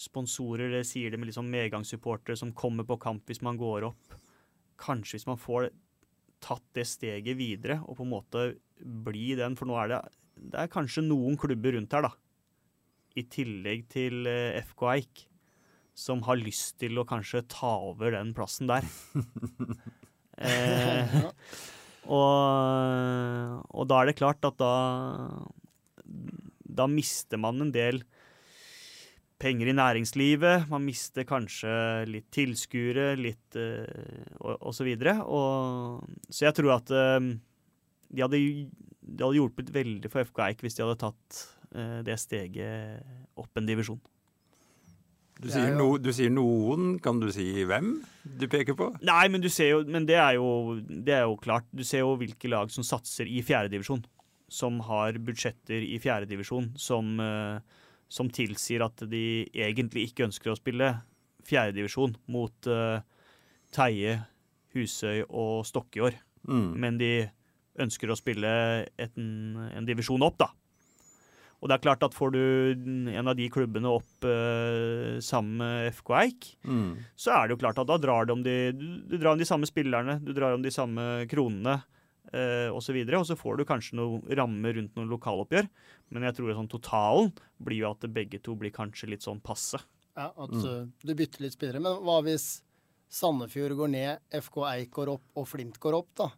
sponsorer, 0.00 0.72
det 0.72 0.86
sier 0.88 1.12
det 1.12 1.20
med 1.20 1.28
liksom 1.30 1.50
medgangssupportere 1.52 2.38
som 2.38 2.54
kommer 2.56 2.86
på 2.88 2.98
kamp 3.02 3.28
hvis 3.28 3.42
man 3.44 3.58
går 3.60 3.88
opp. 3.90 4.16
Kanskje 4.82 5.18
hvis 5.18 5.28
man 5.28 5.40
får 5.40 5.70
tatt 6.42 6.64
det 6.74 6.86
steget 6.90 7.38
videre 7.38 7.78
og 7.84 7.98
på 7.98 8.06
en 8.06 8.12
måte 8.14 8.46
bli 8.82 9.32
den, 9.38 9.54
for 9.58 9.70
nå 9.70 9.76
er 9.78 9.92
det, 9.92 10.00
det 10.52 10.64
er 10.64 10.72
kanskje 10.72 11.04
noen 11.06 11.36
klubber 11.38 11.76
rundt 11.76 11.94
her, 11.94 12.08
da, 12.08 12.12
i 13.14 13.26
tillegg 13.30 13.86
til 13.92 14.26
eh, 14.30 14.58
FK 14.64 14.88
Eik, 14.94 15.26
som 15.94 16.22
har 16.26 16.40
lyst 16.40 16.78
til 16.80 16.98
å 16.98 17.06
kanskje 17.06 17.44
ta 17.52 17.74
over 17.84 18.14
den 18.16 18.32
plassen 18.34 18.70
der. 18.70 18.86
eh, 20.48 21.18
og, 22.06 23.62
og 23.70 23.88
da 23.90 24.00
er 24.00 24.10
det 24.10 24.18
klart 24.18 24.42
at 24.48 24.56
da 24.58 24.72
da 26.72 26.88
mister 26.88 27.40
man 27.40 27.60
en 27.62 27.72
del 27.74 28.02
penger 29.42 29.72
i 29.72 29.76
næringslivet. 29.76 30.68
Man 30.70 30.84
mister 30.86 31.26
kanskje 31.28 31.72
litt 32.10 32.28
tilskuere, 32.34 33.12
litt 33.18 33.58
eh, 33.58 34.28
og, 34.40 34.54
og 34.60 34.76
så 34.76 34.86
videre. 34.86 35.16
Så 36.30 36.46
jeg 36.46 36.56
tror 36.58 36.76
at 36.76 36.92
eh, 36.94 37.18
de, 38.12 38.22
hadde, 38.22 38.38
de 38.38 39.26
hadde 39.26 39.38
hjulpet 39.40 39.74
veldig 39.74 40.12
for 40.12 40.28
FK 40.28 40.44
Eik 40.46 40.64
hvis 40.64 40.78
de 40.78 40.86
hadde 40.86 41.00
tatt 41.02 41.42
eh, 41.74 42.00
det 42.06 42.18
steget 42.22 43.38
opp 43.38 43.58
en 43.58 43.68
divisjon. 43.68 44.00
Du 45.42 45.48
er 45.50 45.54
sier, 45.56 45.74
no, 45.74 45.88
du 45.98 46.10
sier 46.14 46.30
noen. 46.30 46.96
Kan 47.02 47.18
du 47.22 47.28
si 47.34 47.64
hvem 47.66 47.96
du 48.22 48.46
peker 48.50 48.76
på? 48.78 48.92
Nei, 49.02 49.24
men, 49.32 49.42
du 49.42 49.50
ser 49.50 49.72
jo, 49.72 49.82
men 49.90 50.06
det, 50.06 50.18
er 50.22 50.36
jo, 50.38 50.78
det 50.86 51.16
er 51.18 51.24
jo 51.26 51.38
klart. 51.42 51.66
Du 51.74 51.82
ser 51.86 52.04
jo 52.04 52.14
hvilke 52.20 52.50
lag 52.50 52.70
som 52.74 52.86
satser 52.86 53.26
i 53.26 53.42
fjerdedivisjon. 53.46 54.04
Som 54.52 54.78
har 54.86 55.18
budsjetter 55.24 55.82
i 55.82 55.98
fjerdedivisjon 56.02 56.74
som, 56.78 57.14
eh, 57.24 57.82
som 58.12 58.30
tilsier 58.30 58.84
at 58.84 59.02
de 59.10 59.24
egentlig 59.50 60.10
ikke 60.10 60.28
ønsker 60.28 60.52
å 60.52 60.58
spille 60.58 60.92
fjerdedivisjon 61.48 62.14
mot 62.30 62.68
uh, 62.70 63.00
Teie, 63.74 64.18
Husøy 64.76 65.24
og 65.26 65.64
Stokke 65.66 65.98
i 65.98 66.04
år. 66.06 66.18
Mm. 66.46 66.68
Men 66.84 67.00
de 67.00 67.12
ønsker 67.82 68.12
å 68.12 68.18
spille 68.18 68.52
et, 69.00 69.16
en 69.18 69.88
divisjon 69.88 70.22
opp, 70.22 70.38
da. 70.38 70.52
Og 71.62 71.70
det 71.70 71.76
er 71.76 71.84
klart 71.84 72.02
at 72.02 72.14
får 72.16 72.32
du 72.34 72.42
en 73.14 73.30
av 73.30 73.36
de 73.38 73.46
klubbene 73.54 73.86
opp 73.86 74.26
eh, 74.26 75.20
sammen 75.22 75.60
med 75.62 75.92
FK 75.94 76.10
Eik, 76.18 76.48
Mm. 76.66 76.96
så 77.14 77.36
er 77.36 77.46
det 77.46 77.54
jo 77.54 77.62
klart 77.62 77.78
at 77.78 77.86
da 77.86 77.96
drar 78.02 78.26
de 78.26 78.34
om 78.34 78.42
de, 78.42 78.72
du, 78.74 79.14
drar 79.16 79.36
om 79.36 79.38
de 79.38 79.46
samme 79.46 79.68
spillerne, 79.70 80.18
du 80.24 80.32
drar 80.34 80.56
om 80.56 80.62
de 80.62 80.72
samme 80.74 81.24
kronene 81.30 81.76
eh, 82.34 82.66
osv. 82.74 82.98
Og, 82.98 83.12
så 83.12 83.20
og 83.20 83.26
så 83.30 83.38
får 83.38 83.60
du 83.60 83.64
kanskje 83.68 83.98
noen 84.00 84.26
rammer 84.34 84.74
rundt 84.74 84.98
noen 84.98 85.10
lokaloppgjør. 85.14 85.70
Men 86.10 86.26
jeg 86.26 86.36
tror 86.38 86.54
sånn 86.58 86.72
totalen 86.72 87.32
blir 87.62 87.84
jo 87.84 87.92
at 87.94 88.10
begge 88.10 88.42
to 88.42 88.56
blir 88.58 88.74
kanskje 88.74 89.12
litt 89.14 89.22
sånn 89.22 89.40
passe. 89.40 89.78
Ja, 90.18 90.32
At 90.34 90.50
mm. 90.52 90.92
du 91.06 91.14
bytter 91.14 91.46
litt 91.46 91.54
spillere. 91.54 91.80
Men 91.80 92.02
hva 92.02 92.18
hvis 92.26 92.58
Sandefjord 93.12 93.76
går 93.76 93.92
ned, 93.92 94.22
FK 94.34 94.64
Eik 94.70 94.90
går 94.96 95.14
opp 95.14 95.38
og 95.38 95.46
Flint 95.48 95.78
går 95.80 95.96
opp, 95.98 96.10
da? 96.18 96.30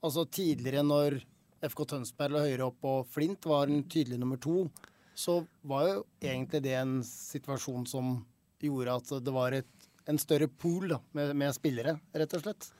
Altså 0.00 0.24
tidligere 0.30 0.84
når 0.86 1.18
FK 1.66 1.84
Tønsberg 1.92 2.34
lå 2.34 2.44
høyere 2.46 2.68
opp 2.70 2.86
og 2.88 3.08
Flint 3.12 3.46
var 3.48 3.68
en 3.68 3.84
tydelig 3.90 4.18
nummer 4.20 4.40
to, 4.40 4.64
så 5.16 5.40
var 5.68 5.88
jo 5.88 6.02
egentlig 6.22 6.62
det 6.64 6.76
en 6.78 7.00
situasjon 7.04 7.86
som 7.88 8.14
gjorde 8.60 8.96
at 8.96 9.12
det 9.24 9.34
var 9.34 9.56
et, 9.56 9.88
en 10.08 10.20
større 10.20 10.48
pool 10.48 10.88
da, 10.92 11.00
med, 11.16 11.34
med 11.36 11.56
spillere, 11.56 11.98
rett 12.16 12.36
og 12.36 12.44
slett. 12.44 12.70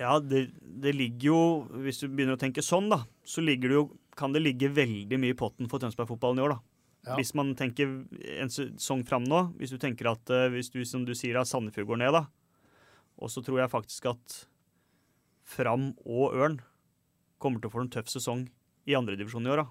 Ja, 0.00 0.14
det, 0.20 0.46
det 0.80 0.94
ligger 0.96 1.26
jo 1.26 1.40
Hvis 1.84 1.98
du 2.00 2.06
begynner 2.08 2.38
å 2.38 2.40
tenke 2.40 2.62
sånn, 2.64 2.88
da, 2.92 3.02
så 3.26 3.44
det 3.44 3.58
jo, 3.68 3.90
kan 4.16 4.32
det 4.32 4.40
ligge 4.40 4.70
veldig 4.72 5.18
mye 5.20 5.34
i 5.34 5.38
potten 5.38 5.68
for 5.68 5.82
Tønsberg-fotballen 5.82 6.40
i 6.40 6.44
år, 6.46 6.54
da. 6.56 6.64
Ja. 7.08 7.16
Hvis 7.16 7.32
man 7.36 7.54
tenker 7.56 7.88
en 8.36 8.52
sesong 8.52 9.06
fram 9.08 9.24
nå, 9.24 9.46
hvis 9.56 9.72
du 9.72 9.78
tenker 9.80 10.10
at 10.10 10.32
eh, 10.36 10.50
hvis 10.52 10.68
du, 10.72 10.82
som 10.84 11.06
du 11.08 11.14
sier, 11.16 11.38
Sandefjord 11.48 11.88
går 11.94 12.00
ned, 12.02 12.16
da, 12.16 12.26
og 13.20 13.32
så 13.32 13.40
tror 13.44 13.62
jeg 13.62 13.72
faktisk 13.72 14.10
at 14.12 14.36
Fram 15.50 15.90
og 16.04 16.36
Ørn 16.36 16.60
kommer 17.42 17.60
til 17.62 17.70
å 17.70 17.74
få 17.74 17.82
en 17.84 17.90
tøff 17.92 18.08
sesong 18.12 18.46
i 18.86 18.94
andredivisjon 18.98 19.46
i 19.48 19.52
år, 19.52 19.64
da. 19.64 19.68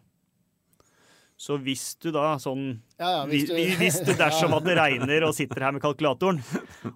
Så 1.39 1.55
hvis 1.63 1.93
du 2.03 2.09
da 2.11 2.33
sånn 2.41 2.81
Ja, 2.99 3.09
ja, 3.13 3.19
hvis 3.29 3.45
hvis, 3.47 3.69
du- 3.71 3.77
hvis 3.79 3.99
du 4.03 4.11
dersom 4.19 4.51
at 4.57 4.65
det 4.67 4.75
regner 4.75 5.23
og 5.23 5.31
sitter 5.37 5.63
her 5.63 5.71
med 5.71 5.81
kalkulatoren, 5.85 6.41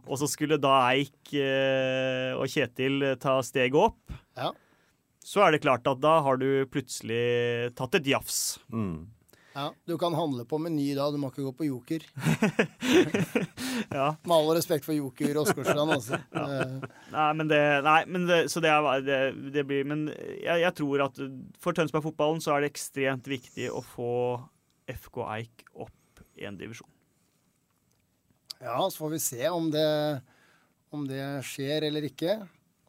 og 0.03 0.17
så 0.19 0.27
skulle 0.27 0.57
da 0.59 0.73
Eik 0.91 1.31
eh, 1.39 2.33
og 2.35 2.49
Kjetil 2.51 3.05
ta 3.23 3.37
steget 3.45 3.77
opp, 3.79 4.01
Ja. 4.35 4.51
så 5.23 5.45
er 5.47 5.55
det 5.55 5.61
klart 5.63 5.87
at 5.87 6.01
da 6.03 6.17
har 6.25 6.35
du 6.41 6.65
plutselig 6.67 7.71
tatt 7.79 7.95
et 8.01 8.09
jafs. 8.11 8.59
Mm. 8.73 9.05
Ja, 9.53 9.67
Du 9.85 9.97
kan 10.01 10.15
handle 10.17 10.45
på 10.49 10.57
Meny 10.57 10.87
da, 10.97 11.05
du 11.13 11.19
må 11.21 11.29
ikke 11.29 11.43
gå 11.45 11.51
på 11.59 11.67
Joker. 11.69 12.05
Ja. 13.93 14.15
Med 14.25 14.33
all 14.35 14.49
respekt 14.55 14.85
for 14.85 14.93
Joker 14.95 15.37
Åsgårdstrand, 15.41 15.91
altså. 15.95 16.17
Ja. 16.33 16.65
Nei, 17.13 17.27
men 17.37 17.49
det, 17.49 17.59
nei, 17.85 17.99
men 18.09 18.25
det, 18.29 18.37
så 18.53 18.61
det, 18.63 18.71
er, 18.73 19.03
det, 19.05 19.17
det 19.53 19.63
blir 19.69 19.85
Men 19.89 20.05
jeg, 20.13 20.61
jeg 20.63 20.73
tror 20.77 21.03
at 21.07 21.19
for 21.61 21.75
Tønsberg-fotballen 21.77 22.41
så 22.43 22.55
er 22.55 22.63
det 22.65 22.71
ekstremt 22.73 23.27
viktig 23.29 23.67
å 23.73 23.81
få 23.85 24.09
FK 24.89 25.19
Eik 25.37 25.65
opp 25.85 26.23
i 26.39 26.45
en 26.49 26.57
divisjon. 26.59 26.89
Ja, 28.63 28.79
så 28.89 29.03
får 29.03 29.13
vi 29.15 29.21
se 29.21 29.49
om 29.51 29.69
det, 29.73 29.87
om 30.95 31.05
det 31.09 31.21
skjer 31.49 31.85
eller 31.89 32.07
ikke. 32.07 32.39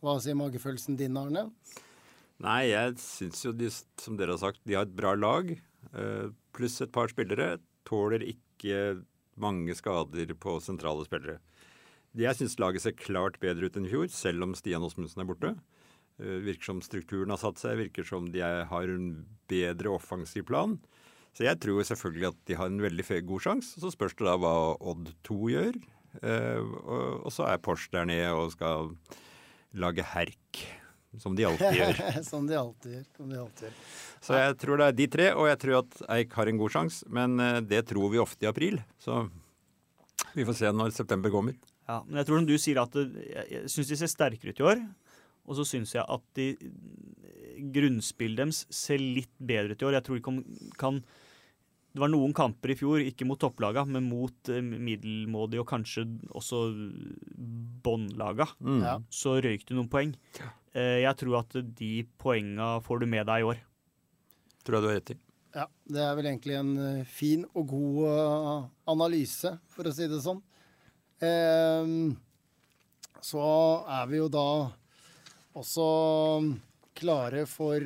Hva 0.04 0.16
sier 0.22 0.36
magefølelsen 0.38 0.96
din, 1.00 1.16
Arne? 1.18 1.48
Nei, 2.44 2.60
jeg 2.70 2.96
syns 3.02 3.44
jo 3.44 3.52
de, 3.56 3.68
som 4.00 4.16
dere 4.18 4.36
har 4.36 4.42
sagt, 4.42 4.60
de 4.68 4.76
har 4.78 4.86
et 4.88 4.96
bra 4.96 5.14
lag. 5.18 5.50
eh, 5.92 6.28
Pluss 6.54 6.80
et 6.84 6.92
par 6.94 7.10
spillere. 7.12 7.58
Tåler 7.88 8.24
ikke 8.24 9.02
mange 9.40 9.74
skader 9.76 10.30
på 10.38 10.58
sentrale 10.62 11.04
spillere. 11.06 11.40
Jeg 12.14 12.38
syns 12.38 12.60
laget 12.62 12.84
ser 12.84 12.94
klart 12.94 13.40
bedre 13.42 13.66
ut 13.66 13.76
enn 13.78 13.88
i 13.88 13.90
fjor, 13.90 14.06
selv 14.14 14.46
om 14.46 14.52
Stian 14.54 14.84
Osmundsen 14.86 15.24
er 15.24 15.26
borte. 15.26 15.54
Eh, 16.22 16.38
Virker 16.46 16.70
som 16.70 16.82
strukturen 16.84 17.32
har 17.34 17.40
satt 17.42 17.58
seg, 17.58 17.80
virker 17.80 18.06
som 18.06 18.28
de 18.30 18.44
har 18.44 18.92
en 18.92 19.08
bedre 19.50 19.90
offensiv 19.96 20.46
plan. 20.46 20.76
Så 21.34 21.42
jeg 21.48 21.58
tror 21.58 21.82
selvfølgelig 21.82 22.28
at 22.30 22.40
de 22.46 22.58
har 22.60 22.70
en 22.70 22.84
veldig 22.84 23.06
god 23.26 23.42
sjanse. 23.42 23.80
Så 23.82 23.90
spørs 23.90 24.14
det 24.14 24.28
da 24.28 24.36
hva 24.38 24.54
Odd 24.78 25.10
2 25.26 25.38
gjør. 25.50 25.80
Eh, 26.22 26.62
og 27.26 27.30
så 27.34 27.48
er 27.50 27.62
Porsch 27.62 27.90
der 27.90 28.06
nede 28.06 28.30
og 28.30 28.52
skal 28.54 28.92
lage 29.74 30.06
herk, 30.06 30.62
som 31.22 31.36
de 31.36 31.46
alltid 31.48 31.78
gjør. 31.78 32.00
som 32.30 32.48
de 32.48 32.58
alltid 32.58 32.96
gjør. 32.98 33.06
Som 33.16 33.30
de 33.30 33.38
alltid 33.40 33.68
gjør. 33.68 33.78
Så 34.24 34.40
jeg 34.40 34.58
tror 34.62 34.80
det 34.80 34.88
er 34.88 34.98
de 34.98 35.06
tre, 35.12 35.30
og 35.36 35.48
jeg 35.50 35.60
tror 35.64 35.78
at 35.82 36.02
Eik 36.16 36.36
har 36.38 36.50
en 36.50 36.60
god 36.60 36.74
sjanse. 36.76 37.08
Men 37.20 37.38
eh, 37.42 37.60
det 37.64 37.84
tror 37.90 38.12
vi 38.12 38.22
ofte 38.22 38.46
i 38.46 38.50
april, 38.50 38.80
så 39.02 39.24
vi 40.34 40.46
får 40.46 40.58
se 40.60 40.74
når 40.74 40.94
september 40.96 41.32
kommer. 41.34 41.56
Ja, 41.84 42.00
men 42.06 42.18
jeg 42.20 42.28
tror 42.28 42.40
som 42.40 42.48
du 42.48 42.54
sier 42.58 42.80
at 42.80 42.94
det, 42.96 43.08
jeg, 43.28 43.48
jeg 43.52 43.72
syns 43.74 43.90
de 43.90 43.98
ser 44.00 44.12
sterkere 44.12 44.54
ut 44.54 44.62
i 44.62 44.68
år. 44.72 44.84
Og 45.44 45.58
så 45.58 45.66
syns 45.68 45.92
jeg 45.92 46.04
at 46.08 46.24
de 46.38 46.48
grunnspillet 47.74 48.40
deres 48.40 48.64
ser 48.72 49.02
litt 49.02 49.32
bedre 49.38 49.76
ut 49.76 49.82
i 49.82 49.88
år. 49.88 49.98
Jeg 49.98 50.06
tror 50.06 50.18
de 50.18 50.24
kan, 50.24 50.40
kan 50.80 51.02
Det 51.94 52.02
var 52.02 52.10
noen 52.10 52.32
kamper 52.34 52.72
i 52.72 52.74
fjor, 52.74 52.98
ikke 53.06 53.26
mot 53.28 53.38
topplaga, 53.38 53.84
men 53.86 54.08
mot 54.10 54.34
middelmådig 54.50 54.80
middelmådige 54.82 55.62
og 55.62 55.68
kanskje 55.70 56.02
også 56.34 56.64
båndlaga. 57.84 58.48
Mm. 58.58 58.80
Ja. 58.82 58.94
Så 59.14 59.36
røyk 59.44 59.62
du 59.68 59.76
noen 59.76 59.90
poeng. 59.92 60.14
Eh, 60.74 61.04
jeg 61.04 61.14
tror 61.20 61.38
at 61.44 61.54
de 61.54 61.92
poenga 62.18 62.80
får 62.82 63.04
du 63.04 63.06
med 63.12 63.28
deg 63.30 63.44
i 63.44 63.46
år. 63.52 63.62
Tror 64.64 64.78
jeg 64.78 64.82
du 64.82 64.88
har 64.90 64.98
rett 64.98 65.14
i. 65.14 65.18
Ja, 65.54 65.68
det 65.86 66.02
er 66.02 66.16
vel 66.18 66.26
egentlig 66.32 66.56
en 66.58 66.74
eh, 66.82 67.06
fin 67.06 67.44
og 67.54 67.68
god 67.70 68.00
eh, 68.10 68.68
analyse, 68.90 69.54
for 69.70 69.86
å 69.86 69.94
si 69.94 70.08
det 70.10 70.18
sånn. 70.24 70.42
Ehm, 71.22 72.16
så 73.22 73.44
er 74.00 74.08
vi 74.10 74.18
jo 74.18 74.26
da 74.32 74.48
også 75.54 75.86
klare 76.98 77.44
for 77.46 77.78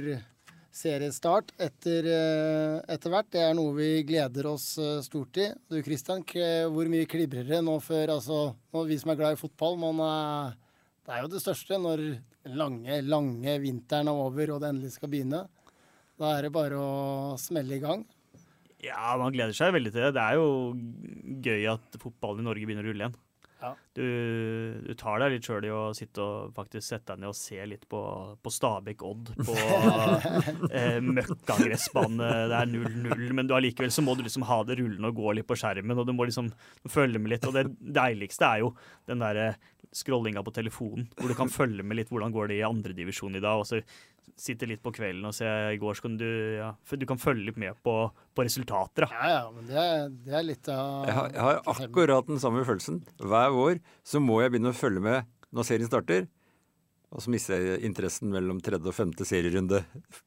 seriestart 0.78 1.52
eh, 1.58 1.68
etter 1.68 3.12
hvert. 3.12 3.30
Det 3.34 3.42
er 3.42 3.56
noe 3.58 3.74
vi 3.76 3.90
gleder 4.06 4.48
oss 4.52 4.70
eh, 4.80 5.00
stort 5.04 5.40
i. 5.42 5.48
Du 5.70 5.78
Kristian, 5.84 6.24
hvor 6.72 6.90
mye 6.90 7.08
klibrer 7.10 7.46
det 7.48 7.60
nå 7.66 7.78
før 7.84 8.14
altså, 8.18 8.40
Vi 8.86 8.98
som 9.00 9.12
er 9.12 9.20
glad 9.20 9.36
i 9.36 9.40
fotball, 9.40 9.78
man 9.82 10.02
er, 10.06 10.58
det 11.06 11.16
er 11.16 11.24
jo 11.24 11.32
det 11.34 11.42
største 11.42 11.80
når 11.82 12.04
lange, 12.58 13.00
lange 13.04 13.58
vinteren 13.62 14.10
er 14.10 14.22
over 14.26 14.54
og 14.54 14.62
det 14.62 14.72
endelig 14.72 14.94
skal 14.96 15.12
begynne. 15.12 15.46
Da 16.18 16.34
er 16.34 16.46
det 16.46 16.54
bare 16.54 16.78
å 16.78 17.36
smelle 17.38 17.78
i 17.78 17.82
gang. 17.82 18.06
Ja, 18.82 19.16
man 19.18 19.34
gleder 19.34 19.54
seg 19.56 19.74
veldig 19.74 19.90
til 19.94 20.04
det. 20.06 20.14
Det 20.14 20.22
er 20.22 20.38
jo 20.38 21.40
gøy 21.42 21.64
at 21.74 21.98
fotballen 21.98 22.44
i 22.44 22.46
Norge 22.46 22.66
begynner 22.66 22.86
å 22.86 22.92
rulle 22.92 23.06
igjen. 23.08 23.18
Ja. 23.58 23.72
Du, 23.96 24.04
du 24.86 24.92
tar 24.98 25.18
deg 25.22 25.32
litt 25.34 25.46
sjøl 25.48 25.66
i 25.66 25.72
å 25.74 25.88
sitte 25.96 26.22
og 26.22 26.52
faktisk 26.54 26.86
sette 26.86 27.14
deg 27.14 27.24
ned 27.24 27.32
og 27.32 27.38
se 27.38 27.58
litt 27.66 27.88
på, 27.90 28.02
på 28.38 28.52
Stabæk 28.54 29.02
Odd. 29.06 29.32
På 29.42 29.56
eh, 30.78 30.98
møkkagressbane. 31.02 32.28
Det 32.52 32.60
er 32.60 32.70
0-0, 32.70 33.24
men 33.34 33.50
du 33.50 33.56
allikevel 33.56 33.90
så 33.94 34.04
må 34.06 34.14
du 34.14 34.22
liksom 34.26 34.46
ha 34.48 34.60
det 34.68 34.78
rullende 34.78 35.10
og 35.10 35.18
gå 35.18 35.34
litt 35.38 35.48
på 35.48 35.58
skjermen. 35.58 35.98
Og 35.98 36.06
du 36.06 36.14
må 36.14 36.28
liksom 36.28 36.52
følge 36.86 37.22
med 37.22 37.34
litt. 37.34 37.48
Og 37.48 37.56
det 37.58 37.66
deiligste 37.78 38.52
er 38.52 38.62
jo 38.66 38.72
den 39.10 39.24
derre 39.24 39.50
scrollinga 39.94 40.42
på 40.44 40.52
telefonen, 40.52 41.08
hvor 41.16 41.30
du 41.30 41.36
kan 41.38 41.50
følge 41.50 41.82
med 41.82 41.96
litt 41.98 42.10
hvordan 42.12 42.34
går 42.34 42.50
det 42.50 42.60
i 42.60 42.66
andredivisjon 42.66 43.38
i 43.38 43.42
dag. 43.42 43.58
og 43.58 43.66
så 43.66 43.80
sitte 44.36 44.66
litt 44.68 44.82
på 44.84 44.92
kvelden 44.94 45.24
og 45.28 45.34
se 45.36 45.48
i 45.72 45.78
går 45.80 45.96
så 45.98 46.04
kan 46.06 46.16
du 46.20 46.26
ja, 46.58 46.72
du 46.74 47.06
kan 47.08 47.20
følge 47.20 47.48
litt 47.48 47.60
med 47.60 47.78
på, 47.84 47.94
på 48.34 48.44
resultater. 48.46 49.06
da. 49.06 49.10
Ja, 49.14 49.28
ja, 49.32 49.44
men 49.54 49.68
det 49.70 49.78
er, 49.82 50.08
det 50.26 50.34
er 50.40 50.46
litt 50.46 50.68
av 50.72 51.06
Jeg 51.08 51.16
har, 51.18 51.30
jeg 51.34 51.44
har 51.46 51.60
akkurat 51.74 52.28
den 52.28 52.42
samme 52.42 52.64
følelsen. 52.68 53.00
Hver 53.22 53.54
vår 53.54 53.80
så 54.06 54.20
må 54.22 54.40
jeg 54.42 54.52
begynne 54.54 54.74
å 54.74 54.78
følge 54.78 55.04
med 55.04 55.30
når 55.54 55.68
serien 55.70 55.88
starter. 55.90 56.28
Og 57.08 57.24
så 57.24 57.32
mister 57.32 57.56
jeg 57.56 57.86
interessen 57.88 58.28
mellom 58.34 58.58
tredje 58.60 58.90
og 58.90 58.96
femte 58.96 59.24
serierunde 59.24 59.80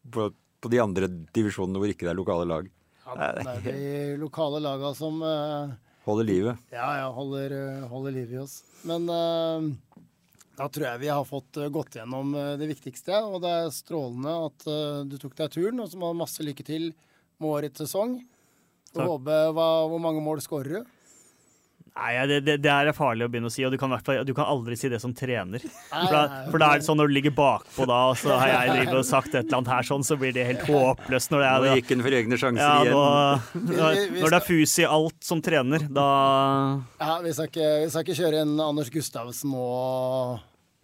på, 0.09 0.31
på 0.33 0.71
de 0.73 0.79
andre 0.81 1.09
divisjonene 1.35 1.77
hvor 1.77 1.91
ikke 1.93 2.07
det 2.07 2.13
er 2.15 2.17
lokale 2.17 2.47
lag. 2.49 2.69
ja, 3.05 3.31
Det 3.37 3.45
er 3.53 3.61
de 3.67 4.17
lokale 4.21 4.61
laga 4.63 4.93
som 4.97 5.21
uh, 5.21 5.75
Holder 6.07 6.25
livet. 6.25 6.57
ja, 6.73 6.87
ja, 7.03 7.09
holder, 7.13 7.53
eh, 7.53 7.83
holder 7.91 8.15
livet 8.15 8.33
i 8.33 8.39
oss. 8.41 8.55
Men 8.89 9.05
eh, 9.13 9.67
da 10.59 10.67
tror 10.67 10.87
jeg 10.87 11.01
vi 11.01 11.11
har 11.11 11.23
fått 11.27 11.57
eh, 11.57 11.71
gått 11.71 11.95
gjennom 11.95 12.33
eh, 12.35 12.53
det 12.59 12.67
viktigste. 12.69 13.21
Og 13.23 13.41
det 13.43 13.51
er 13.51 13.73
strålende 13.75 14.33
at 14.47 14.67
eh, 14.67 15.03
du 15.07 15.17
tok 15.21 15.37
deg 15.39 15.53
turen, 15.53 15.79
og 15.83 15.91
så 15.91 15.99
må 15.99 16.09
du 16.09 16.15
ha 16.15 16.21
masse 16.23 16.45
lykke 16.45 16.65
til 16.67 16.91
med 17.41 17.49
årets 17.49 17.85
sesong. 17.85 18.19
Håpe 18.97 19.37
hva, 19.55 19.69
Hvor 19.87 20.01
mange 20.03 20.23
mål 20.23 20.43
skårer 20.43 20.81
du? 20.81 20.97
Nei, 21.91 22.11
det, 22.25 22.37
det, 22.47 22.53
det 22.63 22.71
er 22.71 22.89
farlig 22.95 23.25
å 23.27 23.29
begynne 23.31 23.49
å 23.49 23.51
si, 23.51 23.65
og 23.67 23.73
du 23.73 23.77
kan, 23.77 23.91
i 23.91 23.97
hvert 23.97 24.05
fall- 24.07 24.21
du 24.25 24.31
kan 24.33 24.47
aldri 24.47 24.77
si 24.79 24.87
det 24.89 25.01
som 25.03 25.11
trener. 25.13 25.59
For 25.91 26.13
da, 26.15 26.21
for 26.49 26.61
da 26.63 26.69
er 26.71 26.79
det 26.79 26.85
sånn 26.87 26.97
når 27.01 27.09
du 27.11 27.15
ligger 27.17 27.33
bakpå 27.35 27.87
da, 27.89 27.97
og 28.13 28.15
så 28.21 28.37
har 28.39 28.47
jeg 28.53 28.69
drivet 28.77 28.95
og 29.01 29.07
sagt 29.09 29.35
et 29.35 29.41
eller 29.43 29.57
annet 29.59 29.71
her 29.73 29.87
sånn, 29.89 30.05
så 30.07 30.15
blir 30.21 30.31
det 30.37 30.45
helt 30.47 30.63
håpløst 30.69 31.33
når 31.33 31.43
det 31.43 31.49
Nå 31.51 31.67
er 31.67 31.75
gikk 31.81 31.91
han 31.91 32.05
for 32.05 32.17
egne 32.21 32.39
sjanser 32.39 32.63
ja, 32.63 32.77
igjen. 32.85 32.95
nå, 32.95 33.73
når, 33.75 33.99
når 34.21 34.35
det 34.35 34.39
er 34.39 34.45
fus 34.47 34.77
i 34.79 34.87
alt 34.87 35.27
som 35.27 35.43
trener, 35.43 35.83
da 35.91 36.07
Ja, 37.01 37.17
Vi 37.25 37.33
skal 37.35 37.51
ikke, 37.51 37.67
vi 37.83 37.89
skal 37.91 38.07
ikke 38.07 38.17
kjøre 38.21 38.45
en 38.45 38.55
Anders 38.69 38.93
Gustavsen 38.95 39.51
nå 39.51 39.67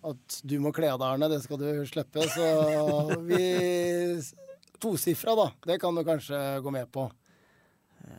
at 0.07 0.37
du 0.47 0.57
må 0.63 0.69
kle 0.75 0.91
av 0.93 0.99
deg, 1.01 1.07
Arne. 1.15 1.27
Det 1.31 1.39
skal 1.43 1.59
du 1.59 1.69
slippe. 1.89 2.23
Så 2.31 3.17
vi 3.27 3.41
Tosifra, 4.79 5.33
da. 5.35 5.47
Det 5.67 5.79
kan 5.81 5.95
du 5.97 6.03
kanskje 6.07 6.37
gå 6.63 6.71
med 6.71 6.91
på. 6.93 7.07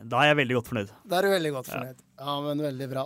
Da 0.09 0.23
er 0.23 0.31
jeg 0.31 0.39
veldig 0.43 0.57
godt 0.59 0.71
fornøyd. 0.71 0.95
Da 1.09 1.19
er 1.19 1.25
du 1.27 1.33
veldig 1.33 1.51
godt 1.57 1.69
fornøyd. 1.73 2.01
Ja, 2.19 2.39
men 2.45 2.63
veldig 2.63 2.89
bra. 2.91 3.05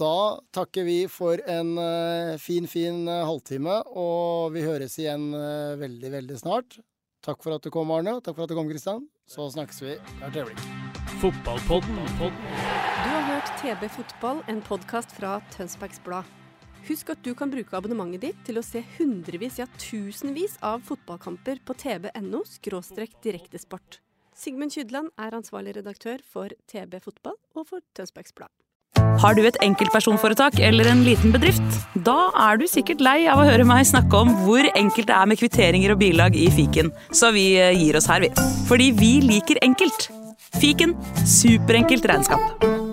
Da 0.00 0.14
takker 0.56 0.86
vi 0.86 0.98
for 1.12 1.40
en 1.50 1.74
eh, 1.78 2.38
fin, 2.40 2.68
fin 2.70 3.02
eh, 3.08 3.24
halvtime, 3.28 3.82
og 4.00 4.54
vi 4.54 4.62
høres 4.64 4.96
igjen 5.00 5.28
eh, 5.36 5.76
veldig, 5.80 6.12
veldig 6.14 6.38
snart. 6.40 6.78
Takk 7.20 7.42
for 7.44 7.58
at 7.58 7.66
du 7.66 7.68
kom, 7.74 7.92
Arne. 7.92 8.16
Takk 8.24 8.38
for 8.38 8.46
at 8.46 8.52
du 8.52 8.56
kom, 8.56 8.70
Kristian. 8.70 9.04
Så 9.28 9.50
snakkes 9.52 9.82
vi 9.84 9.98
hvert 10.22 10.40
øyeblikk. 10.40 10.64
Fotballpodden. 11.20 12.00
Du 12.16 13.08
har 13.12 13.26
hørt 13.28 13.52
TB 13.60 13.88
Fotball, 13.92 14.40
en 14.48 14.64
podkast 14.64 15.12
fra 15.18 15.36
Tønsbergs 15.52 16.00
Blad. 16.06 16.28
Husk 16.88 17.12
at 17.12 17.20
du 17.20 17.34
kan 17.36 17.52
bruke 17.52 17.76
abonnementet 17.76 18.24
ditt 18.24 18.44
til 18.46 18.56
å 18.56 18.64
se 18.64 18.80
hundrevis, 18.96 19.60
ja 19.60 19.68
tusenvis 19.76 20.56
av 20.64 20.80
fotballkamper 20.88 21.60
på 21.60 21.76
tb.no 21.76 22.40
direktesport. 23.20 24.00
Sigmund 24.40 24.72
Kydland 24.72 25.10
er 25.20 25.34
ansvarlig 25.36 25.74
redaktør 25.76 26.22
for 26.24 26.48
TB 26.70 26.96
Fotball 27.04 27.36
og 27.58 27.66
for 27.68 27.84
Tønsbergs 27.96 28.32
Blad. 28.32 28.48
Har 29.20 29.36
du 29.36 29.42
et 29.44 29.58
enkeltpersonforetak 29.60 30.56
eller 30.64 30.88
en 30.88 31.02
liten 31.04 31.34
bedrift? 31.34 31.76
Da 32.08 32.30
er 32.46 32.56
du 32.60 32.64
sikkert 32.70 33.04
lei 33.04 33.18
av 33.28 33.42
å 33.42 33.46
høre 33.46 33.68
meg 33.68 33.84
snakke 33.88 34.22
om 34.24 34.32
hvor 34.46 34.64
enkelt 34.72 35.10
det 35.10 35.18
er 35.18 35.28
med 35.28 35.40
kvitteringer 35.42 35.92
og 35.92 36.00
bilag 36.00 36.38
i 36.40 36.48
fiken, 36.56 36.88
så 37.12 37.34
vi 37.36 37.50
eh, 37.60 37.76
gir 37.76 38.00
oss 38.00 38.08
her, 38.08 38.24
vi. 38.24 38.32
Fordi 38.70 38.90
vi 38.96 39.12
liker 39.28 39.60
enkelt. 39.66 40.08
Fiken 40.56 40.96
superenkelt 41.28 42.08
regnskap. 42.08 42.89